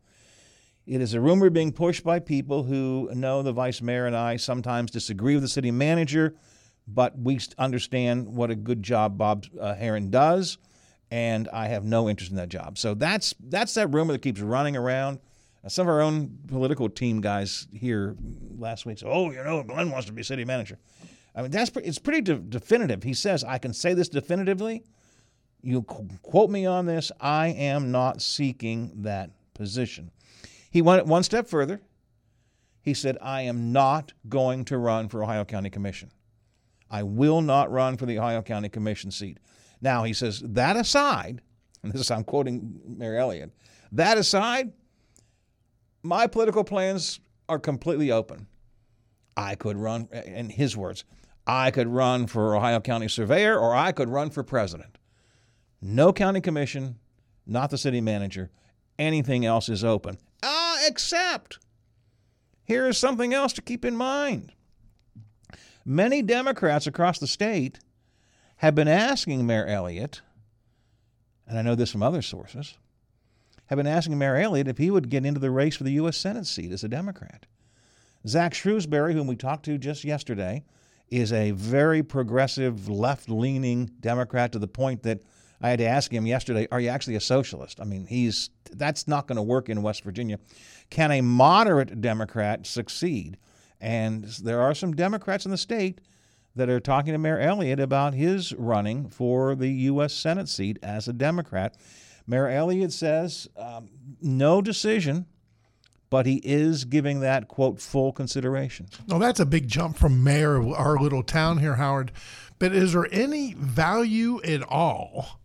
It 0.85 1.01
is 1.01 1.13
a 1.13 1.21
rumor 1.21 1.49
being 1.49 1.71
pushed 1.71 2.03
by 2.03 2.19
people 2.19 2.63
who 2.63 3.09
know 3.13 3.41
the 3.41 3.53
vice 3.53 3.81
mayor 3.81 4.05
and 4.05 4.15
I 4.15 4.37
sometimes 4.37 4.91
disagree 4.91 5.33
with 5.33 5.43
the 5.43 5.49
city 5.49 5.71
manager, 5.71 6.35
but 6.87 7.17
we 7.17 7.39
understand 7.57 8.33
what 8.35 8.49
a 8.49 8.55
good 8.55 8.83
job 8.83 9.17
Bob 9.17 9.45
uh, 9.59 9.75
Herron 9.75 10.09
does, 10.09 10.57
and 11.09 11.47
I 11.49 11.67
have 11.67 11.85
no 11.85 12.09
interest 12.09 12.31
in 12.31 12.37
that 12.37 12.49
job. 12.49 12.77
So 12.77 12.93
that's 12.93 13.33
that's 13.39 13.73
that 13.75 13.93
rumor 13.93 14.13
that 14.13 14.21
keeps 14.21 14.41
running 14.41 14.75
around. 14.75 15.19
Some 15.67 15.87
of 15.87 15.93
our 15.93 16.01
own 16.01 16.39
political 16.47 16.89
team 16.89 17.21
guys 17.21 17.67
here 17.71 18.17
last 18.57 18.85
week 18.85 18.99
said, 18.99 19.07
"Oh, 19.09 19.31
you 19.31 19.41
know, 19.41 19.63
Glenn 19.63 19.89
wants 19.89 20.07
to 20.07 20.13
be 20.13 20.21
city 20.23 20.43
manager." 20.43 20.77
I 21.35 21.41
mean, 21.41 21.51
that's 21.51 21.69
pre- 21.69 21.83
it's 21.83 21.99
pretty 21.99 22.21
de- 22.21 22.35
definitive. 22.35 23.03
He 23.03 23.13
says, 23.13 23.43
"I 23.43 23.57
can 23.57 23.73
say 23.73 23.93
this 23.93 24.09
definitively. 24.09 24.83
You 25.61 25.83
qu- 25.83 26.07
quote 26.21 26.49
me 26.49 26.65
on 26.65 26.85
this. 26.85 27.11
I 27.19 27.47
am 27.47 27.91
not 27.91 28.21
seeking 28.21 29.01
that 29.03 29.31
position." 29.53 30.11
He 30.69 30.81
went 30.81 31.05
one 31.05 31.23
step 31.23 31.47
further. 31.47 31.81
He 32.81 32.93
said, 32.93 33.17
"I 33.21 33.41
am 33.41 33.71
not 33.71 34.13
going 34.27 34.65
to 34.65 34.77
run 34.77 35.07
for 35.09 35.23
Ohio 35.23 35.45
County 35.45 35.69
Commission. 35.69 36.11
I 36.89 37.03
will 37.03 37.41
not 37.41 37.71
run 37.71 37.97
for 37.97 38.05
the 38.05 38.19
Ohio 38.19 38.41
County 38.41 38.69
Commission 38.69 39.09
seat." 39.09 39.39
Now 39.81 40.03
he 40.03 40.13
says, 40.13 40.41
"That 40.45 40.75
aside," 40.75 41.41
and 41.81 41.91
this 41.91 42.01
is 42.01 42.11
I'm 42.11 42.23
quoting 42.23 42.79
Mayor 42.85 43.17
Elliott. 43.17 43.51
That 43.91 44.17
aside, 44.17 44.73
my 46.03 46.27
political 46.27 46.63
plans 46.63 47.19
are 47.49 47.59
completely 47.59 48.11
open. 48.11 48.47
I 49.35 49.55
could 49.55 49.77
run, 49.77 50.07
in 50.25 50.49
his 50.49 50.77
words, 50.77 51.03
I 51.45 51.71
could 51.71 51.87
run 51.87 52.27
for 52.27 52.55
Ohio 52.55 52.79
County 52.79 53.07
Surveyor 53.07 53.57
or 53.57 53.75
I 53.75 53.91
could 53.91 54.09
run 54.09 54.29
for 54.29 54.43
president. 54.43 54.97
No 55.81 56.13
county 56.13 56.39
commission, 56.39 56.99
not 57.45 57.69
the 57.69 57.77
city 57.77 57.99
manager. 57.99 58.51
Anything 58.97 59.45
else 59.45 59.69
is 59.69 59.83
open. 59.83 60.17
Ah, 60.43 60.79
except 60.87 61.59
here 62.63 62.87
is 62.87 62.97
something 62.97 63.33
else 63.33 63.53
to 63.53 63.61
keep 63.61 63.83
in 63.83 63.95
mind. 63.95 64.53
Many 65.85 66.21
Democrats 66.21 66.87
across 66.87 67.19
the 67.19 67.27
state 67.27 67.79
have 68.57 68.75
been 68.75 68.87
asking 68.87 69.45
Mayor 69.45 69.65
Elliott, 69.65 70.21
and 71.45 71.57
I 71.57 71.61
know 71.61 71.75
this 71.75 71.91
from 71.91 72.03
other 72.03 72.21
sources, 72.21 72.77
have 73.65 73.77
been 73.77 73.87
asking 73.87 74.17
Mayor 74.17 74.37
Elliott 74.37 74.69
if 74.69 74.77
he 74.77 74.89
would 74.89 75.09
get 75.09 75.25
into 75.25 75.41
the 75.41 75.51
race 75.51 75.75
for 75.75 75.83
the 75.83 75.91
U.S. 75.93 76.15
Senate 76.15 76.45
seat 76.45 76.71
as 76.71 76.83
a 76.83 76.87
Democrat. 76.87 77.45
Zach 78.27 78.53
Shrewsbury, 78.53 79.13
whom 79.13 79.27
we 79.27 79.35
talked 79.35 79.65
to 79.65 79.77
just 79.77 80.03
yesterday, 80.03 80.63
is 81.09 81.33
a 81.33 81.51
very 81.51 82.01
progressive, 82.01 82.89
left 82.89 83.29
leaning 83.29 83.91
Democrat 83.99 84.51
to 84.53 84.59
the 84.59 84.67
point 84.67 85.03
that 85.03 85.21
I 85.61 85.69
had 85.69 85.79
to 85.79 85.85
ask 85.85 86.11
him 86.11 86.25
yesterday, 86.25 86.67
Are 86.71 86.79
you 86.79 86.89
actually 86.89 87.15
a 87.15 87.21
socialist? 87.21 87.79
I 87.79 87.85
mean, 87.85 88.05
he's 88.05 88.49
that's 88.71 89.07
not 89.07 89.27
going 89.27 89.35
to 89.37 89.43
work 89.43 89.69
in 89.69 89.81
West 89.81 90.03
Virginia. 90.03 90.39
Can 90.89 91.11
a 91.11 91.21
moderate 91.21 92.01
Democrat 92.01 92.65
succeed? 92.65 93.37
And 93.79 94.23
there 94.23 94.61
are 94.61 94.73
some 94.73 94.93
Democrats 94.93 95.45
in 95.45 95.51
the 95.51 95.57
state 95.57 96.01
that 96.55 96.69
are 96.69 96.79
talking 96.79 97.13
to 97.13 97.17
Mayor 97.17 97.39
Elliott 97.39 97.79
about 97.79 98.13
his 98.13 98.53
running 98.53 99.09
for 99.09 99.55
the 99.55 99.69
U.S. 99.69 100.13
Senate 100.13 100.49
seat 100.49 100.77
as 100.83 101.07
a 101.07 101.13
Democrat. 101.13 101.75
Mayor 102.27 102.47
Elliott 102.47 102.93
says 102.93 103.47
um, 103.57 103.89
no 104.21 104.61
decision, 104.61 105.25
but 106.13 106.27
he 106.27 106.35
is 106.43 106.85
giving 106.85 107.21
that, 107.21 107.47
quote, 107.47 107.81
full 107.81 108.11
consideration. 108.11 108.87
Well, 109.07 109.17
that's 109.17 109.39
a 109.39 109.47
big 109.47 109.67
jump 109.67 109.97
from 109.97 110.23
mayor 110.23 110.57
of 110.57 110.67
our 110.67 110.99
little 110.99 111.23
town 111.23 111.57
here, 111.57 111.73
Howard. 111.77 112.11
But 112.59 112.71
is 112.71 112.93
there 112.93 113.07
any 113.11 113.55
value 113.55 114.39
at 114.43 114.61
all 114.61 115.39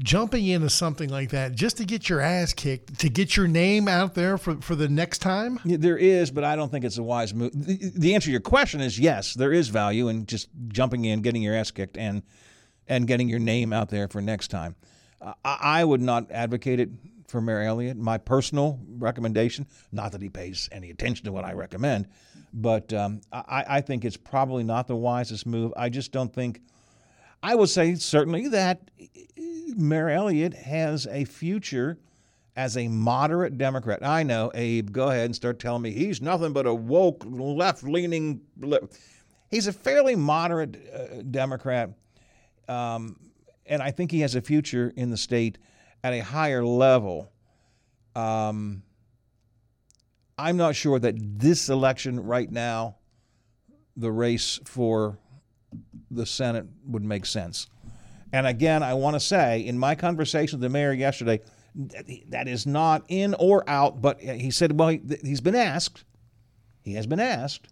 jumping 0.00 0.46
into 0.46 0.68
something 0.68 1.08
like 1.08 1.30
that 1.30 1.54
just 1.54 1.78
to 1.78 1.86
get 1.86 2.10
your 2.10 2.20
ass 2.20 2.52
kicked, 2.52 2.98
to 2.98 3.08
get 3.08 3.38
your 3.38 3.48
name 3.48 3.88
out 3.88 4.14
there 4.14 4.36
for, 4.36 4.56
for 4.60 4.74
the 4.74 4.86
next 4.86 5.20
time? 5.20 5.58
Yeah, 5.64 5.78
There 5.80 5.96
is, 5.96 6.30
but 6.30 6.44
I 6.44 6.56
don't 6.56 6.70
think 6.70 6.84
it's 6.84 6.98
a 6.98 7.02
wise 7.02 7.32
move. 7.32 7.52
The, 7.54 7.90
the 7.96 8.14
answer 8.14 8.26
to 8.26 8.32
your 8.32 8.42
question 8.42 8.82
is 8.82 8.98
yes, 9.00 9.32
there 9.32 9.54
is 9.54 9.68
value 9.68 10.08
in 10.08 10.26
just 10.26 10.50
jumping 10.68 11.06
in, 11.06 11.22
getting 11.22 11.40
your 11.40 11.54
ass 11.54 11.70
kicked, 11.70 11.96
and 11.96 12.22
and 12.86 13.06
getting 13.06 13.30
your 13.30 13.38
name 13.38 13.72
out 13.72 13.88
there 13.88 14.08
for 14.08 14.20
next 14.20 14.48
time. 14.48 14.76
Uh, 15.22 15.32
I, 15.42 15.80
I 15.80 15.84
would 15.84 16.02
not 16.02 16.30
advocate 16.30 16.80
it 16.80 16.90
for 17.34 17.40
Mayor 17.40 17.62
Elliott. 17.62 17.96
My 17.96 18.16
personal 18.16 18.78
recommendation, 18.96 19.66
not 19.90 20.12
that 20.12 20.22
he 20.22 20.28
pays 20.28 20.68
any 20.70 20.90
attention 20.90 21.24
to 21.24 21.32
what 21.32 21.44
I 21.44 21.52
recommend, 21.52 22.06
but 22.52 22.92
um, 22.92 23.22
I, 23.32 23.64
I 23.68 23.80
think 23.80 24.04
it's 24.04 24.16
probably 24.16 24.62
not 24.62 24.86
the 24.86 24.94
wisest 24.94 25.44
move. 25.44 25.72
I 25.76 25.88
just 25.88 26.12
don't 26.12 26.32
think. 26.32 26.62
I 27.42 27.56
would 27.56 27.70
say 27.70 27.96
certainly 27.96 28.46
that 28.50 28.88
Mayor 29.36 30.10
Elliott 30.10 30.54
has 30.54 31.08
a 31.08 31.24
future 31.24 31.98
as 32.54 32.76
a 32.76 32.86
moderate 32.86 33.58
Democrat. 33.58 34.06
I 34.06 34.22
know, 34.22 34.52
Abe, 34.54 34.92
go 34.92 35.08
ahead 35.08 35.24
and 35.24 35.34
start 35.34 35.58
telling 35.58 35.82
me 35.82 35.90
he's 35.90 36.22
nothing 36.22 36.52
but 36.52 36.66
a 36.66 36.72
woke, 36.72 37.24
left 37.26 37.82
leaning. 37.82 38.42
He's 39.50 39.66
a 39.66 39.72
fairly 39.72 40.14
moderate 40.14 40.76
uh, 40.94 41.22
Democrat. 41.28 41.90
Um, 42.68 43.18
and 43.66 43.82
I 43.82 43.90
think 43.90 44.12
he 44.12 44.20
has 44.20 44.36
a 44.36 44.40
future 44.40 44.92
in 44.94 45.10
the 45.10 45.16
state 45.16 45.58
at 46.04 46.12
a 46.12 46.20
higher 46.20 46.64
level. 46.64 47.32
Um, 48.14 48.82
I'm 50.36 50.56
not 50.56 50.76
sure 50.76 50.98
that 50.98 51.14
this 51.18 51.70
election 51.70 52.22
right 52.22 52.50
now, 52.50 52.96
the 53.96 54.12
race 54.12 54.60
for 54.66 55.18
the 56.10 56.26
Senate 56.26 56.66
would 56.86 57.02
make 57.02 57.24
sense. 57.24 57.68
And 58.32 58.46
again, 58.46 58.82
I 58.82 58.94
want 58.94 59.14
to 59.14 59.20
say, 59.20 59.60
in 59.60 59.78
my 59.78 59.94
conversation 59.94 60.58
with 60.58 60.62
the 60.62 60.68
mayor 60.68 60.92
yesterday, 60.92 61.40
that 62.28 62.48
is 62.48 62.66
not 62.66 63.04
in 63.08 63.34
or 63.38 63.68
out, 63.68 64.02
but 64.02 64.20
he 64.20 64.50
said, 64.50 64.78
well, 64.78 64.88
he, 64.88 65.00
he's 65.24 65.40
been 65.40 65.56
asked. 65.56 66.04
He 66.82 66.94
has 66.94 67.06
been 67.06 67.20
asked, 67.20 67.68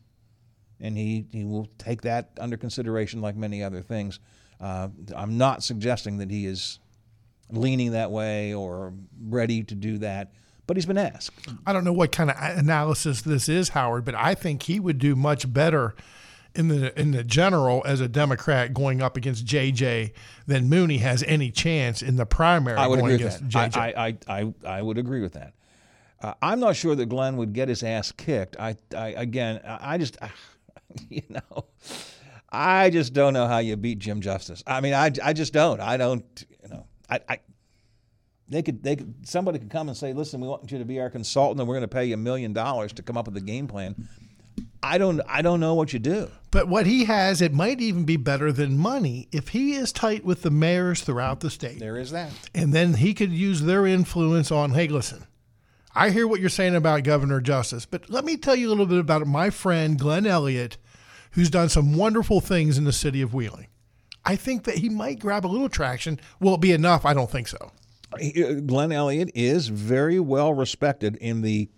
and 0.81 0.97
he, 0.97 1.27
he 1.33 1.45
will 1.45 1.69
take 1.79 2.03
that 2.03 2.31
under 2.41 2.57
consideration 2.57 3.21
like 3.21 3.37
many 3.37 3.63
other 3.63 3.83
things. 3.83 4.21
Uh, 4.59 4.89
I'm 5.15 5.37
not 5.37 5.63
suggesting 5.63 6.17
that 6.19 6.31
he 6.31 6.47
is 6.47 6.79
leaning 7.51 7.93
that 7.93 8.11
way 8.11 8.55
or 8.55 8.93
ready 9.21 9.63
to 9.65 9.75
do 9.75 9.99
that, 9.99 10.33
but 10.67 10.77
he's 10.77 10.87
been 10.87 10.99
asked. 10.99 11.33
I 11.67 11.73
don't 11.73 11.85
know 11.85 11.93
what 11.93 12.13
kind 12.13 12.31
of 12.31 12.37
analysis 12.39 13.23
this 13.23 13.49
is, 13.49 13.71
Howard, 13.71 14.05
but 14.05 14.15
I 14.15 14.35
think 14.35 14.63
he 14.65 14.81
would 14.81 14.99
do 14.99 15.15
much 15.15 15.53
better 15.53 15.95
in 16.55 16.69
the 16.69 16.99
in 17.01 17.13
the 17.13 17.25
general 17.25 17.83
as 17.87 18.01
a 18.01 18.09
Democrat 18.09 18.75
going 18.75 19.01
up 19.01 19.17
against 19.17 19.47
JJ 19.47 20.13
than 20.47 20.69
Mooney 20.69 20.99
has 20.99 21.23
any 21.27 21.51
chance 21.51 22.03
in 22.03 22.17
the 22.17 22.27
primary 22.27 22.77
I 22.77 22.87
would 22.87 23.01
going 23.01 23.15
agree 23.15 23.25
with 23.25 23.37
against 23.41 23.53
that. 23.55 23.73
JJ. 23.73 23.97
I, 23.97 24.17
I, 24.29 24.43
I, 24.43 24.55
I 24.79 24.83
would 24.83 24.99
agree 24.99 25.23
with 25.23 25.33
that. 25.33 25.55
Uh, 26.21 26.35
I'm 26.41 26.61
not 26.61 26.77
sure 26.77 26.95
that 26.95 27.07
Glenn 27.07 27.37
would 27.37 27.53
get 27.53 27.69
his 27.69 27.83
ass 27.83 28.13
kicked. 28.13 28.57
I, 28.59 28.77
I 28.97 29.09
again, 29.09 29.61
I 29.65 29.99
just, 29.99 30.17
you 31.09 31.23
know, 31.29 31.65
I 32.51 32.91
just 32.91 33.13
don't 33.13 33.33
know 33.33 33.49
how 33.49 33.59
you 33.59 33.77
beat 33.77 33.99
Jim 33.99 34.21
Justice. 34.21 34.63
I 34.67 34.81
mean, 34.81 34.95
I, 34.95 35.11
I 35.23 35.33
just 35.33 35.53
don't. 35.53 35.81
I 35.81 35.97
don't, 35.97 36.45
I, 37.13 37.21
I 37.29 37.41
they 38.49 38.63
could, 38.63 38.83
they 38.83 38.97
could, 38.97 39.27
somebody 39.27 39.59
could 39.59 39.71
come 39.71 39.89
and 39.89 39.97
say, 39.97 40.13
listen, 40.13 40.41
we 40.41 40.49
want 40.49 40.71
you 40.71 40.79
to 40.79 40.85
be 40.85 41.01
our 41.01 41.11
consultant, 41.11 41.61
and 41.61 41.69
we're 41.69 41.77
going 41.77 41.89
to 41.89 41.89
pay 41.89 42.05
you 42.05 42.15
a 42.15 42.19
million 42.19 42.53
dollars 42.53 42.93
to 42.95 43.03
come 43.03 43.17
up 43.17 43.27
with 43.27 43.37
a 43.37 43.41
game 43.41 43.67
plan. 43.67 44.09
I 44.83 44.99
don't, 44.99 45.21
I 45.29 45.43
don't 45.43 45.61
know 45.61 45.75
what 45.75 45.93
you 45.93 45.99
do. 45.99 46.29
But 46.51 46.69
what 46.69 46.87
he 46.87 47.05
has, 47.05 47.41
it 47.41 47.53
might 47.53 47.81
even 47.81 48.05
be 48.05 48.17
better 48.17 48.53
than 48.53 48.77
money 48.77 49.29
if 49.33 49.49
he 49.49 49.75
is 49.75 49.93
tight 49.93 50.25
with 50.25 50.43
the 50.43 50.51
mayors 50.51 51.03
throughout 51.03 51.41
the 51.41 51.51
state. 51.51 51.79
There 51.79 51.97
is 51.97 52.11
that. 52.11 52.31
And 52.55 52.75
then 52.75 52.95
he 52.95 53.15
could 53.15 53.33
use 53.33 53.63
their 53.63 53.87
influence 53.87 54.51
on, 54.51 54.73
hey, 54.73 54.89
listen, 54.89 55.27
I 55.95 56.11
hear 56.11 56.27
what 56.27 56.41
you're 56.41 56.51
saying 56.51 56.75
about 56.75 57.05
Governor 57.05 57.41
Justice, 57.41 57.87
but 57.87 58.11
let 58.11 58.25
me 58.25 58.37
tell 58.37 58.57
you 58.57 58.69
a 58.69 58.71
little 58.71 58.87
bit 58.87 58.99
about 58.99 59.27
my 59.27 59.51
friend, 59.51 59.99
Glenn 59.99 60.27
Elliott, 60.27 60.79
who's 61.33 61.49
done 61.49 61.69
some 61.69 61.95
wonderful 61.95 62.41
things 62.41 62.77
in 62.77 62.85
the 62.85 62.93
city 62.93 63.23
of 63.23 63.33
Wheeling. 63.33 63.69
I 64.25 64.37
think 64.37 64.65
that 64.65 64.77
he 64.77 64.89
might 64.89 65.19
grab 65.19 65.45
a 65.45 65.49
little 65.49 65.69
traction. 65.69 66.21
Will 66.41 66.55
it 66.55 66.61
be 66.61 66.73
enough? 66.73 67.05
I 67.05 67.15
don't 67.15 67.31
think 67.31 67.49
so. 67.49 67.73
Uh, 68.13 68.61
Glenn 68.67 68.93
Elliott 68.93 69.31
is 69.35 69.69
very 69.69 70.21
well 70.21 70.53
respected 70.55 71.17
in 71.17 71.43
the 71.43 71.69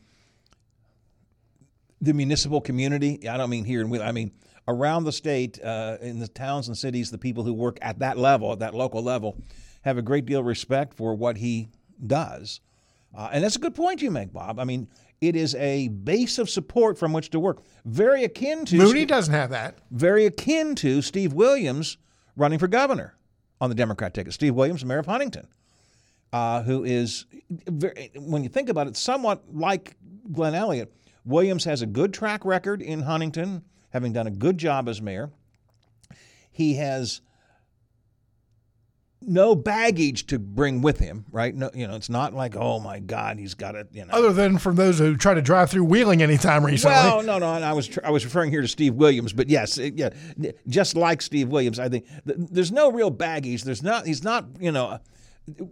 the 2.00 2.12
municipal 2.12 2.60
community. 2.60 3.26
I 3.28 3.36
don't 3.36 3.50
mean 3.50 3.64
here 3.64 3.80
in. 3.80 4.02
I 4.02 4.12
mean 4.12 4.32
around 4.66 5.04
the 5.04 5.12
state, 5.12 5.62
uh, 5.62 5.98
in 6.00 6.18
the 6.18 6.28
towns 6.28 6.68
and 6.68 6.76
cities. 6.76 7.10
The 7.10 7.18
people 7.18 7.44
who 7.44 7.52
work 7.52 7.78
at 7.82 7.98
that 8.00 8.18
level, 8.18 8.52
at 8.52 8.58
that 8.60 8.74
local 8.74 9.02
level, 9.02 9.36
have 9.82 9.98
a 9.98 10.02
great 10.02 10.26
deal 10.26 10.40
of 10.40 10.46
respect 10.46 10.94
for 10.94 11.14
what 11.14 11.36
he 11.36 11.68
does. 12.06 12.60
Uh, 13.16 13.30
and 13.32 13.44
that's 13.44 13.56
a 13.56 13.60
good 13.60 13.74
point 13.74 14.02
you 14.02 14.10
make, 14.10 14.32
Bob. 14.32 14.58
I 14.58 14.64
mean, 14.64 14.88
it 15.20 15.36
is 15.36 15.54
a 15.54 15.88
base 15.88 16.38
of 16.38 16.50
support 16.50 16.98
from 16.98 17.12
which 17.12 17.30
to 17.30 17.40
work. 17.40 17.62
Very 17.84 18.24
akin 18.24 18.64
to 18.66 18.76
Mooney 18.76 19.04
doesn't 19.06 19.32
have 19.32 19.50
that. 19.50 19.78
very 19.90 20.26
akin 20.26 20.74
to 20.76 21.00
Steve 21.00 21.32
Williams 21.32 21.96
running 22.36 22.58
for 22.58 22.68
governor 22.68 23.14
on 23.60 23.68
the 23.68 23.74
Democrat 23.74 24.14
ticket. 24.14 24.32
Steve 24.32 24.54
Williams, 24.54 24.84
mayor 24.84 24.98
of 24.98 25.06
Huntington, 25.06 25.46
uh, 26.32 26.62
who 26.62 26.84
is, 26.84 27.26
very, 27.50 28.10
when 28.16 28.42
you 28.42 28.48
think 28.48 28.68
about 28.68 28.86
it, 28.86 28.96
somewhat 28.96 29.44
like 29.52 29.96
Glenn 30.32 30.54
Elliott. 30.54 30.92
Williams 31.24 31.64
has 31.64 31.80
a 31.82 31.86
good 31.86 32.12
track 32.12 32.44
record 32.44 32.82
in 32.82 33.00
Huntington, 33.00 33.64
having 33.90 34.12
done 34.12 34.26
a 34.26 34.30
good 34.30 34.58
job 34.58 34.88
as 34.88 35.00
mayor. 35.00 35.30
He 36.50 36.74
has 36.74 37.20
no 39.26 39.54
baggage 39.54 40.26
to 40.26 40.38
bring 40.38 40.82
with 40.82 40.98
him, 40.98 41.24
right? 41.32 41.54
No, 41.54 41.70
you 41.74 41.86
know, 41.86 41.94
it's 41.96 42.08
not 42.08 42.34
like, 42.34 42.56
oh 42.56 42.78
my 42.80 42.98
God, 42.98 43.38
he's 43.38 43.54
got 43.54 43.74
it. 43.74 43.88
You 43.92 44.04
know, 44.04 44.12
Other 44.12 44.32
than 44.32 44.58
from 44.58 44.76
those 44.76 44.98
who 44.98 45.16
try 45.16 45.34
to 45.34 45.42
drive 45.42 45.70
through 45.70 45.84
Wheeling 45.84 46.22
anytime 46.22 46.64
recently. 46.64 46.94
well, 46.94 47.22
no, 47.22 47.38
no, 47.38 47.54
and 47.54 47.64
I 47.64 47.72
was 47.72 47.88
tr- 47.88 48.00
I 48.04 48.10
was 48.10 48.24
referring 48.24 48.50
here 48.50 48.60
to 48.62 48.68
Steve 48.68 48.94
Williams, 48.94 49.32
but 49.32 49.48
yes, 49.48 49.78
it- 49.78 49.94
yeah, 49.96 50.10
just 50.68 50.96
like 50.96 51.22
Steve 51.22 51.48
Williams, 51.48 51.78
I 51.78 51.88
think 51.88 52.06
th- 52.26 52.38
there's 52.50 52.72
no 52.72 52.90
real 52.92 53.10
baggage. 53.10 53.64
There's 53.64 53.82
not. 53.82 54.06
He's 54.06 54.22
not. 54.24 54.46
You 54.60 54.72
know, 54.72 54.98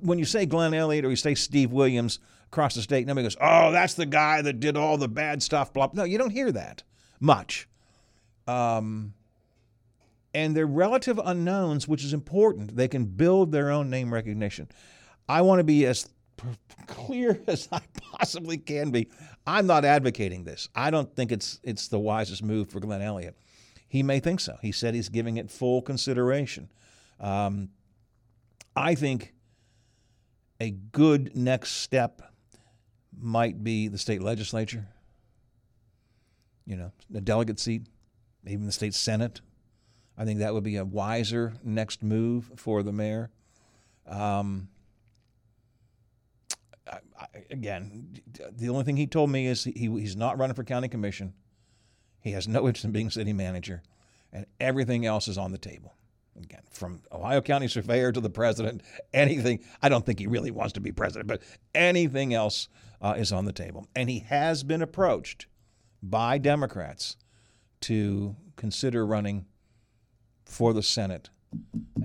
when 0.00 0.18
you 0.18 0.24
say 0.24 0.46
Glenn 0.46 0.74
Elliott 0.74 1.04
or 1.04 1.10
you 1.10 1.16
say 1.16 1.34
Steve 1.34 1.72
Williams 1.72 2.18
across 2.46 2.74
the 2.74 2.82
state, 2.82 3.06
nobody 3.06 3.24
goes, 3.24 3.36
"Oh, 3.40 3.72
that's 3.72 3.94
the 3.94 4.06
guy 4.06 4.42
that 4.42 4.60
did 4.60 4.76
all 4.76 4.98
the 4.98 5.08
bad 5.08 5.42
stuff." 5.42 5.72
Blah. 5.72 5.90
No, 5.94 6.04
you 6.04 6.18
don't 6.18 6.30
hear 6.30 6.52
that 6.52 6.82
much. 7.20 7.68
Um, 8.46 9.14
and 10.34 10.56
they're 10.56 10.66
relative 10.66 11.20
unknowns, 11.22 11.86
which 11.86 12.04
is 12.04 12.12
important. 12.12 12.76
They 12.76 12.88
can 12.88 13.04
build 13.04 13.52
their 13.52 13.70
own 13.70 13.90
name 13.90 14.12
recognition. 14.12 14.68
I 15.28 15.42
want 15.42 15.60
to 15.60 15.64
be 15.64 15.86
as 15.86 16.08
clear 16.86 17.40
as 17.46 17.68
I 17.70 17.80
possibly 18.00 18.58
can 18.58 18.90
be. 18.90 19.08
I'm 19.46 19.66
not 19.66 19.84
advocating 19.84 20.44
this. 20.44 20.68
I 20.74 20.90
don't 20.90 21.14
think 21.14 21.32
it's 21.32 21.60
it's 21.62 21.88
the 21.88 21.98
wisest 21.98 22.42
move 22.42 22.70
for 22.70 22.80
Glenn 22.80 23.02
Elliott. 23.02 23.36
He 23.88 24.02
may 24.02 24.20
think 24.20 24.40
so. 24.40 24.56
He 24.62 24.72
said 24.72 24.94
he's 24.94 25.08
giving 25.08 25.36
it 25.36 25.50
full 25.50 25.82
consideration. 25.82 26.70
Um, 27.20 27.70
I 28.74 28.94
think 28.94 29.34
a 30.60 30.70
good 30.70 31.36
next 31.36 31.72
step 31.72 32.22
might 33.18 33.62
be 33.62 33.88
the 33.88 33.98
state 33.98 34.22
legislature. 34.22 34.86
You 36.64 36.76
know, 36.76 36.92
the 37.10 37.20
delegate 37.20 37.60
seat, 37.60 37.86
even 38.46 38.64
the 38.64 38.72
state 38.72 38.94
senate. 38.94 39.40
I 40.16 40.24
think 40.24 40.40
that 40.40 40.52
would 40.52 40.64
be 40.64 40.76
a 40.76 40.84
wiser 40.84 41.54
next 41.64 42.02
move 42.02 42.50
for 42.56 42.82
the 42.82 42.92
mayor. 42.92 43.30
Um, 44.06 44.68
I, 46.86 46.98
I, 47.18 47.26
again, 47.50 48.20
the 48.50 48.68
only 48.68 48.84
thing 48.84 48.96
he 48.96 49.06
told 49.06 49.30
me 49.30 49.46
is 49.46 49.64
he, 49.64 49.72
he's 49.72 50.16
not 50.16 50.38
running 50.38 50.54
for 50.54 50.64
county 50.64 50.88
commission. 50.88 51.32
He 52.20 52.32
has 52.32 52.46
no 52.46 52.60
interest 52.66 52.84
in 52.84 52.92
being 52.92 53.10
city 53.10 53.32
manager, 53.32 53.82
and 54.32 54.46
everything 54.60 55.06
else 55.06 55.28
is 55.28 55.38
on 55.38 55.52
the 55.52 55.58
table. 55.58 55.94
Again, 56.36 56.62
from 56.70 57.02
Ohio 57.12 57.42
County 57.42 57.68
Surveyor 57.68 58.12
to 58.12 58.20
the 58.20 58.30
president, 58.30 58.82
anything. 59.12 59.60
I 59.82 59.90
don't 59.90 60.04
think 60.04 60.18
he 60.18 60.26
really 60.26 60.50
wants 60.50 60.72
to 60.74 60.80
be 60.80 60.90
president, 60.90 61.28
but 61.28 61.42
anything 61.74 62.32
else 62.32 62.68
uh, 63.02 63.14
is 63.18 63.32
on 63.32 63.44
the 63.44 63.52
table. 63.52 63.86
And 63.94 64.08
he 64.08 64.20
has 64.20 64.62
been 64.62 64.80
approached 64.80 65.46
by 66.02 66.38
Democrats 66.38 67.18
to 67.82 68.34
consider 68.56 69.04
running 69.04 69.44
for 70.52 70.72
the 70.72 70.82
Senate 70.82 71.30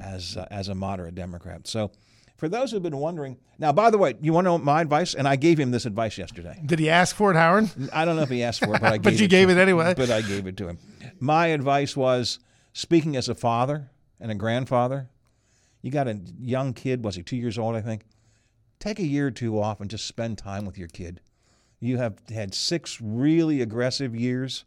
as 0.01 0.37
uh, 0.37 0.47
as 0.51 0.67
a 0.67 0.75
moderate 0.75 1.15
Democrat. 1.15 1.67
So 1.67 1.91
For 2.37 2.47
those 2.49 2.71
who've 2.71 2.83
been 2.83 2.97
wondering, 2.97 3.37
now, 3.57 3.71
by 3.71 3.89
the 3.89 3.97
way, 3.97 4.13
you 4.21 4.31
want 4.31 4.45
to 4.45 4.49
know 4.49 4.57
my 4.59 4.81
advice? 4.81 5.15
And 5.15 5.27
I 5.27 5.35
gave 5.35 5.59
him 5.59 5.71
this 5.71 5.85
advice 5.85 6.17
yesterday. 6.17 6.61
Did 6.63 6.77
he 6.79 6.89
ask 6.89 7.15
for 7.15 7.31
it, 7.31 7.35
Howard? 7.35 7.69
I 7.91 8.05
don't 8.05 8.15
know 8.15 8.21
if 8.21 8.29
he 8.29 8.43
asked 8.43 8.63
for 8.63 8.75
it, 8.75 8.81
but 8.81 8.93
I 8.93 8.97
But 8.99 9.11
gave 9.11 9.19
you 9.21 9.25
it 9.25 9.29
gave 9.29 9.47
to 9.47 9.57
it 9.57 9.61
anyway. 9.61 9.93
But 9.97 10.11
I 10.11 10.21
gave 10.21 10.45
it 10.45 10.55
to 10.57 10.67
him. 10.67 10.77
My 11.19 11.47
advice 11.47 11.97
was 11.97 12.39
speaking 12.73 13.15
as 13.15 13.27
a 13.27 13.35
father 13.35 13.89
and 14.19 14.31
a 14.31 14.35
grandfather. 14.35 15.09
You 15.81 15.91
got 15.91 16.07
a 16.07 16.19
young 16.39 16.73
kid, 16.73 17.03
was 17.03 17.15
he 17.15 17.23
two 17.23 17.37
years 17.37 17.57
old, 17.57 17.75
I 17.75 17.81
think? 17.81 18.03
Take 18.79 18.99
a 18.99 19.05
year 19.05 19.27
or 19.27 19.31
two 19.31 19.59
off 19.59 19.81
and 19.81 19.89
just 19.89 20.05
spend 20.05 20.37
time 20.37 20.65
with 20.65 20.77
your 20.77 20.87
kid. 20.89 21.21
You 21.79 21.97
have 21.97 22.19
had 22.29 22.53
six 22.53 22.99
really 23.01 23.61
aggressive 23.61 24.15
years. 24.15 24.65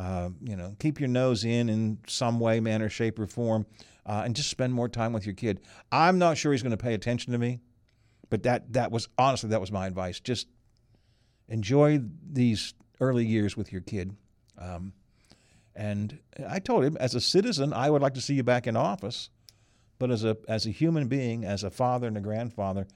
Uh, 0.00 0.30
you 0.42 0.56
know, 0.56 0.74
keep 0.78 0.98
your 0.98 1.10
nose 1.10 1.44
in 1.44 1.68
in 1.68 1.98
some 2.06 2.40
way, 2.40 2.58
manner, 2.58 2.88
shape, 2.88 3.18
or 3.18 3.26
form, 3.26 3.66
uh, 4.06 4.22
and 4.24 4.34
just 4.34 4.48
spend 4.48 4.72
more 4.72 4.88
time 4.88 5.12
with 5.12 5.26
your 5.26 5.34
kid. 5.34 5.60
I'm 5.92 6.18
not 6.18 6.38
sure 6.38 6.52
he's 6.52 6.62
going 6.62 6.70
to 6.70 6.82
pay 6.82 6.94
attention 6.94 7.34
to 7.34 7.38
me, 7.38 7.60
but 8.30 8.42
that 8.44 8.72
that 8.72 8.90
was 8.90 9.08
honestly 9.18 9.50
that 9.50 9.60
was 9.60 9.70
my 9.70 9.86
advice. 9.86 10.18
Just 10.18 10.46
enjoy 11.48 12.00
these 12.32 12.72
early 12.98 13.26
years 13.26 13.58
with 13.58 13.72
your 13.72 13.82
kid. 13.82 14.16
Um, 14.56 14.94
and 15.76 16.18
I 16.48 16.60
told 16.60 16.82
him, 16.84 16.96
as 16.98 17.14
a 17.14 17.20
citizen, 17.20 17.74
I 17.74 17.90
would 17.90 18.00
like 18.00 18.14
to 18.14 18.22
see 18.22 18.32
you 18.32 18.42
back 18.42 18.66
in 18.66 18.76
office, 18.76 19.28
but 19.98 20.10
as 20.10 20.24
a 20.24 20.34
as 20.48 20.64
a 20.64 20.70
human 20.70 21.08
being, 21.08 21.44
as 21.44 21.62
a 21.62 21.70
father 21.70 22.06
and 22.06 22.16
a 22.16 22.22
grandfather, 22.22 22.86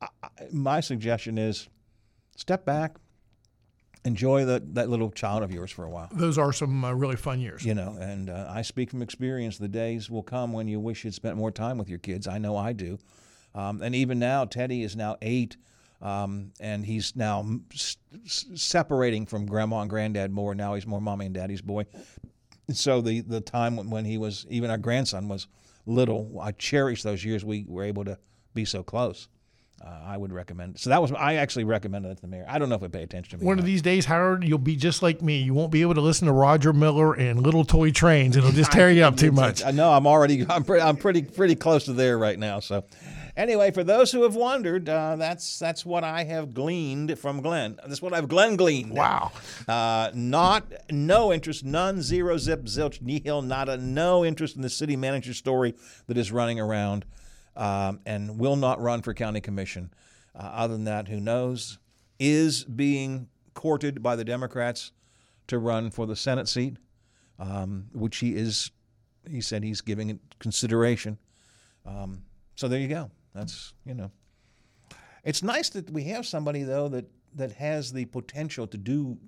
I, 0.00 0.08
my 0.50 0.80
suggestion 0.80 1.36
is 1.36 1.68
step 2.34 2.64
back, 2.64 2.96
enjoy 4.06 4.44
that 4.44 4.74
that 4.74 4.88
little 4.88 5.10
child 5.10 5.42
of 5.42 5.50
yours 5.50 5.70
for 5.70 5.84
a 5.84 5.90
while. 5.90 6.08
Those 6.12 6.38
are 6.38 6.52
some 6.52 6.84
uh, 6.84 6.92
really 6.92 7.16
fun 7.16 7.40
years. 7.40 7.64
You 7.64 7.74
know, 7.74 7.96
and 8.00 8.30
uh, 8.30 8.46
I 8.48 8.62
speak 8.62 8.90
from 8.90 9.02
experience. 9.02 9.58
The 9.58 9.68
days 9.68 10.08
will 10.10 10.22
come 10.22 10.52
when 10.52 10.68
you 10.68 10.80
wish 10.80 11.04
you'd 11.04 11.14
spent 11.14 11.36
more 11.36 11.50
time 11.50 11.76
with 11.78 11.88
your 11.88 11.98
kids. 11.98 12.26
I 12.26 12.38
know 12.38 12.56
I 12.56 12.72
do. 12.72 12.98
Um, 13.54 13.82
and 13.82 13.94
even 13.94 14.18
now, 14.18 14.44
Teddy 14.44 14.82
is 14.82 14.96
now 14.96 15.16
eight, 15.22 15.56
um, 16.02 16.52
and 16.60 16.84
he's 16.84 17.16
now 17.16 17.44
s- 17.72 17.96
separating 18.54 19.26
from 19.26 19.46
grandma 19.46 19.80
and 19.80 19.90
granddad 19.90 20.30
more. 20.30 20.54
Now 20.54 20.74
he's 20.74 20.86
more 20.86 21.00
mommy 21.00 21.26
and 21.26 21.34
daddy's 21.34 21.62
boy. 21.62 21.86
So 22.70 23.00
the 23.00 23.20
the 23.20 23.40
time 23.40 23.76
when, 23.76 23.90
when 23.90 24.04
he 24.04 24.18
was 24.18 24.46
even 24.50 24.70
our 24.70 24.78
grandson 24.78 25.28
was 25.28 25.46
little, 25.86 26.38
I 26.40 26.52
cherish 26.52 27.02
those 27.02 27.24
years 27.24 27.44
we 27.44 27.64
were 27.68 27.84
able 27.84 28.04
to 28.04 28.18
be 28.54 28.64
so 28.64 28.82
close. 28.82 29.28
Uh, 29.84 29.90
I 30.06 30.16
would 30.16 30.32
recommend. 30.32 30.80
So 30.80 30.88
that 30.90 31.02
was 31.02 31.12
I 31.12 31.34
actually 31.34 31.64
recommended 31.64 32.10
it 32.10 32.14
to 32.16 32.22
the 32.22 32.28
mayor. 32.28 32.46
I 32.48 32.58
don't 32.58 32.70
know 32.70 32.76
if 32.76 32.80
they 32.80 32.88
pay 32.88 33.02
attention 33.02 33.38
to 33.38 33.44
me. 33.44 33.46
One 33.46 33.58
of 33.58 33.66
these 33.66 33.82
days, 33.82 34.06
Howard, 34.06 34.42
you'll 34.42 34.56
be 34.58 34.74
just 34.74 35.02
like 35.02 35.20
me. 35.20 35.38
You 35.42 35.52
won't 35.52 35.70
be 35.70 35.82
able 35.82 35.94
to 35.94 36.00
listen 36.00 36.26
to 36.26 36.32
Roger 36.32 36.72
Miller 36.72 37.12
and 37.12 37.42
Little 37.42 37.64
Toy 37.64 37.90
Trains. 37.90 38.36
It'll 38.36 38.52
just 38.52 38.72
tear 38.78 38.90
you 38.90 39.02
up 39.02 39.16
too 39.16 39.32
much. 39.32 39.62
I 39.62 39.72
know 39.72 39.92
I'm 39.92 40.06
already 40.06 40.46
I'm 40.48 40.64
pretty 40.64 40.82
I'm 40.82 40.96
pretty 40.96 41.22
pretty 41.22 41.56
close 41.56 41.84
to 41.84 41.92
there 41.92 42.16
right 42.16 42.38
now. 42.38 42.58
So 42.60 42.84
anyway, 43.36 43.70
for 43.70 43.84
those 43.84 44.10
who 44.10 44.22
have 44.22 44.34
wondered, 44.34 44.88
uh, 44.88 45.16
that's 45.16 45.58
that's 45.58 45.84
what 45.84 46.04
I 46.04 46.24
have 46.24 46.54
gleaned 46.54 47.18
from 47.18 47.42
Glenn. 47.42 47.78
That's 47.86 48.00
what 48.02 48.14
I've 48.14 48.28
Glenn 48.28 48.56
gleaned. 48.56 48.92
Wow. 48.92 49.32
Uh, 49.68 50.10
not 50.14 50.72
no 50.90 51.32
interest, 51.32 51.64
none, 51.64 52.00
zero, 52.02 52.38
zip, 52.38 52.64
zilch, 52.64 53.02
nihil, 53.02 53.42
nada, 53.42 53.76
no 53.76 54.24
interest 54.24 54.56
in 54.56 54.62
the 54.62 54.70
city 54.70 54.96
manager 54.96 55.34
story 55.34 55.74
that 56.06 56.16
is 56.16 56.32
running 56.32 56.58
around, 56.58 57.04
um, 57.56 58.00
and 58.06 58.38
will 58.38 58.56
not 58.56 58.80
run 58.80 59.02
for 59.02 59.14
county 59.14 59.40
commission. 59.40 59.92
Uh, 60.34 60.42
other 60.42 60.74
than 60.74 60.84
that, 60.84 61.08
who 61.08 61.20
knows? 61.20 61.78
Is 62.18 62.64
being 62.64 63.28
courted 63.54 64.02
by 64.02 64.16
the 64.16 64.24
Democrats 64.24 64.92
to 65.48 65.58
run 65.58 65.90
for 65.90 66.06
the 66.06 66.16
Senate 66.16 66.48
seat, 66.48 66.76
um, 67.38 67.86
which 67.92 68.18
he 68.18 68.34
is. 68.34 68.70
He 69.28 69.40
said 69.40 69.64
he's 69.64 69.80
giving 69.80 70.10
it 70.10 70.18
consideration. 70.38 71.18
Um, 71.84 72.22
so 72.54 72.68
there 72.68 72.78
you 72.78 72.88
go. 72.88 73.10
That's 73.34 73.74
you 73.84 73.94
know. 73.94 74.10
It's 75.24 75.42
nice 75.42 75.68
that 75.70 75.90
we 75.90 76.04
have 76.04 76.24
somebody 76.26 76.62
though 76.62 76.88
that 76.88 77.06
that 77.34 77.52
has 77.52 77.92
the 77.92 78.04
potential 78.06 78.66
to 78.68 78.78
do 78.78 79.18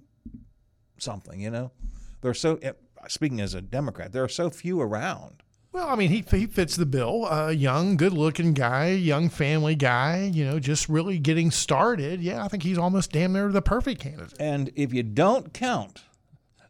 something. 0.98 1.40
You 1.40 1.50
know, 1.50 1.72
there 2.20 2.30
are 2.30 2.34
so. 2.34 2.56
eh, 2.62 2.72
Speaking 3.06 3.40
as 3.40 3.54
a 3.54 3.62
Democrat, 3.62 4.12
there 4.12 4.24
are 4.24 4.28
so 4.28 4.50
few 4.50 4.80
around. 4.80 5.42
Well, 5.72 5.88
I 5.88 5.96
mean, 5.96 6.10
he, 6.10 6.24
he 6.30 6.46
fits 6.46 6.76
the 6.76 6.86
bill. 6.86 7.26
A 7.26 7.52
young, 7.52 7.96
good 7.96 8.12
looking 8.12 8.54
guy, 8.54 8.88
young 8.90 9.28
family 9.28 9.74
guy, 9.74 10.30
you 10.32 10.44
know, 10.44 10.58
just 10.58 10.88
really 10.88 11.18
getting 11.18 11.50
started. 11.50 12.22
Yeah, 12.22 12.44
I 12.44 12.48
think 12.48 12.62
he's 12.62 12.78
almost 12.78 13.12
damn 13.12 13.34
near 13.34 13.48
the 13.52 13.62
perfect 13.62 14.00
candidate. 14.00 14.34
And 14.40 14.70
if 14.76 14.94
you 14.94 15.02
don't 15.02 15.52
count 15.52 16.02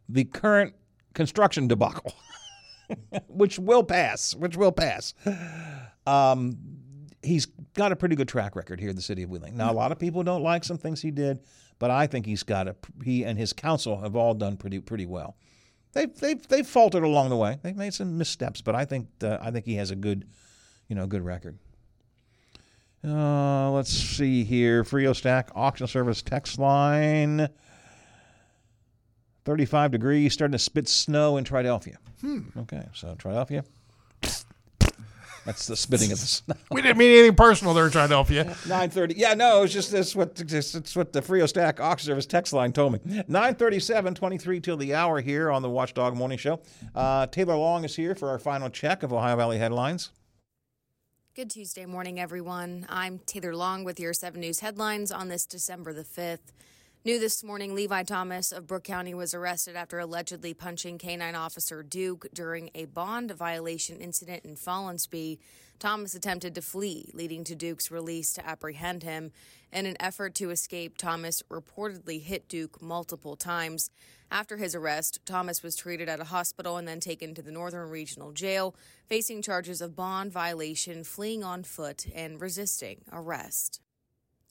the 0.09 0.25
current 0.25 0.73
construction 1.13 1.67
debacle, 1.67 2.13
which 3.27 3.57
will 3.57 3.83
pass, 3.83 4.35
which 4.35 4.57
will 4.57 4.73
pass, 4.73 5.13
um, 6.05 6.57
he's 7.23 7.45
got 7.73 7.91
a 7.91 7.95
pretty 7.95 8.15
good 8.15 8.27
track 8.27 8.55
record 8.55 8.79
here 8.79 8.89
in 8.89 8.95
the 8.95 9.01
city 9.01 9.23
of 9.23 9.29
Wheeling. 9.29 9.55
Now, 9.55 9.71
a 9.71 9.73
lot 9.73 9.91
of 9.91 9.99
people 9.99 10.23
don't 10.23 10.43
like 10.43 10.63
some 10.63 10.77
things 10.77 11.01
he 11.01 11.11
did, 11.11 11.39
but 11.77 11.89
I 11.89 12.07
think 12.07 12.25
he's 12.25 12.43
got 12.43 12.67
a 12.67 12.75
he 13.03 13.23
and 13.23 13.37
his 13.37 13.53
council 13.53 14.01
have 14.01 14.15
all 14.15 14.33
done 14.33 14.57
pretty 14.57 14.79
pretty 14.79 15.05
well. 15.05 15.37
They've 15.93 16.13
they've 16.15 16.47
they've 16.47 16.67
faltered 16.67 17.03
along 17.03 17.29
the 17.29 17.37
way. 17.37 17.57
They've 17.63 17.75
made 17.75 17.93
some 17.93 18.17
missteps, 18.17 18.61
but 18.61 18.75
I 18.75 18.85
think 18.85 19.07
uh, 19.23 19.37
I 19.41 19.51
think 19.51 19.65
he 19.65 19.75
has 19.75 19.91
a 19.91 19.95
good, 19.95 20.25
you 20.87 20.95
know, 20.95 21.07
good 21.07 21.23
record. 21.23 21.57
Uh, 23.03 23.71
let's 23.71 23.91
see 23.91 24.43
here. 24.43 24.83
Frio 24.83 25.13
Stack 25.13 25.49
auction 25.55 25.87
service 25.87 26.21
text 26.21 26.59
line. 26.59 27.49
35 29.45 29.91
degrees, 29.91 30.33
starting 30.33 30.51
to 30.51 30.59
spit 30.59 30.87
snow 30.87 31.37
in 31.37 31.43
Triadelphia. 31.43 31.95
Hmm. 32.21 32.41
Okay, 32.57 32.85
so 32.93 33.15
Triadelphia. 33.15 33.63
That's 35.49 35.65
the 35.65 35.75
spitting 35.75 36.11
of 36.11 36.19
the 36.19 36.27
snow. 36.27 36.55
We 36.71 36.83
didn't 36.83 36.99
mean 36.99 37.09
anything 37.09 37.35
personal 37.35 37.73
there, 37.73 37.89
Philadelphia. 37.89 38.45
9:30. 38.65 39.15
Yeah, 39.17 39.33
no, 39.33 39.63
it's 39.63 39.73
just 39.73 39.91
that's 39.91 40.15
what 40.15 40.35
just, 40.45 40.75
it's 40.75 40.95
what 40.95 41.11
the 41.11 41.23
Frio 41.23 41.47
Stack 41.47 41.79
auction 41.79 42.05
service 42.05 42.27
text 42.27 42.53
line 42.53 42.71
told 42.71 42.93
me. 42.93 42.99
9:37, 42.99 44.13
23 44.13 44.59
till 44.59 44.77
the 44.77 44.93
hour 44.93 45.21
here 45.21 45.49
on 45.49 45.63
the 45.63 45.69
Watchdog 45.69 46.15
Morning 46.15 46.37
Show. 46.37 46.61
Uh, 46.93 47.25
Taylor 47.25 47.55
Long 47.55 47.83
is 47.83 47.95
here 47.95 48.13
for 48.13 48.29
our 48.29 48.37
final 48.37 48.69
check 48.69 49.01
of 49.01 49.11
Ohio 49.11 49.35
Valley 49.37 49.57
headlines. 49.57 50.11
Good 51.33 51.49
Tuesday 51.49 51.87
morning, 51.87 52.19
everyone. 52.19 52.85
I'm 52.87 53.17
Taylor 53.17 53.55
Long 53.55 53.83
with 53.83 53.99
your 53.99 54.13
7 54.13 54.39
News 54.39 54.59
headlines 54.59 55.11
on 55.11 55.29
this 55.29 55.47
December 55.47 55.93
the 55.93 56.03
5th. 56.03 56.53
New 57.05 57.17
this 57.17 57.45
morning, 57.45 57.73
Levi 57.73 58.03
Thomas 58.03 58.51
of 58.51 58.67
Brooke 58.67 58.83
County 58.83 59.13
was 59.13 59.33
arrested 59.33 59.77
after 59.77 59.99
allegedly 59.99 60.53
punching 60.53 60.97
canine 60.97 61.33
officer 61.33 61.81
Duke 61.81 62.27
during 62.33 62.69
a 62.75 62.85
bond 62.87 63.31
violation 63.31 64.01
incident 64.01 64.43
in 64.43 64.57
Follansbee. 64.57 65.39
Thomas 65.79 66.13
attempted 66.13 66.53
to 66.55 66.61
flee, 66.61 67.09
leading 67.13 67.45
to 67.45 67.55
Duke's 67.55 67.89
release 67.89 68.33
to 68.33 68.45
apprehend 68.45 69.03
him. 69.03 69.31
In 69.71 69.85
an 69.85 69.95
effort 69.97 70.35
to 70.35 70.49
escape, 70.49 70.97
Thomas 70.97 71.41
reportedly 71.49 72.21
hit 72.21 72.49
Duke 72.49 72.81
multiple 72.81 73.37
times. 73.37 73.89
After 74.29 74.57
his 74.57 74.75
arrest, 74.75 75.21
Thomas 75.25 75.63
was 75.63 75.77
treated 75.77 76.09
at 76.09 76.19
a 76.19 76.25
hospital 76.25 76.75
and 76.75 76.85
then 76.85 76.99
taken 76.99 77.33
to 77.33 77.41
the 77.41 77.53
Northern 77.53 77.89
Regional 77.89 78.33
Jail, 78.33 78.75
facing 79.07 79.41
charges 79.41 79.79
of 79.79 79.95
bond 79.95 80.33
violation, 80.33 81.05
fleeing 81.05 81.45
on 81.45 81.63
foot, 81.63 82.07
and 82.13 82.41
resisting 82.41 83.05
arrest. 83.09 83.79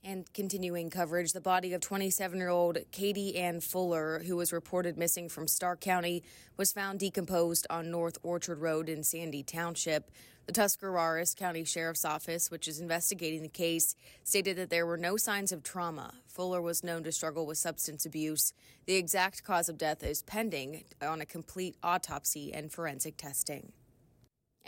And 0.08 0.24
continuing 0.32 0.88
coverage, 0.88 1.34
the 1.34 1.40
body 1.42 1.74
of 1.74 1.82
27 1.82 2.38
year 2.38 2.48
old 2.48 2.78
Katie 2.92 3.36
Ann 3.36 3.60
Fuller, 3.60 4.20
who 4.20 4.36
was 4.36 4.54
reported 4.54 4.96
missing 4.96 5.28
from 5.28 5.46
Stark 5.46 5.82
County, 5.82 6.22
was 6.56 6.72
found 6.72 6.98
decomposed 6.98 7.66
on 7.68 7.90
North 7.90 8.16
Orchard 8.22 8.58
Road 8.58 8.88
in 8.88 9.04
Sandy 9.04 9.42
Township. 9.42 10.10
The 10.46 10.52
Tuscarawas 10.52 11.34
County 11.34 11.62
Sheriff's 11.62 12.06
Office, 12.06 12.50
which 12.50 12.68
is 12.68 12.80
investigating 12.80 13.42
the 13.42 13.50
case, 13.50 13.96
stated 14.24 14.56
that 14.56 14.70
there 14.70 14.86
were 14.86 14.96
no 14.96 15.18
signs 15.18 15.52
of 15.52 15.62
trauma. 15.62 16.14
Fuller 16.26 16.62
was 16.62 16.82
known 16.82 17.04
to 17.04 17.12
struggle 17.12 17.44
with 17.44 17.58
substance 17.58 18.06
abuse. 18.06 18.54
The 18.86 18.94
exact 18.94 19.44
cause 19.44 19.68
of 19.68 19.76
death 19.76 20.02
is 20.02 20.22
pending 20.22 20.84
on 21.02 21.20
a 21.20 21.26
complete 21.26 21.76
autopsy 21.82 22.50
and 22.54 22.72
forensic 22.72 23.18
testing. 23.18 23.72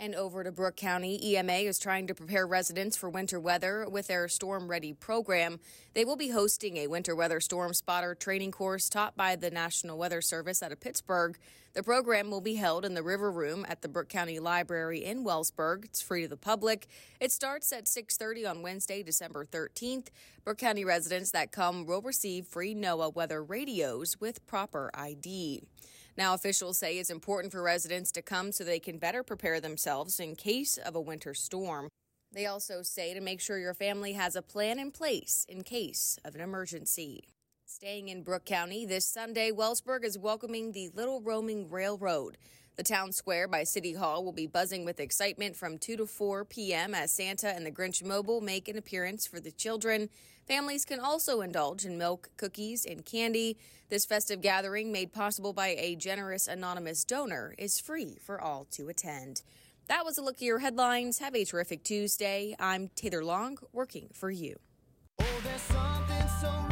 And 0.01 0.15
over 0.15 0.43
to 0.43 0.51
Brooke 0.51 0.77
County, 0.77 1.23
EMA 1.23 1.53
is 1.53 1.77
trying 1.77 2.07
to 2.07 2.15
prepare 2.15 2.47
residents 2.47 2.97
for 2.97 3.07
winter 3.07 3.39
weather 3.39 3.87
with 3.87 4.07
their 4.07 4.27
Storm 4.27 4.67
Ready 4.67 4.93
program. 4.93 5.59
They 5.93 6.05
will 6.05 6.15
be 6.15 6.29
hosting 6.29 6.77
a 6.77 6.87
winter 6.87 7.15
weather 7.15 7.39
storm 7.39 7.75
spotter 7.75 8.15
training 8.15 8.51
course 8.51 8.89
taught 8.89 9.15
by 9.15 9.35
the 9.35 9.51
National 9.51 9.99
Weather 9.99 10.19
Service 10.19 10.63
out 10.63 10.71
of 10.71 10.79
Pittsburgh. 10.79 11.37
The 11.73 11.83
program 11.83 12.31
will 12.31 12.41
be 12.41 12.55
held 12.55 12.83
in 12.83 12.95
the 12.95 13.03
River 13.03 13.31
Room 13.31 13.63
at 13.69 13.83
the 13.83 13.87
Brooke 13.87 14.09
County 14.09 14.39
Library 14.39 15.05
in 15.05 15.23
Wellsburg. 15.23 15.85
It's 15.85 16.01
free 16.01 16.23
to 16.23 16.27
the 16.27 16.35
public. 16.35 16.87
It 17.19 17.31
starts 17.31 17.71
at 17.71 17.87
6:30 17.87 18.43
on 18.43 18.63
Wednesday, 18.63 19.03
December 19.03 19.45
13th. 19.45 20.07
Brooke 20.43 20.57
County 20.57 20.83
residents 20.83 21.29
that 21.29 21.51
come 21.51 21.85
will 21.85 22.01
receive 22.01 22.47
free 22.47 22.73
NOAA 22.73 23.13
weather 23.13 23.43
radios 23.43 24.19
with 24.19 24.47
proper 24.47 24.89
ID. 24.95 25.61
Now, 26.17 26.33
officials 26.33 26.77
say 26.77 26.97
it's 26.97 27.09
important 27.09 27.51
for 27.51 27.63
residents 27.63 28.11
to 28.13 28.21
come 28.21 28.51
so 28.51 28.63
they 28.63 28.79
can 28.79 28.97
better 28.97 29.23
prepare 29.23 29.61
themselves 29.61 30.19
in 30.19 30.35
case 30.35 30.77
of 30.77 30.95
a 30.95 31.01
winter 31.01 31.33
storm. 31.33 31.89
They 32.33 32.45
also 32.45 32.81
say 32.81 33.13
to 33.13 33.21
make 33.21 33.41
sure 33.41 33.57
your 33.57 33.73
family 33.73 34.13
has 34.13 34.35
a 34.35 34.41
plan 34.41 34.79
in 34.79 34.91
place 34.91 35.45
in 35.49 35.63
case 35.63 36.17
of 36.23 36.35
an 36.35 36.41
emergency. 36.41 37.23
Staying 37.65 38.09
in 38.09 38.23
Brooke 38.23 38.45
County, 38.45 38.85
this 38.85 39.05
Sunday, 39.05 39.51
Wellsburg 39.51 40.03
is 40.03 40.17
welcoming 40.17 40.71
the 40.71 40.89
Little 40.93 41.21
Roaming 41.21 41.69
Railroad. 41.69 42.37
The 42.75 42.83
town 42.83 43.11
square 43.11 43.47
by 43.47 43.63
City 43.63 43.93
Hall 43.93 44.23
will 44.23 44.31
be 44.31 44.47
buzzing 44.47 44.85
with 44.85 44.99
excitement 44.99 45.55
from 45.55 45.77
2 45.77 45.97
to 45.97 46.05
4 46.05 46.45
p.m. 46.45 46.93
as 46.93 47.11
Santa 47.11 47.49
and 47.49 47.65
the 47.65 47.71
Grinch 47.71 48.03
Mobile 48.03 48.41
make 48.41 48.67
an 48.67 48.77
appearance 48.77 49.27
for 49.27 49.39
the 49.39 49.51
children. 49.51 50.09
Families 50.51 50.83
can 50.83 50.99
also 50.99 51.39
indulge 51.39 51.85
in 51.85 51.97
milk, 51.97 52.29
cookies, 52.35 52.85
and 52.85 53.05
candy. 53.05 53.55
This 53.87 54.03
festive 54.03 54.41
gathering, 54.41 54.91
made 54.91 55.13
possible 55.13 55.53
by 55.53 55.69
a 55.79 55.95
generous 55.95 56.45
anonymous 56.45 57.05
donor, 57.05 57.55
is 57.57 57.79
free 57.79 58.17
for 58.21 58.41
all 58.41 58.67
to 58.71 58.89
attend. 58.89 59.43
That 59.87 60.03
was 60.03 60.17
a 60.17 60.21
look 60.21 60.35
at 60.35 60.41
your 60.41 60.59
headlines. 60.59 61.19
Have 61.19 61.35
a 61.35 61.45
terrific 61.45 61.85
Tuesday. 61.85 62.53
I'm 62.59 62.89
Taylor 62.97 63.23
Long, 63.23 63.59
working 63.71 64.09
for 64.11 64.29
you. 64.29 64.59
Oh, 65.21 66.70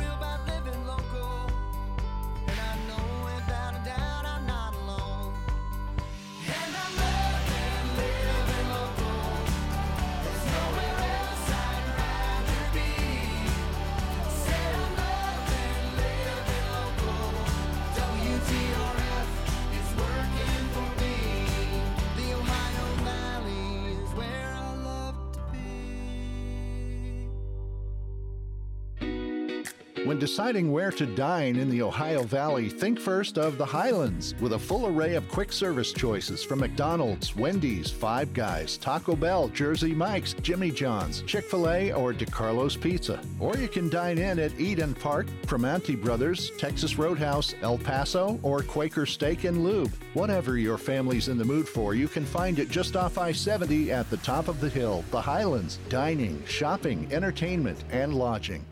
Deciding 30.20 30.70
where 30.74 30.92
to 30.92 31.06
dine 31.06 31.56
in 31.56 31.70
the 31.70 31.82
Ohio 31.82 32.24
Valley, 32.24 32.68
think 32.68 33.00
first 33.00 33.38
of 33.38 33.58
the 33.58 33.66
Highlands 33.66 34.36
with 34.42 34.52
a 34.52 34.60
full 34.60 34.86
array 34.86 35.16
of 35.16 35.26
quick 35.30 35.54
service 35.54 35.94
choices 35.94 36.44
from 36.44 36.60
McDonald's, 36.60 37.38
Wendy's, 37.38 37.90
Five 37.90 38.34
Guys, 38.34 38.76
Taco 38.76 39.16
Bell, 39.16 39.48
Jersey 39.48 39.94
Mike's, 39.96 40.34
Jimmy 40.42 40.72
John's, 40.72 41.22
Chick 41.22 41.46
fil 41.46 41.70
A, 41.70 41.94
or 41.94 42.14
DiCarlo's 42.14 42.76
Pizza. 42.76 43.22
Or 43.40 43.56
you 43.56 43.70
can 43.70 43.88
dine 43.88 44.18
in 44.18 44.40
at 44.40 44.52
Eat'n 44.60 45.00
Park, 45.00 45.28
Primanti 45.44 46.00
Brothers, 46.00 46.52
Texas 46.58 46.98
Roadhouse, 46.98 47.56
El 47.62 47.78
Paso, 47.78 48.38
or 48.44 48.62
Quaker 48.62 49.06
Steak 49.06 49.46
and 49.46 49.64
Lube. 49.64 49.94
Whatever 50.16 50.58
your 50.58 50.78
family's 50.78 51.30
in 51.30 51.38
the 51.38 51.46
mood 51.46 51.68
for, 51.68 51.96
you 51.96 52.10
can 52.10 52.26
find 52.26 52.60
it 52.60 52.70
just 52.70 52.98
off 52.98 53.18
I 53.18 53.32
70 53.32 53.94
at 53.94 54.10
the 54.10 54.18
top 54.18 54.50
of 54.50 54.60
the 54.60 54.70
hill. 54.70 55.06
The 55.12 55.22
Highlands. 55.22 55.80
Dining, 55.88 56.44
shopping, 56.46 57.08
entertainment, 57.10 57.86
and 57.90 58.14
lodging. 58.14 58.66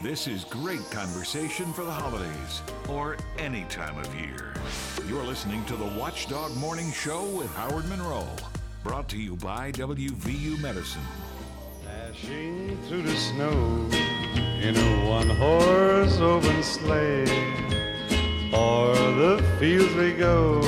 This 0.00 0.28
is 0.28 0.44
great 0.44 0.88
conversation 0.92 1.72
for 1.72 1.82
the 1.82 1.90
holidays 1.90 2.62
or 2.88 3.16
any 3.36 3.64
time 3.64 3.98
of 3.98 4.14
year. 4.14 4.54
You're 5.08 5.24
listening 5.24 5.64
to 5.64 5.74
the 5.74 5.86
Watchdog 5.98 6.56
Morning 6.56 6.92
Show 6.92 7.24
with 7.24 7.52
Howard 7.56 7.88
Monroe, 7.88 8.28
brought 8.84 9.08
to 9.08 9.18
you 9.18 9.34
by 9.34 9.72
WVU 9.72 10.60
Medicine. 10.60 11.02
Dashing 11.84 12.78
through 12.86 13.02
the 13.02 13.16
snow 13.16 13.88
in 14.62 14.76
a 14.76 15.08
one 15.08 15.30
horse 15.30 16.20
open 16.20 16.62
sleigh. 16.62 17.24
O'er 18.54 18.94
the 18.94 19.42
fields 19.58 19.92
we 19.96 20.12
go, 20.12 20.60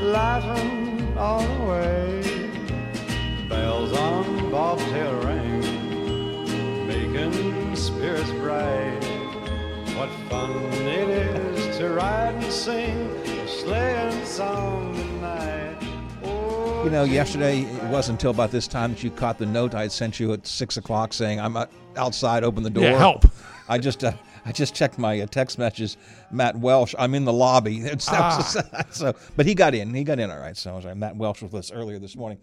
laughing 0.00 1.18
all 1.18 1.42
the 1.42 1.64
way. 1.64 3.48
Bells 3.48 3.92
on 3.92 4.48
bobtail 4.48 5.20
ring, 5.22 5.71
making 7.30 7.76
spirits 7.76 8.30
bright. 8.32 8.98
What 9.96 10.08
fun 10.28 10.50
it 10.72 11.08
is 11.08 11.78
to 11.78 11.90
ride 11.90 12.34
and 12.34 12.52
sing 12.52 13.08
a 13.08 13.48
sleighing 13.48 14.24
song 14.24 14.94
tonight. 14.94 15.76
Oh, 16.24 16.84
You 16.84 16.90
know, 16.90 17.04
yesterday 17.04 17.60
it 17.60 17.84
wasn't 17.84 18.18
until 18.18 18.30
about 18.30 18.50
this 18.50 18.66
time 18.66 18.92
that 18.94 19.02
you 19.04 19.10
caught 19.10 19.38
the 19.38 19.46
note 19.46 19.74
I 19.74 19.82
had 19.82 19.92
sent 19.92 20.18
you 20.18 20.32
at 20.32 20.46
six 20.46 20.76
o'clock 20.76 21.12
saying 21.12 21.40
I'm 21.40 21.56
uh, 21.56 21.66
outside. 21.96 22.42
Open 22.44 22.62
the 22.62 22.70
door. 22.70 22.84
Yeah, 22.84 22.98
help. 22.98 23.24
I 23.68 23.78
just 23.78 24.02
uh, 24.02 24.12
I 24.44 24.50
just 24.52 24.74
checked 24.74 24.98
my 24.98 25.20
uh, 25.20 25.26
text 25.26 25.58
messages. 25.58 25.96
Matt 26.32 26.56
Welsh. 26.56 26.94
I'm 26.98 27.14
in 27.14 27.24
the 27.24 27.32
lobby. 27.32 27.80
It's, 27.82 28.06
that 28.06 28.36
was- 28.38 28.56
Ah. 28.72 28.82
so, 28.90 29.14
but 29.36 29.46
he 29.46 29.54
got 29.54 29.74
in. 29.74 29.94
He 29.94 30.02
got 30.04 30.18
in 30.18 30.30
all 30.30 30.38
right. 30.38 30.56
So 30.56 30.72
I 30.72 30.76
was 30.76 30.84
like, 30.84 30.96
Matt 30.96 31.16
Welsh 31.16 31.42
was 31.42 31.52
with 31.52 31.60
us 31.60 31.70
earlier 31.72 31.98
this 32.00 32.16
morning. 32.16 32.38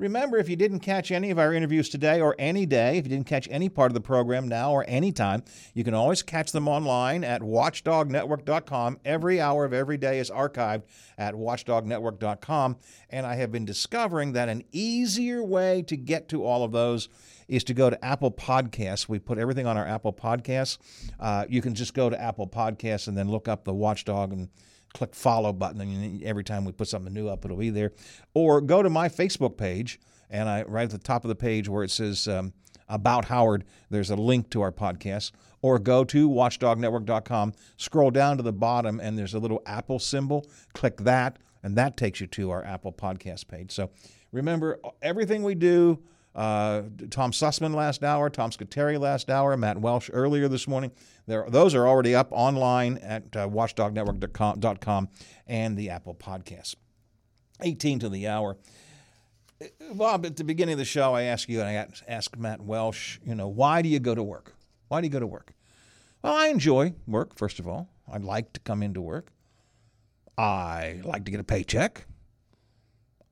Remember, 0.00 0.38
if 0.38 0.48
you 0.48 0.56
didn't 0.56 0.80
catch 0.80 1.10
any 1.10 1.30
of 1.30 1.38
our 1.38 1.52
interviews 1.52 1.90
today 1.90 2.22
or 2.22 2.34
any 2.38 2.64
day, 2.64 2.96
if 2.96 3.04
you 3.04 3.10
didn't 3.10 3.26
catch 3.26 3.46
any 3.50 3.68
part 3.68 3.90
of 3.90 3.94
the 3.94 4.00
program 4.00 4.48
now 4.48 4.72
or 4.72 4.82
any 4.88 5.12
time, 5.12 5.44
you 5.74 5.84
can 5.84 5.92
always 5.92 6.22
catch 6.22 6.52
them 6.52 6.66
online 6.66 7.22
at 7.22 7.42
watchdognetwork.com. 7.42 8.98
Every 9.04 9.42
hour 9.42 9.66
of 9.66 9.74
every 9.74 9.98
day 9.98 10.18
is 10.18 10.30
archived 10.30 10.84
at 11.18 11.34
watchdognetwork.com. 11.34 12.78
And 13.10 13.26
I 13.26 13.34
have 13.34 13.52
been 13.52 13.66
discovering 13.66 14.32
that 14.32 14.48
an 14.48 14.64
easier 14.72 15.44
way 15.44 15.82
to 15.82 15.98
get 15.98 16.30
to 16.30 16.46
all 16.46 16.64
of 16.64 16.72
those 16.72 17.10
is 17.46 17.62
to 17.64 17.74
go 17.74 17.90
to 17.90 18.02
Apple 18.02 18.30
Podcasts. 18.30 19.06
We 19.06 19.18
put 19.18 19.36
everything 19.36 19.66
on 19.66 19.76
our 19.76 19.86
Apple 19.86 20.14
Podcasts. 20.14 20.78
Uh, 21.20 21.44
you 21.46 21.60
can 21.60 21.74
just 21.74 21.92
go 21.92 22.08
to 22.08 22.18
Apple 22.18 22.46
Podcasts 22.46 23.06
and 23.06 23.18
then 23.18 23.28
look 23.28 23.48
up 23.48 23.64
the 23.64 23.74
Watchdog 23.74 24.32
and 24.32 24.48
click 24.92 25.14
follow 25.14 25.52
button, 25.52 25.80
and 25.80 26.22
every 26.22 26.44
time 26.44 26.64
we 26.64 26.72
put 26.72 26.88
something 26.88 27.12
new 27.12 27.28
up, 27.28 27.44
it'll 27.44 27.56
be 27.56 27.70
there. 27.70 27.92
Or 28.34 28.60
go 28.60 28.82
to 28.82 28.90
my 28.90 29.08
Facebook 29.08 29.56
page, 29.56 30.00
and 30.28 30.48
I 30.48 30.62
right 30.62 30.84
at 30.84 30.90
the 30.90 30.98
top 30.98 31.24
of 31.24 31.28
the 31.28 31.34
page 31.34 31.68
where 31.68 31.84
it 31.84 31.90
says 31.90 32.28
um, 32.28 32.52
about 32.88 33.26
Howard, 33.26 33.64
there's 33.88 34.10
a 34.10 34.16
link 34.16 34.50
to 34.50 34.62
our 34.62 34.72
podcast. 34.72 35.32
Or 35.62 35.78
go 35.78 36.04
to 36.04 36.28
watchdognetwork.com, 36.28 37.52
scroll 37.76 38.10
down 38.10 38.38
to 38.38 38.42
the 38.42 38.52
bottom, 38.52 38.98
and 38.98 39.18
there's 39.18 39.34
a 39.34 39.38
little 39.38 39.60
Apple 39.66 39.98
symbol. 39.98 40.46
Click 40.72 40.96
that, 40.98 41.38
and 41.62 41.76
that 41.76 41.98
takes 41.98 42.18
you 42.20 42.26
to 42.28 42.50
our 42.50 42.64
Apple 42.64 42.92
Podcast 42.92 43.46
page. 43.46 43.70
So 43.70 43.90
remember, 44.32 44.80
everything 45.02 45.42
we 45.42 45.54
do. 45.54 45.98
Uh, 46.34 46.82
Tom 47.10 47.32
Sussman 47.32 47.74
last 47.74 48.04
hour, 48.04 48.30
Tom 48.30 48.50
Scuteri 48.50 48.98
last 48.98 49.30
hour, 49.30 49.56
Matt 49.56 49.78
Welsh 49.78 50.08
earlier 50.12 50.46
this 50.46 50.68
morning. 50.68 50.92
There, 51.30 51.46
those 51.48 51.76
are 51.76 51.86
already 51.86 52.12
up 52.16 52.30
online 52.32 52.98
at 52.98 53.36
uh, 53.36 53.46
watchdognetwork.com 53.46 55.08
and 55.46 55.76
the 55.76 55.90
Apple 55.90 56.12
Podcasts. 56.12 56.74
18 57.62 58.00
to 58.00 58.08
the 58.08 58.26
hour. 58.26 58.56
Bob, 59.94 60.26
at 60.26 60.36
the 60.36 60.42
beginning 60.42 60.72
of 60.72 60.80
the 60.80 60.84
show, 60.84 61.14
I 61.14 61.22
asked 61.22 61.48
you 61.48 61.60
and 61.60 61.68
I 61.68 61.86
asked 62.08 62.36
Matt 62.36 62.60
Welsh, 62.60 63.20
you 63.24 63.36
know, 63.36 63.46
why 63.46 63.80
do 63.80 63.88
you 63.88 64.00
go 64.00 64.12
to 64.12 64.24
work? 64.24 64.56
Why 64.88 65.00
do 65.00 65.06
you 65.06 65.12
go 65.12 65.20
to 65.20 65.26
work? 65.26 65.54
Well, 66.20 66.34
I 66.34 66.48
enjoy 66.48 66.94
work, 67.06 67.36
first 67.36 67.60
of 67.60 67.68
all. 67.68 67.88
I 68.12 68.16
like 68.16 68.52
to 68.54 68.60
come 68.60 68.82
into 68.82 69.00
work. 69.00 69.30
I 70.36 71.00
like 71.04 71.26
to 71.26 71.30
get 71.30 71.38
a 71.38 71.44
paycheck. 71.44 72.06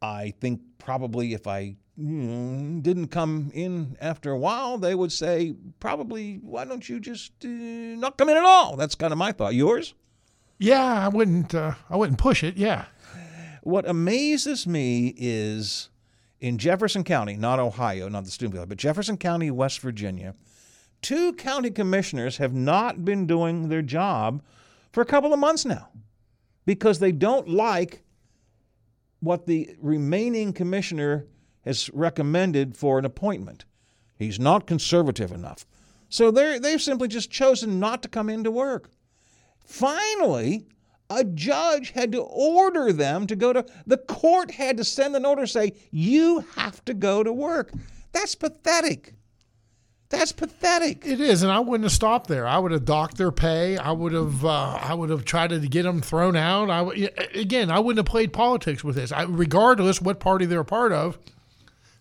I 0.01 0.35
think 0.41 0.61
probably 0.79 1.35
if 1.35 1.49
I 1.49 1.75
didn't 1.99 3.09
come 3.09 3.51
in 3.53 3.97
after 4.01 4.31
a 4.31 4.39
while, 4.39 4.79
they 4.79 4.95
would 4.95 5.11
say, 5.11 5.55
probably, 5.81 6.37
why 6.43 6.65
don't 6.65 6.89
you 6.89 7.01
just 7.01 7.33
uh, 7.45 7.49
not 7.49 8.17
come 8.17 8.29
in 8.29 8.37
at 8.37 8.45
all? 8.45 8.77
That's 8.77 8.95
kind 8.95 9.13
of 9.13 9.19
my 9.19 9.33
thought. 9.33 9.55
Yours? 9.55 9.95
Yeah, 10.59 11.05
I 11.05 11.09
wouldn't. 11.09 11.55
Uh, 11.55 11.75
I 11.91 11.97
wouldn't 11.97 12.19
push 12.19 12.45
it. 12.45 12.57
Yeah. 12.57 12.85
What 13.63 13.89
amazes 13.89 14.67
me 14.67 15.13
is 15.17 15.89
in 16.41 16.59
Jefferson 16.59 17.03
County, 17.03 17.37
not 17.37 17.59
Ohio, 17.59 18.09
not 18.09 18.25
the 18.25 18.31
student 18.31 18.69
but 18.69 18.79
Jefferson 18.79 19.17
County, 19.17 19.51
West 19.51 19.81
Virginia, 19.81 20.35
two 21.03 21.33
county 21.35 21.71
commissioners 21.71 22.37
have 22.37 22.55
not 22.55 23.05
been 23.05 23.27
doing 23.27 23.69
their 23.69 23.83
job 23.83 24.43
for 24.93 25.01
a 25.01 25.07
couple 25.07 25.33
of 25.33 25.39
months 25.41 25.65
now 25.65 25.89
because 26.65 27.01
they 27.01 27.13
don't 27.13 27.49
like 27.49 28.03
what 29.21 29.47
the 29.47 29.75
remaining 29.81 30.53
commissioner 30.53 31.27
has 31.69 31.89
recommended 31.91 32.77
for 32.77 32.99
an 32.99 33.05
appointment. 33.05 33.65
He's 34.17 34.41
not 34.41 34.67
conservative 34.67 35.31
enough. 35.31 35.65
So 36.09 36.31
they've 36.31 36.83
simply 36.83 37.07
just 37.07 37.31
chosen 37.31 37.79
not 37.79 38.03
to 38.03 38.09
come 38.09 38.29
into 38.29 38.51
work. 38.51 38.91
Finally, 39.65 40.67
a 41.11 41.25
judge 41.25 41.91
had 41.91 42.13
to 42.13 42.23
order 42.23 42.93
them 42.93 43.27
to 43.27 43.37
go 43.37 43.53
to 43.53 43.65
the 43.87 43.97
court 43.97 44.51
had 44.51 44.77
to 44.77 44.85
send 44.85 45.15
an 45.15 45.25
order 45.25 45.47
say 45.47 45.73
you 45.91 46.45
have 46.57 46.85
to 46.85 46.93
go 46.93 47.23
to 47.23 47.33
work 47.33 47.73
that's 48.13 48.35
pathetic 48.35 49.15
that's 50.11 50.33
pathetic 50.33 51.07
It 51.07 51.21
is, 51.21 51.43
and 51.43 51.53
I 51.53 51.61
wouldn't 51.61 51.85
have 51.85 51.93
stopped 51.93 52.29
there. 52.29 52.47
I 52.47 52.59
would 52.59 52.73
have 52.73 52.87
docked 52.87 53.19
their 53.19 53.31
pay. 53.31 53.77
I 53.77 53.93
would 53.93 54.13
have. 54.13 54.43
Uh, 54.43 54.79
I 54.81 54.95
would 54.95 55.11
have 55.11 55.27
tried 55.27 55.51
to 55.51 55.59
get 55.61 55.83
them 55.83 56.01
thrown 56.01 56.35
out. 56.35 56.71
I 56.71 56.79
w- 56.79 57.09
again, 57.35 57.71
I 57.71 57.79
wouldn't 57.79 57.99
have 57.99 58.11
played 58.11 58.33
politics 58.33 58.83
with 58.83 58.97
this. 58.97 59.13
I, 59.13 59.25
regardless 59.25 60.01
what 60.01 60.19
party 60.19 60.47
they're 60.47 60.61
a 60.61 60.65
part 60.65 60.93
of. 60.93 61.19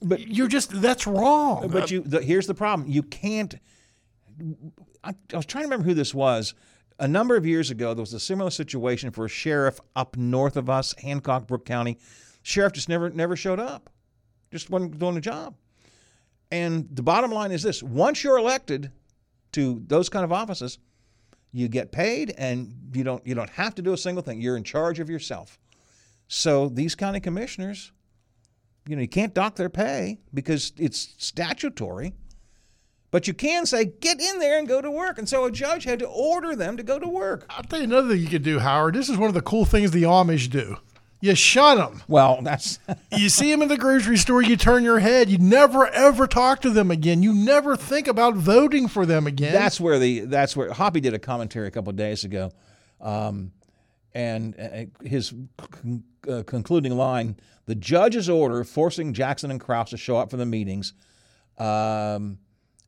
But 0.02 0.28
you're 0.28 0.48
just 0.48 0.82
that's 0.82 1.08
wrong. 1.08 1.70
but 1.70 1.90
you 1.92 2.02
the, 2.02 2.22
here's 2.22 2.48
the 2.48 2.54
problem 2.54 2.88
you 2.88 3.04
can't 3.04 3.56
I, 5.04 5.14
I 5.34 5.36
was 5.36 5.46
trying 5.46 5.64
to 5.64 5.68
remember 5.68 5.86
who 5.86 5.94
this 5.96 6.14
was 6.14 6.54
a 7.00 7.08
number 7.08 7.36
of 7.36 7.46
years 7.46 7.72
ago 7.72 7.94
there 7.94 8.02
was 8.02 8.14
a 8.14 8.20
similar 8.20 8.52
situation 8.52 9.12
for 9.12 9.26
a 9.26 9.30
sheriff 9.30 9.80
up 9.96 10.16
north 10.16 10.56
of 10.58 10.70
us 10.70 10.94
hancock 11.00 11.48
Brooke 11.48 11.66
County 11.66 11.98
sheriff 12.44 12.74
just 12.74 12.90
never 12.90 13.10
never 13.10 13.36
showed 13.36 13.60
up 13.60 13.90
just 14.52 14.70
wasn't 14.70 15.00
doing 15.00 15.16
the 15.16 15.22
job 15.22 15.56
and 16.52 16.88
the 16.92 17.04
bottom 17.04 17.32
line 17.32 17.52
is 17.52 17.64
this 17.64 17.82
once 17.82 18.24
you're 18.24 18.38
elected 18.38 18.92
to 19.54 19.82
those 19.88 20.10
kind 20.10 20.24
of 20.24 20.32
offices 20.32 20.78
You 21.54 21.68
get 21.70 21.92
paid, 21.92 22.36
and 22.38 22.74
you 22.94 23.04
don't 23.04 23.26
you 23.26 23.34
don't 23.34 23.50
have 23.52 23.74
to 23.76 23.82
do 23.82 23.94
a 23.94 23.98
single 23.98 24.22
thing. 24.22 24.42
You're 24.42 24.58
in 24.58 24.64
charge 24.64 25.00
of 25.00 25.10
yourself. 25.10 25.58
So 26.28 26.70
these 26.70 26.94
county 26.94 27.20
commissioners, 27.22 27.92
you 28.88 28.96
know, 28.96 29.02
you 29.02 29.08
can't 29.08 29.34
dock 29.34 29.56
their 29.56 29.70
pay 29.70 30.20
because 30.34 30.74
it's 30.78 31.16
statutory. 31.18 32.14
But 33.10 33.28
you 33.28 33.34
can 33.34 33.66
say, 33.66 33.86
get 33.86 34.20
in 34.20 34.40
there 34.40 34.60
and 34.60 34.68
go 34.68 34.82
to 34.82 34.92
work. 34.92 35.18
And 35.18 35.30
so 35.30 35.46
a 35.46 35.52
judge 35.52 35.86
had 35.86 36.00
to 36.00 36.08
order 36.08 36.56
them 36.56 36.76
to 36.76 36.84
go 36.84 37.00
to 37.00 37.08
work. 37.08 37.46
I'll 37.50 37.64
tell 37.64 37.80
you 37.80 37.86
another 37.86 38.10
thing 38.10 38.22
you 38.22 38.28
could 38.28 38.44
do, 38.44 38.60
Howard. 38.60 38.96
This 38.96 39.08
is 39.08 39.18
one 39.18 39.30
of 39.30 39.34
the 39.34 39.42
cool 39.42 39.64
things 39.64 39.92
the 39.92 40.04
Amish 40.04 40.50
do. 40.50 40.78
You 41.20 41.34
shut 41.34 41.78
them. 41.78 42.04
Well, 42.08 42.42
that's 42.44 42.80
you 43.12 43.30
see 43.30 43.50
them 43.50 43.62
in 43.62 43.70
the 43.70 43.78
grocery 43.78 44.18
store, 44.18 44.42
you 44.42 44.56
turn 44.56 44.84
your 44.84 45.00
head. 45.00 45.30
You 45.30 45.38
never 45.38 45.88
ever 45.88 46.28
talk 46.28 46.62
to 46.62 46.70
them 46.70 46.92
again. 46.92 47.24
You 47.24 47.34
never 47.34 47.76
think 47.76 48.08
about 48.08 48.36
voting 48.36 48.88
for 48.88 49.06
them 49.06 49.26
again. 49.26 49.54
that's 49.54 49.80
where 49.80 49.98
the 49.98 50.22
that's 50.22 50.56
where 50.56 50.72
Hoppy 50.72 51.00
did 51.00 51.14
a 51.14 51.20
commentary 51.20 51.68
a 51.68 51.72
couple 51.72 51.90
of 51.90 51.96
days 51.96 52.24
ago, 52.24 52.52
um, 53.02 53.52
and 54.14 54.56
uh, 54.60 55.06
his 55.08 55.34
con- 55.58 56.04
uh, 56.30 56.44
concluding 56.46 56.96
line: 56.98 57.38
the 57.66 57.76
judge's 57.76 58.30
order 58.30 58.64
forcing 58.64 59.14
Jackson 59.14 59.52
and 59.52 59.60
Krouse 59.60 59.90
to 59.90 59.98
show 59.98 60.18
up 60.18 60.30
for 60.30 60.38
the 60.38 60.46
meetings 60.46 60.94
um, 61.58 62.38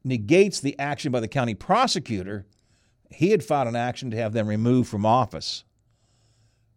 negates 0.03 0.59
the 0.59 0.77
action 0.79 1.11
by 1.11 1.19
the 1.19 1.27
county 1.27 1.53
prosecutor. 1.53 2.45
He 3.11 3.31
had 3.31 3.43
filed 3.43 3.67
an 3.67 3.75
action 3.75 4.11
to 4.11 4.17
have 4.17 4.33
them 4.33 4.47
removed 4.47 4.89
from 4.89 5.05
office. 5.05 5.63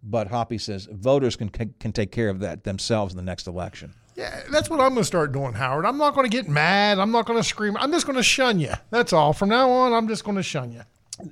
But 0.03 0.29
Hoppy 0.29 0.59
says 0.59 0.89
voters 0.91 1.37
can 1.37 1.49
can 1.49 1.93
take 1.93 2.11
care 2.11 2.29
of 2.29 2.41
that 2.41 2.65
themselves 2.65 3.13
in 3.13 3.17
the 3.17 3.23
next 3.23 3.47
election. 3.47 3.95
Yeah, 4.17 4.43
that's 4.51 4.69
what 4.69 4.81
I'm 4.81 4.91
going 4.91 5.01
to 5.03 5.05
start 5.05 5.33
doing, 5.33 5.55
Howard. 5.55 5.87
I'm 5.87 5.97
not 5.97 6.15
going 6.15 6.29
to 6.29 6.37
get 6.37 6.49
mad. 6.49 6.99
I'm 6.99 7.13
not 7.13 7.25
going 7.25 7.39
to 7.39 7.45
scream. 7.45 7.77
I'm 7.79 7.91
just 7.93 8.05
going 8.07 8.17
to 8.17 8.23
shun 8.23 8.61
you. 8.61 8.75
That's 8.91 9.13
all. 9.13 9.33
From 9.33 9.49
now 9.49 9.71
on, 9.71 9.95
I'm 9.95 10.07
just 10.07 10.25
going 10.25 10.37
to 10.37 10.43
shun 10.43 10.73
you. 10.73 10.83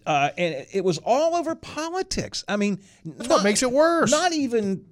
Uh, 0.06 0.30
and 0.36 0.66
it- 0.72 0.84
was 0.84 0.98
all 0.98 1.34
over 1.34 1.54
politics. 1.54 2.44
I 2.48 2.56
mean, 2.56 2.80
That's 3.04 3.28
what 3.28 3.44
makes 3.44 3.62
it 3.62 3.70
worse. 3.72 4.10
Not 4.10 4.32
even. 4.32 4.86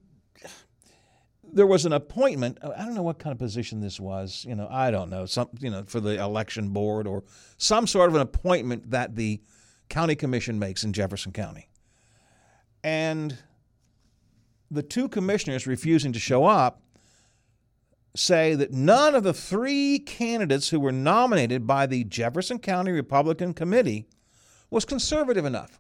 There 1.51 1.66
was 1.66 1.86
an 1.86 1.92
appointment. 1.94 2.59
I 2.62 2.84
don't 2.84 2.94
know 2.94 3.03
what 3.03 3.18
kind 3.18 3.32
of 3.32 3.38
position 3.38 3.80
this 3.80 3.99
was. 3.99 4.44
You 4.46 4.55
know, 4.55 4.68
I 4.70 4.90
don't 4.90 5.09
know. 5.09 5.24
Some, 5.24 5.49
you 5.61 5.70
know, 5.70 5.84
for 5.86 5.99
the 5.99 6.22
election 6.22 6.70
board 6.70 7.07
or 7.07 7.24
some 7.57 7.86
sort 7.86 8.11
of 8.11 8.16
an 8.16 8.20
appointment 8.20 8.90
that 8.90 9.16
the 9.16 9.40
county 9.88 10.14
commission 10.14 10.59
makes 10.59 10.84
in 10.84 10.92
Jefferson 10.92 11.32
County. 11.32 11.70
And 12.84 13.38
the 14.70 14.82
two 14.82 15.09
commissioners 15.09 15.66
refusing 15.66 16.12
to 16.12 16.18
show 16.18 16.44
up 16.44 16.82
say 18.14 18.55
that 18.55 18.72
none 18.72 19.14
of 19.14 19.22
the 19.22 19.32
three 19.32 19.99
candidates 19.99 20.68
who 20.68 20.80
were 20.80 20.92
nominated 20.92 21.66
by 21.66 21.86
the 21.86 22.05
Jefferson 22.05 22.59
County 22.59 22.90
Republican 22.90 23.55
Committee 23.55 24.07
was 24.70 24.84
conservative 24.84 25.44
enough. 25.44 25.78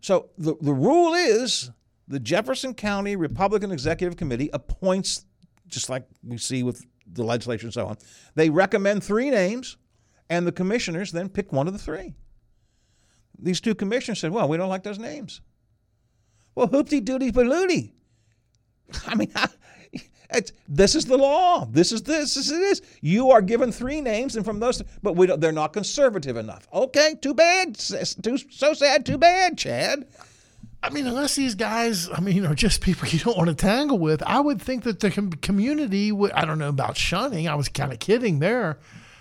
So 0.00 0.30
the, 0.36 0.56
the 0.60 0.72
rule 0.72 1.14
is 1.14 1.70
the 2.08 2.20
Jefferson 2.20 2.74
County 2.74 3.16
Republican 3.16 3.70
Executive 3.70 4.16
Committee 4.16 4.50
appoints, 4.52 5.24
just 5.68 5.88
like 5.88 6.04
we 6.22 6.36
see 6.38 6.62
with 6.62 6.84
the 7.10 7.22
legislature 7.22 7.66
and 7.66 7.74
so 7.74 7.86
on, 7.86 7.96
they 8.34 8.50
recommend 8.50 9.04
three 9.04 9.30
names, 9.30 9.76
and 10.28 10.46
the 10.46 10.52
commissioners 10.52 11.12
then 11.12 11.28
pick 11.28 11.52
one 11.52 11.66
of 11.66 11.72
the 11.72 11.78
three. 11.78 12.14
These 13.38 13.60
two 13.60 13.74
commissioners 13.74 14.20
said, 14.20 14.30
Well, 14.30 14.48
we 14.48 14.56
don't 14.56 14.68
like 14.68 14.82
those 14.82 14.98
names. 14.98 15.40
Well, 16.54 16.68
hoopty 16.68 17.04
doody 17.04 17.32
balooty. 17.32 17.92
I 19.06 19.14
mean, 19.14 19.32
it's, 20.34 20.52
this 20.68 20.94
is 20.94 21.04
the 21.04 21.16
law. 21.16 21.66
This 21.66 21.92
is 21.92 22.02
this. 22.02 22.34
This 22.34 22.50
is 22.50 22.58
this. 22.58 22.82
You 23.00 23.30
are 23.30 23.42
given 23.42 23.72
three 23.72 24.00
names, 24.00 24.36
and 24.36 24.44
from 24.44 24.60
those, 24.60 24.82
but 25.02 25.16
we 25.16 25.26
don't, 25.26 25.40
they're 25.40 25.52
not 25.52 25.72
conservative 25.72 26.36
enough. 26.36 26.66
Okay, 26.72 27.16
too 27.20 27.34
bad. 27.34 27.74
Too, 27.76 28.38
so 28.50 28.74
sad. 28.74 29.06
Too 29.06 29.18
bad, 29.18 29.58
Chad. 29.58 30.06
I 30.84 30.90
mean, 30.90 31.06
unless 31.06 31.36
these 31.36 31.54
guys, 31.54 32.08
I 32.10 32.20
mean, 32.20 32.44
are 32.44 32.56
just 32.56 32.80
people 32.80 33.06
you 33.06 33.20
don't 33.20 33.36
want 33.36 33.48
to 33.48 33.54
tangle 33.54 33.98
with, 33.98 34.20
I 34.24 34.40
would 34.40 34.60
think 34.60 34.82
that 34.82 34.98
the 34.98 35.12
com- 35.12 35.30
community 35.30 36.10
would, 36.10 36.32
I 36.32 36.44
don't 36.44 36.58
know 36.58 36.68
about 36.68 36.96
shunning. 36.96 37.46
I 37.46 37.54
was 37.54 37.68
kind 37.68 37.92
of 37.92 38.00
kidding 38.00 38.40
there. 38.40 38.78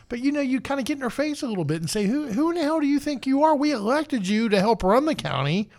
But, 0.09 0.19
you 0.21 0.31
know, 0.31 0.41
you 0.41 0.59
kind 0.59 0.79
of 0.79 0.87
get 0.87 0.95
in 0.95 1.01
their 1.01 1.09
face 1.09 1.43
a 1.43 1.47
little 1.47 1.63
bit 1.63 1.79
and 1.79 1.89
say, 1.89 2.05
who, 2.05 2.27
who 2.27 2.49
in 2.49 2.55
the 2.55 2.63
hell 2.63 2.79
do 2.79 2.87
you 2.87 2.99
think 2.99 3.27
you 3.27 3.43
are? 3.43 3.55
We 3.55 3.71
elected 3.71 4.27
you 4.27 4.49
to 4.49 4.59
help 4.59 4.83
run 4.83 5.05
the 5.05 5.15
county. 5.15 5.69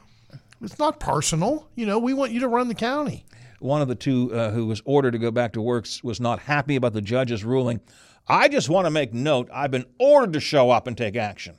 It's 0.63 0.79
not 0.79 1.01
personal. 1.01 1.69
You 1.75 1.87
know, 1.87 1.99
we 1.99 2.15
want 2.15 2.31
you 2.31 2.41
to 2.41 2.49
run 2.49 2.69
the 2.69 2.75
county. 2.75 3.27
One 3.63 3.81
of 3.81 3.89
the 3.89 3.95
two 3.95 4.35
uh, 4.35 4.51
who 4.51 4.67
was 4.67 4.83
ordered 4.85 5.13
to 5.13 5.19
go 5.19 5.31
back 5.31 5.53
to 5.53 5.63
work 5.63 5.87
was 6.03 6.21
not 6.21 6.41
happy 6.41 6.77
about 6.77 6.93
the 6.93 7.01
judge's 7.01 7.45
ruling. 7.45 7.81
I 8.29 8.49
just 8.49 8.69
want 8.69 8.87
to 8.87 8.91
make 8.91 9.15
note 9.15 9.49
I've 9.53 9.71
been 9.71 9.87
ordered 9.99 10.33
to 10.35 10.41
show 10.41 10.71
up 10.71 10.87
and 10.87 10.97
take 10.97 11.17
action. 11.17 11.57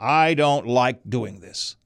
I 0.00 0.34
don't 0.34 0.66
like 0.66 1.00
doing 1.08 1.40
this. 1.40 1.76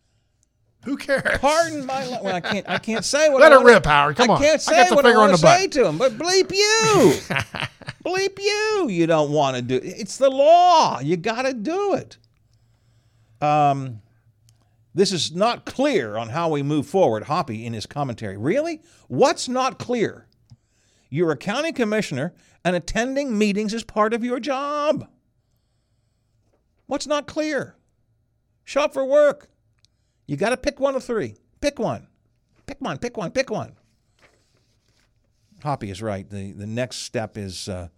Who 0.84 0.96
cares? 0.96 1.38
Pardon 1.40 1.84
my. 1.84 2.04
la- 2.06 2.22
Well, 2.22 2.36
I 2.36 2.40
can't. 2.40 2.68
I 2.68 2.78
can't 2.78 3.04
say 3.04 3.28
what. 3.28 3.40
Let 3.40 3.50
I 3.52 3.56
it 3.56 3.58
wanna- 3.58 3.72
rip, 3.74 3.86
Howard. 3.86 4.16
Come 4.16 4.30
I 4.30 4.34
on. 4.34 4.40
can't 4.40 4.54
I 4.54 4.56
say 4.58 4.76
got 4.76 4.88
the 4.90 4.94
what 4.94 5.06
I 5.06 5.16
want 5.16 5.32
to 5.32 5.38
say 5.38 5.66
to 5.68 5.86
him. 5.86 5.98
But 5.98 6.12
bleep 6.16 6.52
you, 6.52 7.12
bleep 8.04 8.38
you. 8.38 8.88
You 8.88 9.06
don't 9.06 9.32
want 9.32 9.56
to 9.56 9.62
do. 9.62 9.80
It's 9.82 10.16
the 10.16 10.30
law. 10.30 11.00
You 11.00 11.16
got 11.16 11.42
to 11.42 11.52
do 11.54 11.94
it. 11.94 12.18
Um, 13.44 14.00
this 14.96 15.12
is 15.12 15.34
not 15.34 15.66
clear 15.66 16.16
on 16.16 16.30
how 16.30 16.48
we 16.48 16.62
move 16.62 16.86
forward. 16.86 17.24
Hoppy 17.24 17.66
in 17.66 17.74
his 17.74 17.84
commentary. 17.84 18.38
Really, 18.38 18.80
what's 19.08 19.46
not 19.46 19.78
clear? 19.78 20.26
You're 21.10 21.32
a 21.32 21.36
county 21.36 21.70
commissioner, 21.70 22.32
and 22.64 22.74
attending 22.74 23.36
meetings 23.36 23.74
is 23.74 23.84
part 23.84 24.14
of 24.14 24.24
your 24.24 24.40
job. 24.40 25.06
What's 26.86 27.06
not 27.06 27.26
clear? 27.26 27.76
Show 28.64 28.80
up 28.84 28.94
for 28.94 29.04
work. 29.04 29.50
You 30.26 30.38
got 30.38 30.50
to 30.50 30.56
pick 30.56 30.80
one 30.80 30.96
of 30.96 31.04
three. 31.04 31.36
Pick 31.60 31.78
one. 31.78 32.08
Pick 32.64 32.80
one. 32.80 32.96
Pick 32.96 33.18
one. 33.18 33.30
Pick 33.32 33.50
one. 33.50 33.76
Hoppy 35.62 35.90
is 35.90 36.00
right. 36.00 36.28
The 36.28 36.52
the 36.52 36.66
next 36.66 36.98
step 36.98 37.36
is 37.36 37.68
uh, 37.68 37.88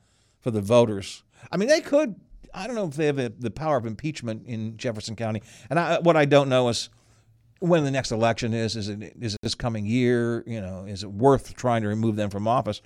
for 0.40 0.51
the 0.51 0.61
voters. 0.61 1.22
I 1.53 1.59
mean, 1.59 1.68
they 1.68 1.80
could. 1.80 2.16
I 2.55 2.66
don't 2.66 2.76
know 2.76 2.86
if 2.86 2.94
they 2.94 3.07
have 3.07 3.18
a, 3.18 3.28
the 3.28 3.51
power 3.51 3.76
of 3.76 3.86
impeachment 3.86 4.46
in 4.46 4.76
Jefferson 4.76 5.16
County. 5.16 5.42
And 5.70 5.78
I, 5.78 5.99
what 6.01 6.16
I 6.16 6.24
don't 6.24 6.49
know 6.49 6.68
is 6.68 6.88
when 7.61 7.84
the 7.84 7.90
next 7.90 8.11
election 8.12 8.55
is. 8.55 8.76
Is 8.76 8.88
it 8.88 9.14
is 9.20 9.34
it 9.34 9.40
this 9.42 9.55
coming 9.55 9.86
year? 9.86 10.44
You 10.46 10.61
know, 10.61 10.84
is 10.86 11.03
it 11.03 11.11
worth 11.11 11.55
trying 11.55 11.82
to 11.82 11.88
remove 11.88 12.16
them 12.16 12.30
from 12.30 12.46
office? 12.49 12.80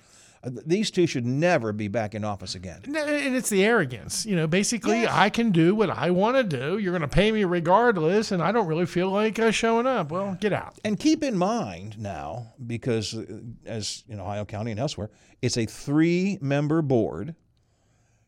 Uh, 0.45 0.49
these 0.65 0.91
two 0.91 1.07
should 1.07 1.25
never 1.25 1.71
be 1.71 1.87
back 1.87 2.13
in 2.13 2.25
office 2.25 2.53
again. 2.53 2.81
And 2.85 3.33
it's 3.33 3.47
the 3.49 3.63
arrogance. 3.63 4.25
You 4.25 4.35
know, 4.35 4.45
basically, 4.45 5.03
Yes. 5.03 5.11
I 5.13 5.29
can 5.29 5.51
do 5.51 5.73
what 5.73 5.89
I 5.89 6.11
want 6.11 6.35
to 6.35 6.43
do. 6.43 6.79
You're 6.79 6.91
going 6.91 7.01
to 7.01 7.07
pay 7.07 7.31
me 7.31 7.45
regardless, 7.45 8.33
and 8.33 8.43
I 8.43 8.51
don't 8.51 8.67
really 8.67 8.85
feel 8.85 9.09
like 9.09 9.39
uh, 9.39 9.51
showing 9.51 9.87
up. 9.87 10.11
Well, 10.11 10.37
get 10.41 10.51
out. 10.51 10.77
And 10.83 10.99
keep 10.99 11.23
in 11.23 11.37
mind 11.37 11.97
now, 11.97 12.53
because 12.67 13.15
uh, 13.15 13.23
as 13.65 14.03
in 14.09 14.19
Ohio 14.19 14.43
County 14.43 14.71
and 14.71 14.79
elsewhere, 14.81 15.11
it's 15.41 15.55
a 15.55 15.65
three-member 15.65 16.81
board. 16.81 17.35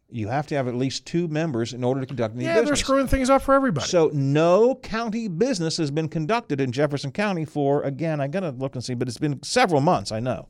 You 0.09 0.27
have 0.27 0.45
to 0.47 0.55
have 0.55 0.67
at 0.67 0.75
least 0.75 1.05
two 1.05 1.27
members 1.27 1.73
in 1.73 1.83
order 1.83 1.99
to 1.99 2.05
conduct 2.05 2.35
any 2.35 2.45
Yeah, 2.45 2.61
they're 2.61 2.75
screwing 2.75 3.07
things 3.07 3.29
up 3.29 3.41
for 3.41 3.55
everybody. 3.55 3.87
So 3.87 4.11
no 4.13 4.75
county 4.75 5.27
business 5.27 5.77
has 5.77 5.89
been 5.89 6.09
conducted 6.09 6.61
in 6.61 6.71
Jefferson 6.71 7.11
County 7.11 7.43
for 7.43 7.81
again, 7.81 8.21
I 8.21 8.27
gotta 8.27 8.51
look 8.51 8.75
and 8.75 8.83
see, 8.83 8.93
but 8.93 9.07
it's 9.07 9.17
been 9.17 9.41
several 9.41 9.81
months, 9.81 10.11
I 10.11 10.19
know. 10.19 10.47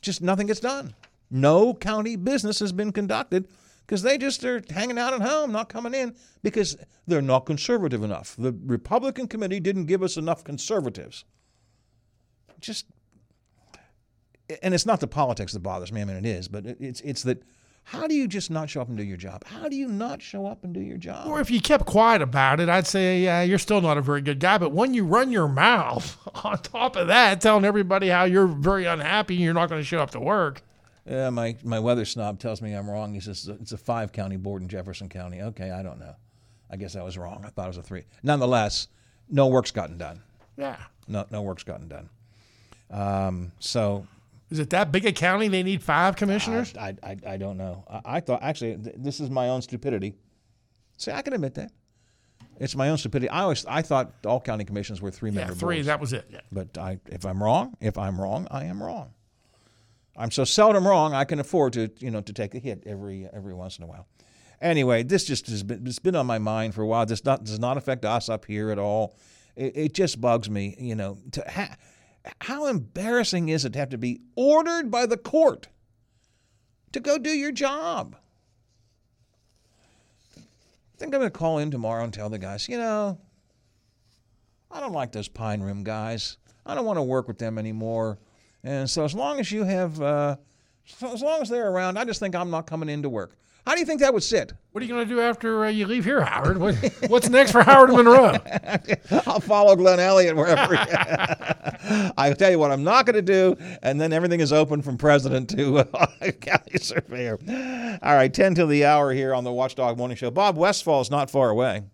Just 0.00 0.22
nothing 0.22 0.46
gets 0.46 0.60
done. 0.60 0.94
No 1.30 1.74
county 1.74 2.14
business 2.14 2.60
has 2.60 2.72
been 2.72 2.92
conducted 2.92 3.48
because 3.80 4.02
they 4.02 4.16
just 4.16 4.44
are 4.44 4.62
hanging 4.70 4.98
out 4.98 5.12
at 5.12 5.22
home, 5.22 5.50
not 5.50 5.68
coming 5.68 5.92
in 5.92 6.14
because 6.42 6.76
they're 7.06 7.20
not 7.20 7.46
conservative 7.46 8.02
enough. 8.02 8.36
The 8.38 8.56
Republican 8.64 9.26
committee 9.26 9.60
didn't 9.60 9.86
give 9.86 10.02
us 10.02 10.16
enough 10.16 10.44
conservatives. 10.44 11.24
Just 12.60 12.86
and 14.62 14.72
it's 14.72 14.86
not 14.86 15.00
the 15.00 15.06
politics 15.06 15.52
that 15.52 15.60
bothers 15.60 15.90
me. 15.90 16.02
I 16.02 16.04
mean, 16.04 16.16
it 16.16 16.26
is, 16.26 16.46
but 16.46 16.64
it's 16.64 17.00
it's 17.00 17.24
that. 17.24 17.42
How 17.84 18.06
do 18.06 18.14
you 18.14 18.26
just 18.26 18.50
not 18.50 18.70
show 18.70 18.80
up 18.80 18.88
and 18.88 18.96
do 18.96 19.04
your 19.04 19.18
job? 19.18 19.44
How 19.44 19.68
do 19.68 19.76
you 19.76 19.86
not 19.88 20.22
show 20.22 20.46
up 20.46 20.64
and 20.64 20.72
do 20.72 20.80
your 20.80 20.96
job? 20.96 21.26
or 21.26 21.40
if 21.40 21.50
you 21.50 21.60
kept 21.60 21.84
quiet 21.84 22.22
about 22.22 22.58
it, 22.58 22.68
I'd 22.68 22.86
say, 22.86 23.20
yeah, 23.20 23.42
you're 23.42 23.58
still 23.58 23.82
not 23.82 23.98
a 23.98 24.02
very 24.02 24.22
good 24.22 24.40
guy. 24.40 24.56
But 24.56 24.72
when 24.72 24.94
you 24.94 25.04
run 25.04 25.30
your 25.30 25.48
mouth 25.48 26.16
on 26.44 26.58
top 26.62 26.96
of 26.96 27.08
that, 27.08 27.40
telling 27.42 27.64
everybody 27.64 28.08
how 28.08 28.24
you're 28.24 28.46
very 28.46 28.86
unhappy 28.86 29.34
and 29.34 29.44
you're 29.44 29.54
not 29.54 29.68
going 29.68 29.80
to 29.80 29.86
show 29.86 30.00
up 30.00 30.10
to 30.12 30.20
work. 30.20 30.62
Yeah, 31.06 31.28
my, 31.28 31.56
my 31.62 31.78
weather 31.78 32.06
snob 32.06 32.38
tells 32.38 32.62
me 32.62 32.72
I'm 32.72 32.88
wrong. 32.88 33.12
He 33.12 33.20
says 33.20 33.48
it's 33.60 33.72
a 33.72 33.76
five 33.76 34.12
county 34.12 34.38
board 34.38 34.62
in 34.62 34.68
Jefferson 34.68 35.10
County. 35.10 35.42
Okay, 35.42 35.70
I 35.70 35.82
don't 35.82 36.00
know. 36.00 36.16
I 36.70 36.76
guess 36.76 36.96
I 36.96 37.02
was 37.02 37.18
wrong. 37.18 37.44
I 37.46 37.50
thought 37.50 37.66
it 37.66 37.68
was 37.68 37.76
a 37.76 37.82
three. 37.82 38.04
Nonetheless, 38.22 38.88
no 39.28 39.48
work's 39.48 39.70
gotten 39.70 39.98
done. 39.98 40.22
Yeah. 40.56 40.76
No, 41.06 41.26
no 41.30 41.42
work's 41.42 41.62
gotten 41.62 41.88
done. 41.88 42.08
Um, 42.90 43.52
so 43.58 44.06
Is 44.54 44.60
it 44.60 44.70
that 44.70 44.92
big 44.92 45.04
a 45.04 45.10
county 45.10 45.48
they 45.48 45.64
need 45.64 45.82
five 45.82 46.14
commissioners? 46.14 46.72
I, 46.76 46.94
I, 47.02 47.16
I 47.26 47.36
don't 47.38 47.56
know. 47.56 47.82
I, 47.90 48.18
I 48.18 48.20
thought 48.20 48.40
actually 48.40 48.76
th- 48.76 48.94
this 48.96 49.18
is 49.18 49.28
my 49.28 49.48
own 49.48 49.62
stupidity. 49.62 50.14
See, 50.96 51.10
I 51.10 51.22
can 51.22 51.32
admit 51.32 51.54
that. 51.54 51.72
It's 52.60 52.76
my 52.76 52.88
own 52.90 52.96
stupidity. 52.96 53.28
I 53.30 53.42
always 53.42 53.66
I 53.66 53.82
thought 53.82 54.12
all 54.24 54.40
county 54.40 54.64
commissions 54.64 55.02
were 55.02 55.10
three 55.10 55.32
yeah, 55.32 55.48
three. 55.48 55.78
boards. 55.78 55.86
That 55.88 55.98
was 55.98 56.12
it. 56.12 56.26
Yeah. 56.30 56.38
But 56.52 56.78
I, 56.78 57.00
if 57.06 57.26
I'm 57.26 57.42
wrong, 57.42 57.76
if 57.80 57.98
I'm 57.98 58.20
wrong, 58.20 58.46
I 58.48 58.66
am 58.66 58.80
wrong. 58.80 59.10
I'm 60.16 60.30
so 60.30 60.44
seldom 60.44 60.86
wrong, 60.86 61.14
I 61.14 61.24
can 61.24 61.40
afford 61.40 61.72
to, 61.72 61.90
you 61.98 62.12
know, 62.12 62.20
to 62.20 62.32
take 62.32 62.54
a 62.54 62.60
hit 62.60 62.84
every 62.86 63.28
every 63.32 63.54
once 63.54 63.78
in 63.78 63.82
a 63.82 63.88
while. 63.88 64.06
Anyway, 64.60 65.02
this 65.02 65.24
just 65.24 65.48
has 65.48 65.64
been 65.64 65.84
it's 65.84 65.98
been 65.98 66.14
on 66.14 66.26
my 66.26 66.38
mind 66.38 66.76
for 66.76 66.82
a 66.82 66.86
while. 66.86 67.04
This 67.06 67.24
not, 67.24 67.42
does 67.42 67.58
not 67.58 67.76
affect 67.76 68.04
us 68.04 68.28
up 68.28 68.44
here 68.44 68.70
at 68.70 68.78
all. 68.78 69.16
It, 69.56 69.76
it 69.76 69.94
just 69.94 70.20
bugs 70.20 70.48
me, 70.48 70.76
you 70.78 70.94
know. 70.94 71.18
To 71.32 71.44
ha- 71.50 71.74
how 72.40 72.66
embarrassing 72.66 73.48
is 73.48 73.64
it 73.64 73.72
to 73.74 73.78
have 73.78 73.90
to 73.90 73.98
be 73.98 74.20
ordered 74.36 74.90
by 74.90 75.06
the 75.06 75.16
court 75.16 75.68
to 76.92 77.00
go 77.00 77.18
do 77.18 77.30
your 77.30 77.52
job? 77.52 78.16
I 80.36 80.96
think 80.96 81.14
I'm 81.14 81.20
going 81.20 81.30
to 81.30 81.38
call 81.38 81.58
in 81.58 81.70
tomorrow 81.70 82.04
and 82.04 82.12
tell 82.12 82.30
the 82.30 82.38
guys, 82.38 82.68
you 82.68 82.78
know, 82.78 83.18
I 84.70 84.80
don't 84.80 84.92
like 84.92 85.12
those 85.12 85.28
Pine 85.28 85.60
Room 85.60 85.84
guys. 85.84 86.38
I 86.64 86.74
don't 86.74 86.86
want 86.86 86.98
to 86.98 87.02
work 87.02 87.28
with 87.28 87.38
them 87.38 87.58
anymore. 87.58 88.18
And 88.62 88.88
so 88.88 89.04
as 89.04 89.14
long 89.14 89.38
as 89.38 89.52
you 89.52 89.64
have, 89.64 90.00
uh, 90.00 90.36
so 90.86 91.12
as 91.12 91.20
long 91.20 91.42
as 91.42 91.48
they're 91.48 91.70
around, 91.70 91.98
I 91.98 92.04
just 92.04 92.20
think 92.20 92.34
I'm 92.34 92.50
not 92.50 92.66
coming 92.66 92.88
into 92.88 93.08
work. 93.08 93.36
How 93.66 93.72
do 93.72 93.80
you 93.80 93.86
think 93.86 94.00
that 94.00 94.12
would 94.12 94.22
sit? 94.22 94.52
What 94.72 94.82
are 94.82 94.86
you 94.86 94.92
going 94.92 95.08
to 95.08 95.14
do 95.14 95.20
after 95.20 95.64
uh, 95.64 95.68
you 95.68 95.86
leave 95.86 96.04
here, 96.04 96.20
Howard? 96.20 96.58
What, 96.58 96.74
what's 97.08 97.30
next 97.30 97.52
for 97.52 97.62
Howard 97.62 97.90
Monroe? 97.90 98.36
I'll 99.26 99.40
follow 99.40 99.74
Glenn 99.74 100.00
Elliott 100.00 100.36
wherever. 100.36 100.76
I 102.18 102.34
tell 102.38 102.50
you 102.50 102.58
what, 102.58 102.70
I'm 102.70 102.84
not 102.84 103.06
going 103.06 103.14
to 103.16 103.22
do, 103.22 103.56
and 103.82 103.98
then 103.98 104.12
everything 104.12 104.40
is 104.40 104.52
open 104.52 104.82
from 104.82 104.98
president 104.98 105.48
to 105.50 105.78
uh, 105.78 106.06
county 106.40 106.78
surveyor. 106.78 107.38
All 108.02 108.14
right, 108.14 108.32
10 108.32 108.54
till 108.54 108.66
the 108.66 108.84
hour 108.84 109.12
here 109.12 109.34
on 109.34 109.44
the 109.44 109.52
Watchdog 109.52 109.96
Morning 109.96 110.16
Show. 110.16 110.30
Bob 110.30 110.58
Westfall 110.58 111.00
is 111.00 111.10
not 111.10 111.30
far 111.30 111.48
away. 111.48 111.84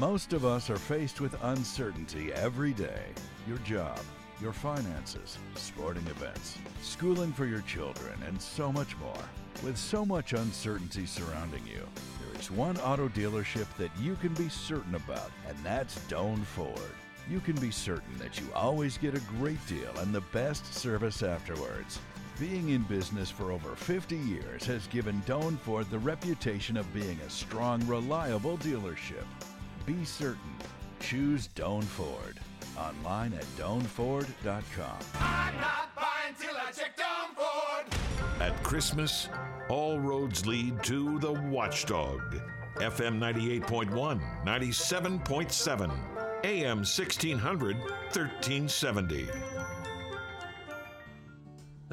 Most 0.00 0.32
of 0.32 0.44
us 0.44 0.70
are 0.70 0.76
faced 0.76 1.20
with 1.20 1.36
uncertainty 1.42 2.32
every 2.32 2.72
day. 2.72 3.02
Your 3.46 3.58
job, 3.58 4.00
your 4.44 4.52
finances, 4.52 5.38
sporting 5.54 6.06
events, 6.08 6.58
schooling 6.82 7.32
for 7.32 7.46
your 7.46 7.62
children, 7.62 8.12
and 8.26 8.40
so 8.40 8.70
much 8.70 8.94
more. 8.98 9.24
With 9.64 9.78
so 9.78 10.04
much 10.04 10.34
uncertainty 10.34 11.06
surrounding 11.06 11.66
you, 11.66 11.80
there 12.20 12.38
is 12.38 12.50
one 12.50 12.76
auto 12.80 13.08
dealership 13.08 13.64
that 13.78 13.90
you 13.98 14.16
can 14.16 14.34
be 14.34 14.50
certain 14.50 14.96
about, 14.96 15.30
and 15.48 15.56
that's 15.64 15.98
Doan 16.08 16.42
Ford. 16.42 16.78
You 17.30 17.40
can 17.40 17.54
be 17.56 17.70
certain 17.70 18.18
that 18.18 18.38
you 18.38 18.46
always 18.54 18.98
get 18.98 19.14
a 19.14 19.38
great 19.38 19.66
deal 19.66 19.90
and 20.00 20.14
the 20.14 20.20
best 20.20 20.74
service 20.74 21.22
afterwards. 21.22 21.98
Being 22.38 22.68
in 22.68 22.82
business 22.82 23.30
for 23.30 23.50
over 23.50 23.74
50 23.74 24.14
years 24.14 24.66
has 24.66 24.86
given 24.88 25.22
Doan 25.24 25.56
Ford 25.56 25.88
the 25.88 25.98
reputation 25.98 26.76
of 26.76 26.92
being 26.92 27.18
a 27.26 27.30
strong, 27.30 27.84
reliable 27.86 28.58
dealership. 28.58 29.24
Be 29.86 30.04
certain. 30.04 30.58
Choose 31.00 31.46
Doan 31.46 31.80
Ford. 31.80 32.40
Online 32.78 33.34
at 33.34 33.44
doanford.com. 33.56 34.98
At 38.40 38.62
Christmas, 38.62 39.28
all 39.68 39.98
roads 39.98 40.46
lead 40.46 40.82
to 40.82 41.18
the 41.20 41.32
Watchdog. 41.32 42.20
FM 42.76 43.18
98.1, 43.18 44.20
97.7, 44.44 45.90
AM 46.44 46.78
1600, 46.78 47.76
1370. 47.76 49.28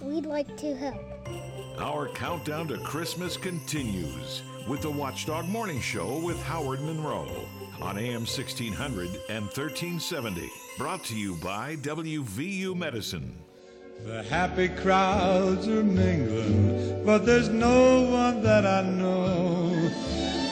We'd 0.00 0.26
like 0.26 0.56
to 0.58 0.76
help. 0.76 0.96
Our 1.78 2.08
countdown 2.08 2.68
to 2.68 2.78
Christmas 2.78 3.36
continues 3.36 4.42
with 4.68 4.82
the 4.82 4.90
Watchdog 4.90 5.48
Morning 5.48 5.80
Show 5.80 6.20
with 6.20 6.40
Howard 6.42 6.80
Monroe 6.82 7.46
on 7.82 7.98
AM 7.98 8.20
1600 8.20 9.08
and 9.28 9.46
1370. 9.46 10.48
Brought 10.76 11.02
to 11.04 11.16
you 11.16 11.34
by 11.36 11.76
WVU 11.76 12.76
Medicine. 12.76 13.34
The 14.04 14.22
happy 14.22 14.68
crowds 14.68 15.66
are 15.66 15.82
mingling, 15.82 17.04
but 17.04 17.26
there's 17.26 17.48
no 17.48 18.02
one 18.02 18.40
that 18.42 18.64
I 18.64 18.82
know. 18.82 19.90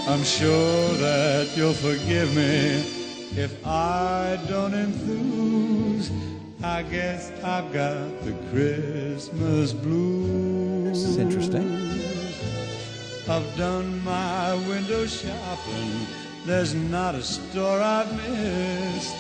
I'm 0.08 0.24
sure 0.24 0.94
that 0.94 1.56
you'll 1.56 1.72
forgive 1.72 2.34
me 2.34 3.40
if 3.40 3.64
I 3.64 4.40
don't 4.48 4.74
enthuse. 4.74 6.10
I 6.66 6.82
guess 6.82 7.30
I've 7.44 7.72
got 7.72 8.22
the 8.24 8.32
Christmas 8.50 9.72
blues. 9.72 10.88
This 10.90 11.04
is 11.04 11.16
interesting. 11.16 11.70
I've 13.28 13.56
done 13.56 14.02
my 14.04 14.54
window 14.68 15.06
shopping. 15.06 15.92
There's 16.44 16.74
not 16.74 17.14
a 17.14 17.22
store 17.22 17.80
I've 17.80 18.12
missed. 18.16 19.14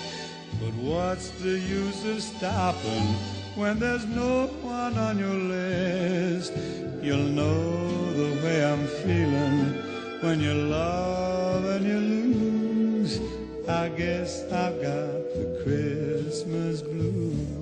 But 0.60 0.74
what's 0.74 1.30
the 1.42 1.56
use 1.58 2.04
of 2.04 2.20
stopping 2.20 3.06
when 3.54 3.78
there's 3.78 4.06
no 4.06 4.48
one 4.62 4.98
on 4.98 5.16
your 5.16 5.38
list? 5.56 6.52
You'll 7.00 7.30
know 7.40 8.12
the 8.12 8.42
way 8.42 8.64
I'm 8.64 8.86
feeling 9.06 10.20
when 10.20 10.40
you 10.40 10.52
love 10.52 11.64
and 11.64 11.86
you 11.86 12.00
lose. 12.00 13.20
I 13.68 13.88
guess 13.90 14.42
I've 14.52 14.82
got 14.82 15.14
the 15.38 15.60
Christmas 15.62 16.82
blues. 16.82 17.15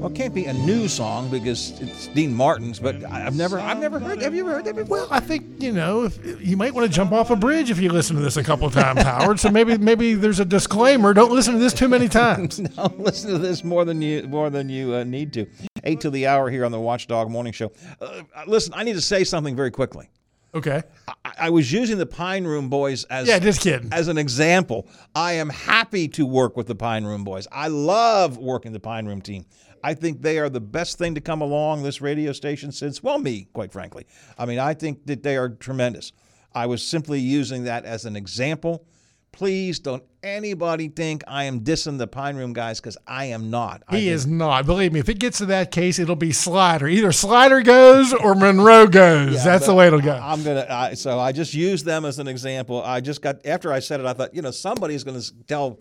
Well, 0.05 0.13
it 0.13 0.17
can't 0.17 0.35
be 0.35 0.45
a 0.45 0.53
new 0.53 0.87
song 0.87 1.31
because 1.31 1.81
it's 1.81 2.09
Dean 2.09 2.35
Martin's, 2.35 2.79
but 2.79 3.03
I've 3.11 3.35
never, 3.35 3.59
I've 3.59 3.79
never 3.79 3.99
heard. 3.99 4.21
Have 4.21 4.35
you 4.35 4.43
ever 4.43 4.57
heard 4.57 4.67
that 4.67 4.77
before? 4.77 4.99
Well, 4.99 5.09
I 5.11 5.19
think 5.19 5.63
you 5.63 5.73
know 5.73 6.05
if, 6.05 6.19
you 6.47 6.59
might 6.59 6.75
want 6.75 6.87
to 6.87 6.93
jump 6.93 7.13
off 7.13 7.31
a 7.31 7.37
bridge 7.37 7.71
if 7.71 7.81
you 7.81 7.89
listen 7.91 8.15
to 8.17 8.21
this 8.21 8.37
a 8.37 8.45
couple 8.45 8.67
of 8.67 8.75
times, 8.75 9.01
Howard. 9.03 9.41
So 9.41 9.51
maybe 9.51 9.79
maybe 9.79 10.13
there's 10.13 10.41
a 10.41 10.45
disclaimer. 10.45 11.15
Don't 11.15 11.33
listen 11.33 11.55
to 11.55 11.59
this 11.59 11.73
too 11.73 11.89
many 11.89 12.11
times. 12.11 12.59
no, 12.77 12.95
listen 12.99 13.31
to 13.31 13.39
this 13.39 13.65
more 13.65 13.87
than 13.87 14.03
you 14.03 14.25
more 14.25 14.51
than 14.51 14.69
you 14.69 14.93
uh, 14.93 15.05
need 15.05 15.33
to. 15.33 15.47
Eight 15.85 16.03
to 16.03 16.11
the 16.11 16.27
hour 16.27 16.51
here 16.51 16.67
on 16.67 16.71
the 16.73 16.81
Watchdog 16.81 17.31
Morning 17.31 17.55
Show. 17.55 17.73
Uh, 17.99 18.25
listen, 18.47 18.75
I 18.77 18.85
need 18.85 18.97
to 18.97 19.01
say 19.01 19.25
something 19.25 19.57
very 19.57 19.71
quickly. 19.71 20.11
Okay. 20.55 20.83
I, 21.09 21.33
I 21.39 21.51
was 21.51 21.73
using 21.73 21.97
the 21.97 22.07
Pine 22.07 22.45
Room 22.45 22.69
Boys 22.69 23.05
as 23.05 23.27
Yeah, 23.27 23.39
just 23.39 23.61
kidding. 23.63 23.89
as 23.91 24.09
an 24.09 24.19
example. 24.19 24.87
I 25.15 25.33
am 25.33 25.49
happy 25.49 26.09
to 26.09 26.27
work 26.27 26.57
with 26.59 26.67
the 26.67 26.77
Pine 26.77 27.05
Room 27.05 27.25
Boys. 27.25 27.49
I 27.51 27.69
love 27.69 28.37
working 28.37 28.73
the 28.73 28.81
Pine 28.81 29.07
Room 29.07 29.23
team. 29.23 29.47
I 29.85 29.93
think 29.95 30.23
they 30.23 30.39
are 30.39 30.49
the 30.49 30.61
best 30.61 30.97
thing 30.99 31.15
to 31.15 31.21
come 31.21 31.43
along 31.43 31.83
this 31.83 32.01
radio 32.01 32.33
station 32.33 32.73
since, 32.73 33.03
well, 33.03 33.19
me, 33.19 33.49
quite 33.53 33.71
frankly. 33.71 34.07
I 34.39 34.47
mean, 34.47 34.59
I 34.59 34.73
think 34.75 35.05
that 35.07 35.23
they 35.23 35.37
are 35.37 35.51
tremendous. 35.51 36.13
I 36.55 36.67
was 36.67 36.83
simply 36.83 37.21
using 37.21 37.65
that 37.65 37.85
as 37.85 38.07
an 38.07 38.17
example. 38.17 38.87
Please 39.31 39.81
don't 39.81 40.03
anybody 40.23 40.87
think 40.89 41.25
I 41.27 41.45
am 41.45 41.61
dissing 41.63 41.99
the 41.99 42.07
Pine 42.07 42.37
Room 42.37 42.53
guys 42.53 42.81
because 42.81 42.97
I 43.07 43.25
am 43.27 43.51
not. 43.51 43.83
I 43.89 43.97
He 43.97 44.03
think- 44.05 44.13
is 44.15 44.27
not. 44.29 44.65
Believe 44.65 44.93
me, 44.93 45.01
if 45.01 45.09
it 45.09 45.19
gets 45.19 45.39
to 45.39 45.47
that 45.47 45.73
case, 45.73 45.99
it'll 45.99 46.15
be 46.15 46.31
Slider. 46.33 46.87
Either 46.87 47.11
Slider 47.11 47.61
goes 47.61 48.13
or 48.13 48.37
Monroe 48.37 48.87
goes. 48.87 49.35
Yeah, 49.35 49.45
That's 49.45 49.67
the 49.67 49.75
way 49.75 49.89
it'll 49.89 50.01
go. 50.01 50.13
I'm 50.15 50.45
gonna. 50.45 50.67
I, 50.71 50.95
so 50.95 51.19
I 51.19 51.33
just 51.33 51.53
used 51.53 51.85
them 51.85 52.05
as 52.05 52.21
an 52.21 52.29
example. 52.29 52.81
I 52.83 53.01
just 53.01 53.23
got 53.23 53.45
after 53.45 53.73
I 53.73 53.81
said 53.81 53.99
it, 53.99 54.07
I 54.07 54.13
thought, 54.13 54.33
you 54.35 54.41
know, 54.41 54.53
somebody's 54.53 55.03
gonna 55.03 55.21
tell 55.49 55.81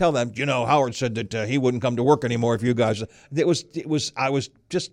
tell 0.00 0.12
them, 0.12 0.32
you 0.34 0.46
know, 0.46 0.64
Howard 0.64 0.94
said 0.94 1.14
that 1.16 1.34
uh, 1.34 1.44
he 1.44 1.58
wouldn't 1.58 1.82
come 1.82 1.96
to 1.96 2.02
work 2.02 2.24
anymore 2.24 2.54
if 2.54 2.62
you 2.62 2.72
guys. 2.72 3.04
It 3.36 3.46
was. 3.46 3.66
It 3.74 3.86
was. 3.86 4.12
I 4.16 4.30
was 4.30 4.48
just 4.70 4.92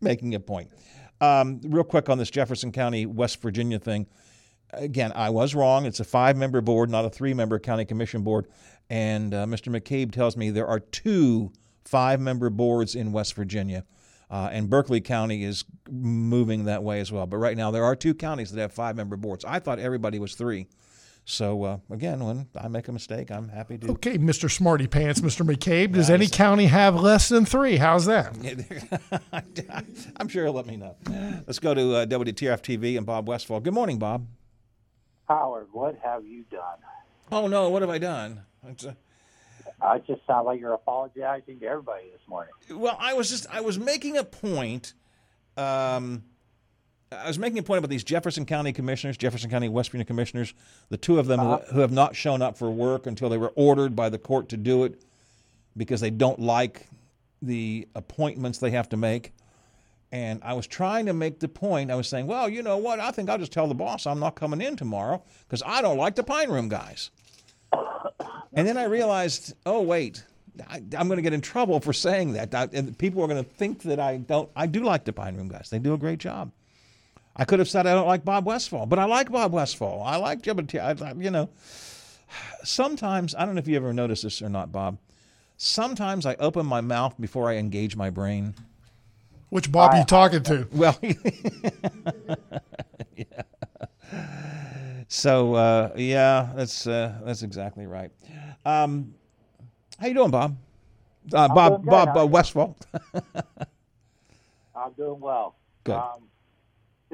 making 0.00 0.34
a 0.34 0.40
point. 0.40 0.70
Um, 1.20 1.60
real 1.62 1.84
quick 1.84 2.08
on 2.08 2.18
this 2.18 2.30
Jefferson 2.30 2.72
County, 2.72 3.06
West 3.06 3.40
Virginia 3.40 3.78
thing. 3.78 4.08
Again, 4.72 5.12
I 5.14 5.30
was 5.30 5.54
wrong. 5.54 5.86
It's 5.86 6.00
a 6.00 6.04
five-member 6.04 6.60
board, 6.60 6.90
not 6.90 7.04
a 7.04 7.10
three-member 7.10 7.60
county 7.60 7.84
commission 7.84 8.22
board. 8.22 8.48
And 8.90 9.32
uh, 9.32 9.46
Mr. 9.46 9.72
McCabe 9.72 10.10
tells 10.10 10.36
me 10.36 10.50
there 10.50 10.66
are 10.66 10.80
two 10.80 11.52
five-member 11.84 12.50
boards 12.50 12.96
in 12.96 13.12
West 13.12 13.34
Virginia. 13.34 13.84
Uh, 14.28 14.48
and 14.50 14.68
Berkeley 14.68 15.00
County 15.00 15.44
is 15.44 15.64
moving 15.88 16.64
that 16.64 16.82
way 16.82 16.98
as 16.98 17.12
well. 17.12 17.26
But 17.26 17.36
right 17.36 17.56
now, 17.56 17.70
there 17.70 17.84
are 17.84 17.94
two 17.94 18.14
counties 18.14 18.50
that 18.50 18.60
have 18.60 18.72
five 18.72 18.96
member 18.96 19.16
boards. 19.16 19.44
I 19.44 19.60
thought 19.60 19.78
everybody 19.78 20.18
was 20.18 20.34
three. 20.34 20.66
So, 21.26 21.62
uh, 21.64 21.78
again, 21.90 22.22
when 22.22 22.48
I 22.54 22.68
make 22.68 22.86
a 22.88 22.92
mistake, 22.92 23.30
I'm 23.30 23.48
happy 23.48 23.78
to. 23.78 23.92
Okay, 23.92 24.18
Mr. 24.18 24.50
Smarty 24.50 24.86
Pants, 24.86 25.20
Mr. 25.20 25.44
McCabe. 25.46 25.92
Does 25.92 26.10
any 26.10 26.28
county 26.28 26.66
have 26.66 26.94
less 26.96 27.30
than 27.30 27.46
three? 27.46 27.76
How's 27.76 28.04
that? 28.04 28.36
I'm 30.16 30.28
sure 30.28 30.44
he'll 30.44 30.52
let 30.52 30.66
me 30.66 30.76
know. 30.76 30.96
Let's 31.46 31.58
go 31.58 31.72
to 31.72 31.94
uh, 31.96 32.06
WTRF 32.06 32.60
TV 32.60 32.98
and 32.98 33.06
Bob 33.06 33.26
Westfall. 33.26 33.60
Good 33.60 33.72
morning, 33.72 33.98
Bob. 33.98 34.26
Howard, 35.26 35.68
what 35.72 35.98
have 36.04 36.26
you 36.26 36.44
done? 36.50 36.78
Oh, 37.32 37.46
no, 37.46 37.70
what 37.70 37.80
have 37.80 37.90
I 37.90 37.96
done? 37.96 38.42
It's, 38.68 38.84
uh, 38.84 38.92
I 39.80 39.98
just 40.00 40.26
sound 40.26 40.46
like 40.46 40.60
you're 40.60 40.74
apologizing 40.74 41.58
to 41.60 41.66
everybody 41.66 42.10
this 42.10 42.20
morning. 42.28 42.52
Well, 42.70 42.96
I 43.00 43.14
was 43.14 43.30
just 43.30 43.46
I 43.50 43.62
was 43.62 43.78
making 43.78 44.18
a 44.18 44.24
point. 44.24 44.92
Um, 45.56 46.24
I 47.22 47.26
was 47.28 47.38
making 47.38 47.58
a 47.58 47.62
point 47.62 47.78
about 47.78 47.90
these 47.90 48.04
Jefferson 48.04 48.44
County 48.46 48.72
commissioners, 48.72 49.16
Jefferson 49.16 49.50
County 49.50 49.68
West 49.68 49.90
Virginia 49.90 50.04
commissioners, 50.04 50.54
the 50.88 50.96
two 50.96 51.18
of 51.18 51.26
them 51.26 51.40
who, 51.40 51.46
Uh-huh. 51.46 51.72
who 51.72 51.80
have 51.80 51.92
not 51.92 52.16
shown 52.16 52.42
up 52.42 52.56
for 52.56 52.70
work 52.70 53.06
until 53.06 53.28
they 53.28 53.38
were 53.38 53.52
ordered 53.56 53.94
by 53.94 54.08
the 54.08 54.18
court 54.18 54.48
to 54.50 54.56
do 54.56 54.84
it. 54.84 55.00
because 55.76 56.00
they 56.00 56.10
don't 56.10 56.38
like 56.38 56.86
the 57.42 57.88
appointments 57.96 58.58
they 58.58 58.70
have 58.70 58.88
to 58.90 58.96
make. 58.96 59.32
And 60.12 60.40
I 60.44 60.52
was 60.54 60.68
trying 60.68 61.06
to 61.06 61.12
make 61.12 61.40
the 61.40 61.48
point. 61.48 61.90
I 61.90 61.96
was 61.96 62.06
saying, 62.08 62.28
well, 62.28 62.48
you 62.48 62.62
know 62.62 62.76
what? 62.76 63.00
I 63.00 63.10
think 63.10 63.28
I'll 63.28 63.38
just 63.38 63.50
tell 63.50 63.66
the 63.66 63.74
boss 63.74 64.06
I'm 64.06 64.20
not 64.20 64.36
coming 64.36 64.60
in 64.60 64.76
tomorrow 64.76 65.20
because 65.40 65.64
I 65.66 65.82
don't 65.82 65.98
like 65.98 66.14
the 66.14 66.22
Pine 66.22 66.48
Room 66.48 66.68
guys. 66.68 67.10
And 68.52 68.68
then 68.68 68.76
I 68.76 68.84
realized, 68.84 69.54
oh, 69.66 69.82
wait, 69.82 70.22
I, 70.68 70.76
am 70.76 71.08
going 71.08 71.16
to 71.16 71.22
get 71.22 71.32
in 71.32 71.40
trouble 71.40 71.80
for 71.80 71.92
saying 71.92 72.34
that. 72.34 72.54
I, 72.54 72.68
and 72.72 72.96
people 72.96 73.20
are 73.24 73.26
going 73.26 73.42
to 73.42 73.50
think 73.50 73.82
that 73.82 73.98
I 73.98 74.18
don't. 74.18 74.48
I 74.54 74.66
do 74.66 74.84
like 74.84 75.04
the 75.04 75.12
Pine 75.12 75.36
Room 75.36 75.48
guys. 75.48 75.70
They 75.70 75.80
do 75.80 75.94
a 75.94 75.98
great 75.98 76.20
job. 76.20 76.52
I 77.36 77.44
could 77.44 77.58
have 77.58 77.68
said 77.68 77.86
I 77.86 77.94
don't 77.94 78.06
like 78.06 78.24
Bob 78.24 78.46
Westfall, 78.46 78.86
but 78.86 78.98
I 78.98 79.04
like 79.04 79.30
Bob 79.30 79.52
Westfall. 79.52 80.02
I 80.02 80.16
like 80.16 80.42
Jim. 80.42 80.66
You 81.18 81.30
know, 81.30 81.48
sometimes 82.62 83.34
I 83.34 83.44
don't 83.44 83.54
know 83.54 83.58
if 83.58 83.68
you 83.68 83.76
ever 83.76 83.92
noticed 83.92 84.22
this 84.22 84.40
or 84.40 84.48
not, 84.48 84.70
Bob. 84.70 84.98
Sometimes 85.56 86.26
I 86.26 86.34
open 86.36 86.66
my 86.66 86.80
mouth 86.80 87.14
before 87.20 87.48
I 87.48 87.56
engage 87.56 87.96
my 87.96 88.10
brain. 88.10 88.54
Which 89.50 89.70
Bob 89.70 89.92
are 89.92 89.98
you 89.98 90.04
talking 90.04 90.42
to? 90.44 90.68
Well, 90.72 90.98
yeah. 93.16 93.42
So 95.08 95.54
uh, 95.54 95.92
yeah, 95.96 96.50
that's 96.54 96.86
uh, 96.86 97.20
that's 97.24 97.42
exactly 97.42 97.86
right. 97.86 98.10
Um, 98.64 99.14
how 99.98 100.06
you 100.08 100.14
doing, 100.14 100.30
Bob? 100.30 100.56
Uh, 101.32 101.48
Bob 101.48 101.84
Bob 101.84 102.16
uh, 102.16 102.26
Westfall. 102.26 102.76
I'm 104.76 104.92
doing 104.96 105.20
well. 105.20 105.54
Good. 105.84 105.94
Um, 105.94 106.28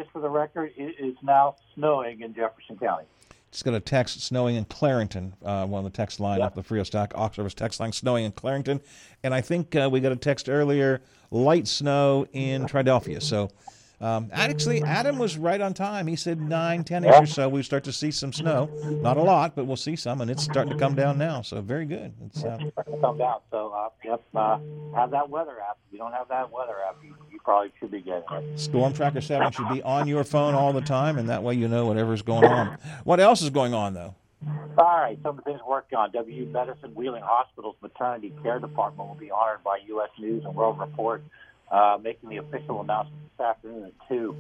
just 0.01 0.11
for 0.13 0.21
the 0.21 0.29
record, 0.31 0.73
it 0.77 0.97
is 0.99 1.15
now 1.23 1.57
snowing 1.75 2.23
in 2.23 2.35
Jefferson 2.35 2.79
County. 2.79 3.05
Just 3.51 3.65
got 3.65 3.75
a 3.75 3.81
text 3.81 4.23
snowing 4.23 4.57
in 4.57 4.65
Clarington. 4.65 5.33
Uh, 5.45 5.67
one 5.67 5.85
of 5.85 5.93
the 5.93 5.97
text 5.97 6.21
line 6.21 6.39
Yep. 6.39 6.47
up 6.47 6.55
the 6.55 6.63
Frio 6.63 6.85
Stock 6.85 7.13
Ox 7.17 7.37
Service 7.37 7.53
text 7.53 7.81
line 7.81 7.93
snowing 7.93 8.25
in 8.25 8.33
Clarington, 8.33 8.81
and 9.23 9.35
I 9.35 9.41
think 9.41 9.75
uh, 9.77 9.89
we 9.91 10.01
got 10.01 10.13
a 10.13 10.17
text 10.17 10.49
earlier 10.49 11.03
light 11.31 11.67
snow 11.69 12.27
in 12.33 12.67
Triadelphia. 12.67 13.23
So. 13.23 13.51
Um, 14.01 14.31
actually, 14.33 14.83
Adam 14.83 15.19
was 15.19 15.37
right 15.37 15.61
on 15.61 15.75
time. 15.75 16.07
He 16.07 16.17
said 16.17 16.41
nine, 16.41 16.85
ten 16.85 17.05
inch 17.05 17.15
or 17.15 17.27
so. 17.27 17.49
We 17.51 17.63
start 17.63 17.85
to 17.85 17.93
see 17.93 18.11
some 18.11 18.33
snow. 18.33 18.71
Not 19.03 19.19
a 19.19 19.23
lot, 19.23 19.55
but 19.55 19.67
we'll 19.67 19.77
see 19.77 19.95
some, 19.95 20.23
and 20.23 20.31
it's 20.31 20.43
starting 20.43 20.73
to 20.73 20.79
come 20.79 20.95
down 20.95 21.19
now. 21.19 21.43
So 21.43 21.61
very 21.61 21.85
good. 21.85 22.13
It's 22.27 22.43
uh, 22.43 22.57
Starting 22.73 22.95
to 22.95 23.01
come 23.01 23.19
down. 23.19 23.41
So, 23.51 23.73
uh, 23.77 23.91
yep, 24.03 24.23
uh, 24.35 24.59
have 24.95 25.11
that 25.11 25.29
weather 25.29 25.57
app. 25.69 25.77
If 25.87 25.93
you 25.93 25.99
don't 25.99 26.13
have 26.13 26.29
that 26.29 26.51
weather 26.51 26.77
app, 26.89 26.97
you, 27.05 27.15
you 27.31 27.39
probably 27.45 27.73
should 27.79 27.91
be 27.91 28.01
getting 28.01 28.25
it. 28.33 28.59
Storm 28.59 28.95
Tracker 28.95 29.21
7 29.21 29.53
should 29.53 29.69
be 29.69 29.83
on 29.83 30.09
your 30.09 30.25
phone 30.25 30.55
all 30.55 30.73
the 30.73 30.81
time, 30.81 31.19
and 31.19 31.29
that 31.29 31.43
way 31.43 31.55
you 31.55 31.69
know 31.69 31.85
whatever's 31.85 32.23
going 32.23 32.45
on. 32.47 32.79
What 33.05 33.21
else 33.21 33.43
is 33.43 33.51
going 33.51 33.75
on, 33.75 33.93
though? 33.93 34.15
All 34.79 34.85
right, 34.97 35.19
some 35.23 35.39
of 35.39 35.45
the 35.45 35.51
things 35.51 35.61
working 35.69 35.99
on. 35.99 36.11
WVU 36.13 36.51
Medicine 36.51 36.95
Wheeling 36.95 37.23
Hospital's 37.23 37.77
maternity 37.83 38.33
care 38.43 38.59
department 38.59 39.09
will 39.11 39.17
be 39.17 39.31
honored 39.31 39.63
by 39.63 39.79
U.S. 39.89 40.09
News 40.19 40.45
and 40.47 40.55
World 40.55 40.79
Report, 40.79 41.23
uh, 41.71 41.99
making 42.03 42.29
the 42.29 42.39
official 42.39 42.81
announcement 42.81 43.23
this 43.37 43.45
afternoon 43.45 43.85
at 43.85 44.09
2. 44.09 44.37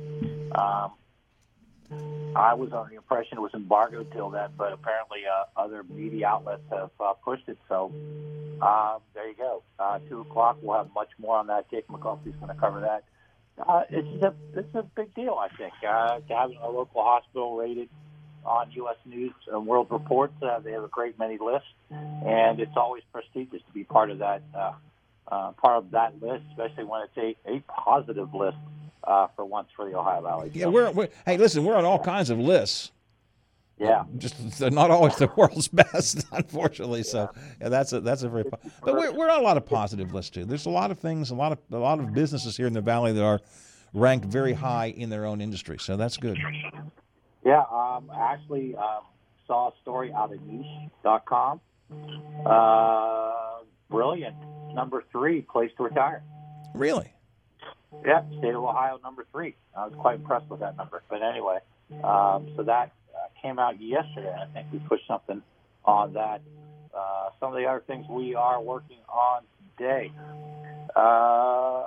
Um, 0.54 0.92
I 2.36 2.54
was 2.54 2.72
under 2.72 2.90
the 2.90 2.96
impression 2.96 3.38
it 3.38 3.40
was 3.40 3.54
embargoed 3.54 4.12
till 4.12 4.30
then, 4.30 4.50
but 4.56 4.72
apparently 4.72 5.20
uh, 5.26 5.60
other 5.60 5.82
media 5.82 6.28
outlets 6.28 6.62
have 6.70 6.90
uh, 7.00 7.14
pushed 7.14 7.48
it. 7.48 7.58
So 7.68 7.92
uh, 8.62 8.98
there 9.14 9.28
you 9.28 9.34
go. 9.34 9.62
Uh, 9.78 9.98
2 10.08 10.20
o'clock, 10.20 10.58
we'll 10.62 10.78
have 10.78 10.94
much 10.94 11.08
more 11.18 11.36
on 11.36 11.48
that. 11.48 11.70
Jake 11.70 11.90
McCarthy's 11.90 12.34
going 12.36 12.54
to 12.54 12.60
cover 12.60 12.80
that. 12.80 13.04
Uh, 13.58 13.82
it's 13.90 14.22
a 14.22 14.34
it's 14.54 14.74
a 14.74 14.82
big 14.82 15.12
deal, 15.14 15.34
I 15.38 15.48
think. 15.54 15.74
Uh, 15.86 16.20
having 16.28 16.56
a 16.62 16.70
local 16.70 17.02
hospital 17.02 17.56
rated 17.56 17.88
on 18.44 18.70
U.S. 18.72 18.96
News 19.04 19.34
and 19.52 19.66
World 19.66 19.88
Report, 19.90 20.32
uh, 20.42 20.60
they 20.60 20.72
have 20.72 20.84
a 20.84 20.88
great 20.88 21.18
many 21.18 21.36
lists, 21.38 21.68
and 21.90 22.58
it's 22.58 22.76
always 22.76 23.02
prestigious 23.12 23.60
to 23.66 23.72
be 23.74 23.84
part 23.84 24.10
of 24.10 24.18
that 24.18 24.42
uh, 24.56 24.72
uh, 25.30 25.52
part 25.52 25.76
of 25.76 25.90
that 25.92 26.20
list, 26.20 26.44
especially 26.50 26.84
when 26.84 27.02
it's 27.02 27.16
a, 27.16 27.50
a 27.50 27.60
positive 27.60 28.34
list 28.34 28.56
uh, 29.04 29.28
for 29.36 29.44
once 29.44 29.68
for 29.74 29.88
the 29.88 29.96
Ohio 29.96 30.22
Valley. 30.22 30.50
Yeah, 30.52 30.66
we're, 30.66 30.90
we're 30.90 31.08
hey, 31.26 31.36
listen, 31.36 31.64
we're 31.64 31.76
on 31.76 31.84
all 31.84 31.98
kinds 31.98 32.30
of 32.30 32.38
lists. 32.38 32.92
Yeah, 33.78 34.04
just 34.18 34.58
they're 34.58 34.70
not 34.70 34.90
always 34.90 35.16
the 35.16 35.30
world's 35.36 35.68
best, 35.68 36.26
unfortunately. 36.32 37.02
So 37.02 37.30
yeah, 37.60 37.70
that's 37.70 37.94
a 37.94 38.00
that's 38.00 38.22
a 38.22 38.28
very. 38.28 38.44
But 38.50 38.94
we're 38.94 39.10
we're 39.12 39.30
on 39.30 39.40
a 39.40 39.42
lot 39.42 39.56
of 39.56 39.64
positive 39.64 40.12
lists 40.12 40.30
too. 40.30 40.44
There's 40.44 40.66
a 40.66 40.70
lot 40.70 40.90
of 40.90 40.98
things, 40.98 41.30
a 41.30 41.34
lot 41.34 41.52
of 41.52 41.58
a 41.72 41.78
lot 41.78 41.98
of 41.98 42.12
businesses 42.12 42.58
here 42.58 42.66
in 42.66 42.74
the 42.74 42.82
valley 42.82 43.12
that 43.12 43.24
are 43.24 43.40
ranked 43.94 44.26
very 44.26 44.52
high 44.52 44.86
in 44.86 45.08
their 45.08 45.24
own 45.24 45.40
industry. 45.40 45.78
So 45.78 45.96
that's 45.96 46.18
good. 46.18 46.38
Yeah, 47.44 47.60
um, 47.72 48.10
I 48.12 48.34
actually 48.34 48.76
um, 48.76 49.04
saw 49.46 49.68
a 49.68 49.72
story 49.80 50.12
out 50.12 50.32
of 50.32 50.42
niche.com. 50.42 51.60
Uh, 52.44 53.64
brilliant. 53.88 54.36
Number 54.74 55.04
three, 55.12 55.42
place 55.42 55.70
to 55.76 55.84
retire. 55.84 56.22
Really? 56.74 57.12
Yeah, 58.04 58.22
state 58.38 58.54
of 58.54 58.62
Ohio, 58.62 58.98
number 59.02 59.26
three. 59.32 59.56
I 59.76 59.86
was 59.86 59.94
quite 59.98 60.16
impressed 60.16 60.48
with 60.48 60.60
that 60.60 60.76
number. 60.76 61.02
But 61.08 61.22
anyway, 61.22 61.58
um, 62.04 62.48
so 62.56 62.62
that 62.62 62.92
uh, 63.14 63.28
came 63.42 63.58
out 63.58 63.80
yesterday. 63.80 64.32
I 64.32 64.46
think 64.52 64.68
we 64.72 64.78
pushed 64.80 65.06
something 65.06 65.42
on 65.84 66.12
that. 66.14 66.40
Uh, 66.94 67.30
some 67.38 67.52
of 67.52 67.58
the 67.58 67.66
other 67.66 67.82
things 67.86 68.06
we 68.08 68.34
are 68.34 68.60
working 68.60 68.98
on 69.08 69.42
today. 69.76 70.12
Uh, 70.94 71.82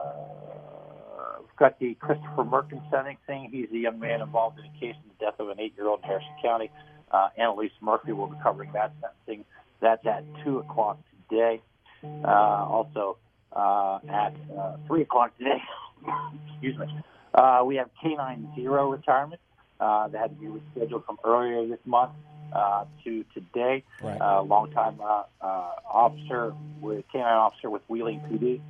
we've 1.40 1.58
got 1.58 1.80
the 1.80 1.94
Christopher 1.96 2.44
Merkin 2.44 2.82
sentencing. 2.92 3.50
He's 3.52 3.70
the 3.72 3.80
young 3.80 4.00
man 4.00 4.22
involved 4.22 4.60
in 4.60 4.66
a 4.66 4.80
case 4.80 4.96
of 4.98 5.18
the 5.18 5.26
death 5.26 5.40
of 5.40 5.50
an 5.50 5.60
eight-year-old 5.60 6.02
in 6.02 6.06
Harrison 6.08 6.30
County. 6.42 6.72
Uh, 7.12 7.30
Annalise 7.38 7.72
Murphy 7.82 8.12
will 8.12 8.28
be 8.28 8.38
covering 8.42 8.72
that 8.74 8.94
sentencing. 9.02 9.46
That's 9.82 10.06
at 10.06 10.24
2 10.44 10.60
o'clock 10.60 10.98
today. 11.30 11.62
Uh, 12.04 12.28
also, 12.28 13.18
uh, 13.54 13.99
at 14.10 14.36
uh, 14.58 14.78
3 14.88 15.01
o'clock 15.04 15.38
today, 15.38 15.62
excuse 16.51 16.78
me, 16.78 16.86
uh, 17.34 17.64
we 17.66 17.76
have 17.76 17.89
K9 18.04 18.56
Zero 18.56 18.91
retirement. 18.91 19.39
Uh, 19.80 20.08
that 20.08 20.22
had 20.22 20.30
to 20.30 20.36
be 20.36 20.47
rescheduled 20.47 21.06
from 21.06 21.18
earlier 21.26 21.68
this 21.68 21.80
month 21.86 22.12
uh, 22.54 22.86
to 23.04 23.26
today. 23.34 23.84
Right. 24.01 24.20
Uh, 24.22 24.43
longtime 24.43 24.99
uh, 25.01 25.24
uh, 25.41 25.72
officer 25.91 26.54
with 26.80 27.06
K9 27.14 27.26
officer 27.26 27.70
with 27.70 27.82
Wheeling 27.88 28.22
PD 28.22 28.62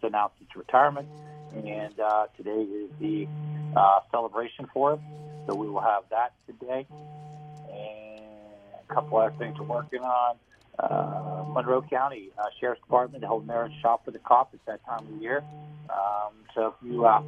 to 0.00 0.06
announce 0.06 0.32
its 0.40 0.54
retirement, 0.54 1.08
and 1.54 1.98
uh, 1.98 2.26
today 2.36 2.62
is 2.62 2.90
the 3.00 3.26
uh, 3.74 4.00
celebration 4.10 4.68
for 4.72 4.94
it. 4.94 5.00
So 5.46 5.54
we 5.54 5.68
will 5.68 5.80
have 5.80 6.04
that 6.10 6.34
today, 6.46 6.86
and 7.72 8.24
a 8.88 8.94
couple 8.94 9.18
other 9.18 9.34
things 9.38 9.58
we're 9.58 9.66
working 9.66 10.00
on. 10.00 10.36
Uh, 10.78 11.44
Monroe 11.48 11.82
County 11.82 12.30
uh, 12.38 12.44
Sheriff's 12.58 12.80
Department 12.80 13.24
holding 13.24 13.48
their 13.48 13.70
shop 13.82 14.04
for 14.04 14.12
the 14.12 14.18
cop 14.18 14.50
at 14.54 14.64
that 14.66 14.84
time 14.86 15.06
of 15.06 15.20
year. 15.20 15.44
Um, 15.90 16.32
so 16.54 16.68
if 16.68 16.74
you 16.82 17.04
uh, 17.04 17.22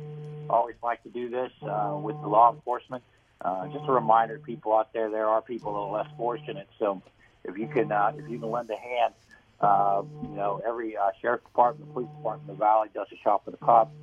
always 0.49 0.77
like 0.83 1.03
to 1.03 1.11
do 1.11 1.29
this 1.29 1.51
uh, 1.63 1.99
with 2.01 2.21
the 2.23 2.29
law 2.29 2.53
enforcement, 2.53 3.03
uh, 3.45 3.67
just 3.69 3.85
a 3.89 3.93
reminder 3.93 4.39
to 4.39 4.43
people 4.43 4.73
out 4.75 4.93
there, 4.93 5.11
there 5.11 5.27
are 5.27 5.43
people 5.43 5.73
that 5.73 5.79
are 5.79 6.03
less 6.03 6.11
fortunate. 6.17 6.69
So 6.79 7.03
if 7.45 7.59
you 7.59 7.67
can, 7.67 7.91
uh, 7.91 8.13
if 8.17 8.31
you 8.31 8.39
can 8.39 8.51
lend 8.51 8.71
a 8.71 8.77
hand, 8.77 9.15
uh, 9.61 10.03
you 10.23 10.37
know, 10.37 10.61
every 10.67 10.97
uh, 10.97 11.11
sheriff's 11.21 11.45
department, 11.45 11.93
police 11.93 12.09
department 12.17 12.51
in 12.51 12.57
the 12.57 12.59
valley 12.59 12.89
does 12.95 13.07
a 13.13 13.17
shop 13.23 13.45
for 13.45 13.51
the 13.51 13.57
cops. 13.59 13.95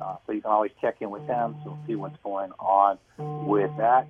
Uh, 0.00 0.16
so 0.26 0.32
you 0.32 0.40
can 0.40 0.50
always 0.50 0.70
check 0.80 0.96
in 1.00 1.10
with 1.10 1.26
them 1.26 1.56
to 1.64 1.76
see 1.86 1.96
what's 1.96 2.16
going 2.22 2.52
on 2.58 2.98
with 3.18 3.70
that. 3.78 4.06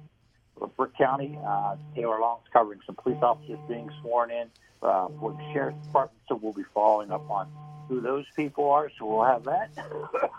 Brooke 0.66 0.96
County, 0.96 1.38
uh, 1.46 1.76
Taylor 1.94 2.20
Long's 2.20 2.46
covering 2.52 2.80
some 2.86 2.96
police 2.96 3.18
officers 3.22 3.58
being 3.68 3.90
sworn 4.00 4.30
in 4.30 4.48
uh, 4.82 5.08
for 5.20 5.32
the 5.32 5.52
sheriff's 5.52 5.86
department, 5.86 6.20
so 6.28 6.38
we'll 6.40 6.52
be 6.52 6.64
following 6.74 7.10
up 7.10 7.28
on 7.30 7.48
who 7.88 8.00
those 8.00 8.24
people 8.36 8.70
are. 8.70 8.90
So 8.98 9.06
we'll 9.06 9.24
have 9.24 9.44
that. 9.44 9.70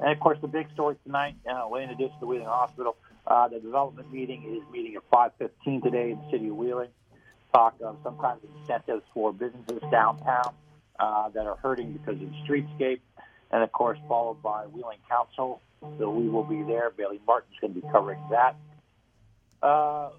and 0.00 0.12
of 0.12 0.20
course, 0.20 0.38
the 0.40 0.48
big 0.48 0.70
story 0.72 0.96
tonight, 1.04 1.34
uh, 1.46 1.66
way 1.68 1.84
in 1.84 1.90
addition 1.90 2.18
to 2.20 2.26
Wheeling 2.26 2.46
Hospital, 2.46 2.96
uh, 3.26 3.48
the 3.48 3.60
development 3.60 4.12
meeting 4.12 4.42
is 4.56 4.72
meeting 4.72 4.96
at 4.96 5.08
5:15 5.10 5.82
today 5.82 6.10
in 6.10 6.18
the 6.18 6.30
city 6.30 6.48
of 6.48 6.56
Wheeling. 6.56 6.90
Talk 7.52 7.74
of 7.84 7.98
some 8.02 8.16
kinds 8.18 8.42
of 8.44 8.50
incentives 8.60 9.02
for 9.12 9.32
businesses 9.32 9.82
downtown 9.90 10.54
uh, 10.98 11.28
that 11.30 11.46
are 11.46 11.56
hurting 11.56 11.92
because 11.92 12.14
of 12.14 12.30
the 12.30 12.36
streetscape, 12.46 13.00
and 13.50 13.62
of 13.62 13.70
course, 13.72 13.98
followed 14.08 14.42
by 14.42 14.64
Wheeling 14.66 14.98
Council. 15.08 15.60
So 15.98 16.10
we 16.10 16.28
will 16.28 16.44
be 16.44 16.62
there. 16.62 16.90
Bailey 16.90 17.20
Martin's 17.26 17.58
going 17.60 17.74
to 17.74 17.80
be 17.80 17.86
covering 17.92 18.20
that. 18.30 18.56
Uh, 19.62 20.10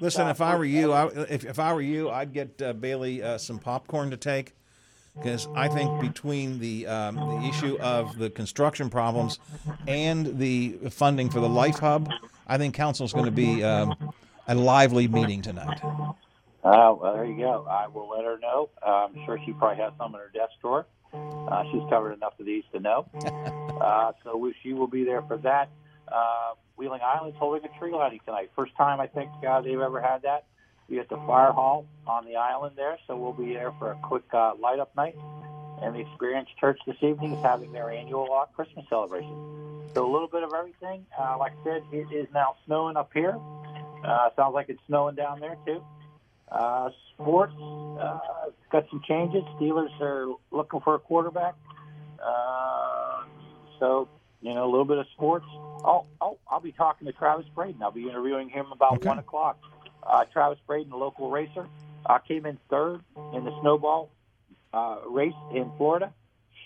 Listen, 0.00 0.28
if 0.28 0.40
I 0.40 0.56
were 0.56 0.64
you, 0.64 0.92
I, 0.92 1.08
if 1.28 1.44
if 1.44 1.58
I 1.58 1.72
were 1.74 1.82
you, 1.82 2.10
I'd 2.10 2.32
get 2.32 2.62
uh, 2.62 2.72
Bailey 2.72 3.22
uh, 3.22 3.38
some 3.38 3.58
popcorn 3.58 4.10
to 4.10 4.16
take. 4.16 4.54
Because 5.16 5.46
I 5.54 5.68
think 5.68 6.00
between 6.00 6.58
the 6.58 6.88
um, 6.88 7.14
the 7.16 7.48
issue 7.48 7.78
of 7.80 8.18
the 8.18 8.30
construction 8.30 8.90
problems 8.90 9.38
and 9.86 10.38
the 10.38 10.72
funding 10.90 11.30
for 11.30 11.38
the 11.38 11.48
Life 11.48 11.78
Hub, 11.78 12.10
I 12.48 12.58
think 12.58 12.74
council's 12.74 13.12
going 13.12 13.26
to 13.26 13.30
be 13.30 13.62
um, 13.62 13.94
a 14.48 14.54
lively 14.56 15.06
meeting 15.06 15.40
tonight. 15.40 15.80
Uh, 15.84 16.96
well, 16.98 17.14
there 17.14 17.26
you 17.26 17.36
go. 17.38 17.66
I 17.70 17.86
will 17.86 18.08
let 18.08 18.24
her 18.24 18.38
know. 18.38 18.70
Uh, 18.84 19.06
I'm 19.06 19.14
sure 19.24 19.38
she 19.44 19.52
probably 19.52 19.82
has 19.82 19.92
some 19.98 20.14
in 20.14 20.20
her 20.20 20.30
desk 20.34 20.52
drawer. 20.60 20.86
Uh, 21.12 21.62
she's 21.70 21.82
covered 21.90 22.12
enough 22.14 22.38
of 22.40 22.46
these 22.46 22.64
to 22.72 22.80
know. 22.80 23.06
uh, 23.80 24.12
so 24.24 24.36
we, 24.36 24.54
she 24.62 24.72
will 24.72 24.88
be 24.88 25.04
there 25.04 25.22
for 25.22 25.36
that. 25.38 25.68
Uh, 26.08 26.54
Wheeling 26.76 27.00
Island's 27.02 27.36
holding 27.38 27.64
a 27.64 27.78
tree 27.78 27.92
lighting 27.92 28.20
tonight. 28.24 28.50
First 28.56 28.74
time 28.76 29.00
I 29.00 29.06
think 29.06 29.30
uh, 29.46 29.60
they've 29.60 29.78
ever 29.78 30.00
had 30.00 30.22
that. 30.22 30.46
be 30.88 30.98
at 30.98 31.08
the 31.08 31.16
fire 31.26 31.52
hall 31.52 31.86
on 32.06 32.24
the 32.24 32.36
island 32.36 32.74
there. 32.76 32.98
So 33.06 33.16
we'll 33.16 33.32
be 33.32 33.54
there 33.54 33.72
for 33.78 33.92
a 33.92 33.96
quick 33.96 34.24
uh, 34.32 34.54
light 34.60 34.78
up 34.78 34.94
night. 34.96 35.16
And 35.82 35.94
the 35.94 36.00
Experience 36.00 36.48
Church 36.60 36.78
this 36.86 36.96
evening 37.02 37.32
is 37.34 37.42
having 37.42 37.72
their 37.72 37.90
annual 37.90 38.28
uh, 38.32 38.46
Christmas 38.54 38.86
celebration. 38.88 39.34
So 39.94 40.04
a 40.04 40.10
little 40.10 40.28
bit 40.28 40.42
of 40.42 40.52
everything. 40.52 41.06
Uh, 41.18 41.36
like 41.38 41.52
I 41.60 41.64
said, 41.64 41.82
it 41.92 42.12
is 42.12 42.26
now 42.32 42.56
snowing 42.66 42.96
up 42.96 43.10
here. 43.12 43.38
Uh, 44.04 44.30
sounds 44.36 44.54
like 44.54 44.68
it's 44.68 44.80
snowing 44.86 45.14
down 45.14 45.40
there 45.40 45.56
too. 45.64 45.82
Uh, 46.50 46.90
sports 47.14 47.54
uh, 48.00 48.18
got 48.70 48.84
some 48.90 49.00
changes. 49.06 49.42
Steelers 49.58 50.00
are 50.00 50.26
looking 50.50 50.80
for 50.80 50.94
a 50.94 50.98
quarterback. 50.98 51.54
Uh, 52.24 53.22
so 53.78 54.08
you 54.40 54.54
know 54.54 54.64
a 54.64 54.70
little 54.70 54.84
bit 54.84 54.98
of 54.98 55.06
sports. 55.14 55.46
Oh, 55.84 56.06
oh, 56.20 56.38
I'll 56.48 56.60
be 56.60 56.72
talking 56.72 57.06
to 57.06 57.12
Travis 57.12 57.46
Braden. 57.54 57.82
I'll 57.82 57.90
be 57.90 58.08
interviewing 58.08 58.48
him 58.48 58.66
about 58.72 58.94
Okay. 58.94 59.08
one 59.08 59.18
o'clock. 59.18 59.58
Uh, 60.02 60.24
Travis 60.32 60.58
Braden, 60.66 60.92
a 60.92 60.96
local 60.96 61.30
racer, 61.30 61.68
uh, 62.06 62.18
came 62.18 62.46
in 62.46 62.58
third 62.70 63.00
in 63.32 63.44
the 63.44 63.52
snowball 63.60 64.10
uh, 64.72 64.98
race 65.08 65.34
in 65.52 65.70
Florida. 65.76 66.12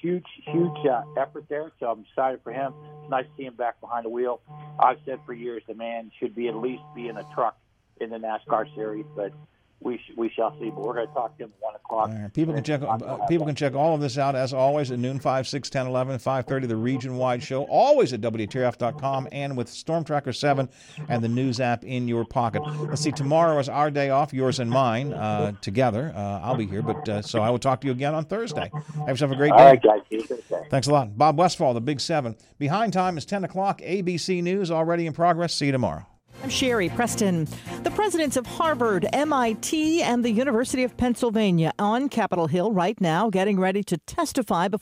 Huge, 0.01 0.27
huge 0.47 0.87
uh, 0.87 1.03
effort 1.17 1.47
there. 1.49 1.73
So 1.81 1.87
I'm 1.91 2.01
excited 2.09 2.41
for 2.45 2.53
him. 2.53 2.73
It's 3.03 3.11
nice 3.11 3.25
to 3.25 3.31
see 3.37 3.45
him 3.45 3.55
back 3.55 3.81
behind 3.81 4.05
the 4.05 4.11
wheel. 4.11 4.41
I've 4.79 4.99
said 5.05 5.19
for 5.27 5.33
years 5.35 5.63
the 5.67 5.75
man 5.75 6.13
should 6.21 6.35
be 6.37 6.47
at 6.49 6.55
least 6.55 6.83
be 6.95 7.09
in 7.09 7.17
a 7.17 7.25
truck 7.35 7.57
in 8.01 8.11
the 8.11 8.19
NASCAR 8.19 8.73
series, 8.77 9.07
but 9.17 9.33
we 9.81 9.99
sh- 9.99 10.13
we 10.17 10.29
shall 10.31 10.59
see. 10.59 10.71
But 10.71 10.81
we're 10.81 10.95
going 10.95 11.09
to 11.09 11.15
talk 11.15 11.37
to 11.39 11.45
him 11.45 11.53
at 11.57 11.63
one 11.63 11.75
o'clock. 11.77 12.11
All 12.11 12.23
right. 12.23 12.33
People 12.35 12.55
can 12.55 12.65
check 12.65 12.83
uh, 12.83 13.27
people 13.27 13.47
can 13.47 13.55
check 13.55 13.75
all 13.75 13.95
of 13.95 14.01
this 14.01 14.19
out 14.19 14.35
as 14.35 14.53
always 14.53 14.91
at 14.91 14.99
noon 14.99 15.19
5, 15.21 15.47
6, 15.47 15.71
10, 15.71 15.87
11, 15.87 16.19
5.30, 16.19 16.69
the 16.69 16.77
region-wide 16.77 17.43
show, 17.43 17.65
always 17.65 18.13
at 18.13 18.21
WTRF.com 18.21 19.29
and 19.33 19.57
with 19.57 19.69
Storm 19.69 20.05
Tracker 20.05 20.33
7 20.33 20.69
and 21.09 21.23
the 21.23 21.29
news 21.29 21.61
app 21.61 21.85
in 21.85 22.09
your 22.09 22.25
pocket. 22.25 22.63
Let's 22.81 23.03
see, 23.03 23.13
tomorrow 23.13 23.59
is 23.59 23.69
our 23.69 23.91
day 23.91 24.11
off, 24.11 24.33
yours 24.33 24.59
and 24.59 24.71
mine, 24.71 25.13
uh, 25.13 25.53
together. 25.61 26.13
Uh, 26.15 26.41
I'll 26.43 26.57
be 26.57 26.67
here, 26.67 26.83
but 26.83 27.09
uh, 27.09 27.23
so 27.23 27.41
I 27.41 27.51
will 27.51 27.59
talk 27.59 27.81
to 27.83 27.87
you 27.87 27.93
again 27.93 28.15
on 28.15 28.25
Thursday. 28.25 28.71
Have 28.97 29.09
yourself 29.09 29.33
a 29.33 29.37
great 29.37 29.53
day. 29.53 29.65
right, 29.65 29.83
guys. 29.83 30.01
See 30.11 30.17
you 30.17 30.23
Thursday. 30.23 30.67
Thanks 30.71 30.87
a 30.89 30.93
lot. 30.93 31.17
Bob 31.17 31.39
Westfall, 31.39 31.75
the 31.75 31.81
Big 31.81 32.01
Seven. 32.01 32.37
Behind 32.59 32.93
time 32.93 33.17
is 33.17 33.25
10 33.25 33.45
o'clock. 33.45 33.81
ABC 33.81 34.43
News 34.43 34.71
already 34.71 35.07
in 35.07 35.13
progress. 35.13 35.55
See 35.55 35.67
you 35.67 35.73
tomorrow. 35.73 36.07
I'm 36.41 36.51
Sherry 36.51 36.89
Preston. 36.89 37.49
The 37.83 37.91
presidents 37.91 38.37
of 38.37 38.47
Harvard, 38.47 39.07
MIT, 39.13 40.03
and 40.03 40.25
the 40.25 40.31
University 40.31 40.85
of 40.85 40.97
Pennsylvania 40.97 41.73
on 41.81 42.09
Capitol 42.09 42.47
Hill 42.47 42.73
right 42.73 42.99
now 43.01 43.29
getting 43.29 43.59
ready 43.59 43.83
to 43.83 43.99
testify 43.99 44.69
before 44.69 44.77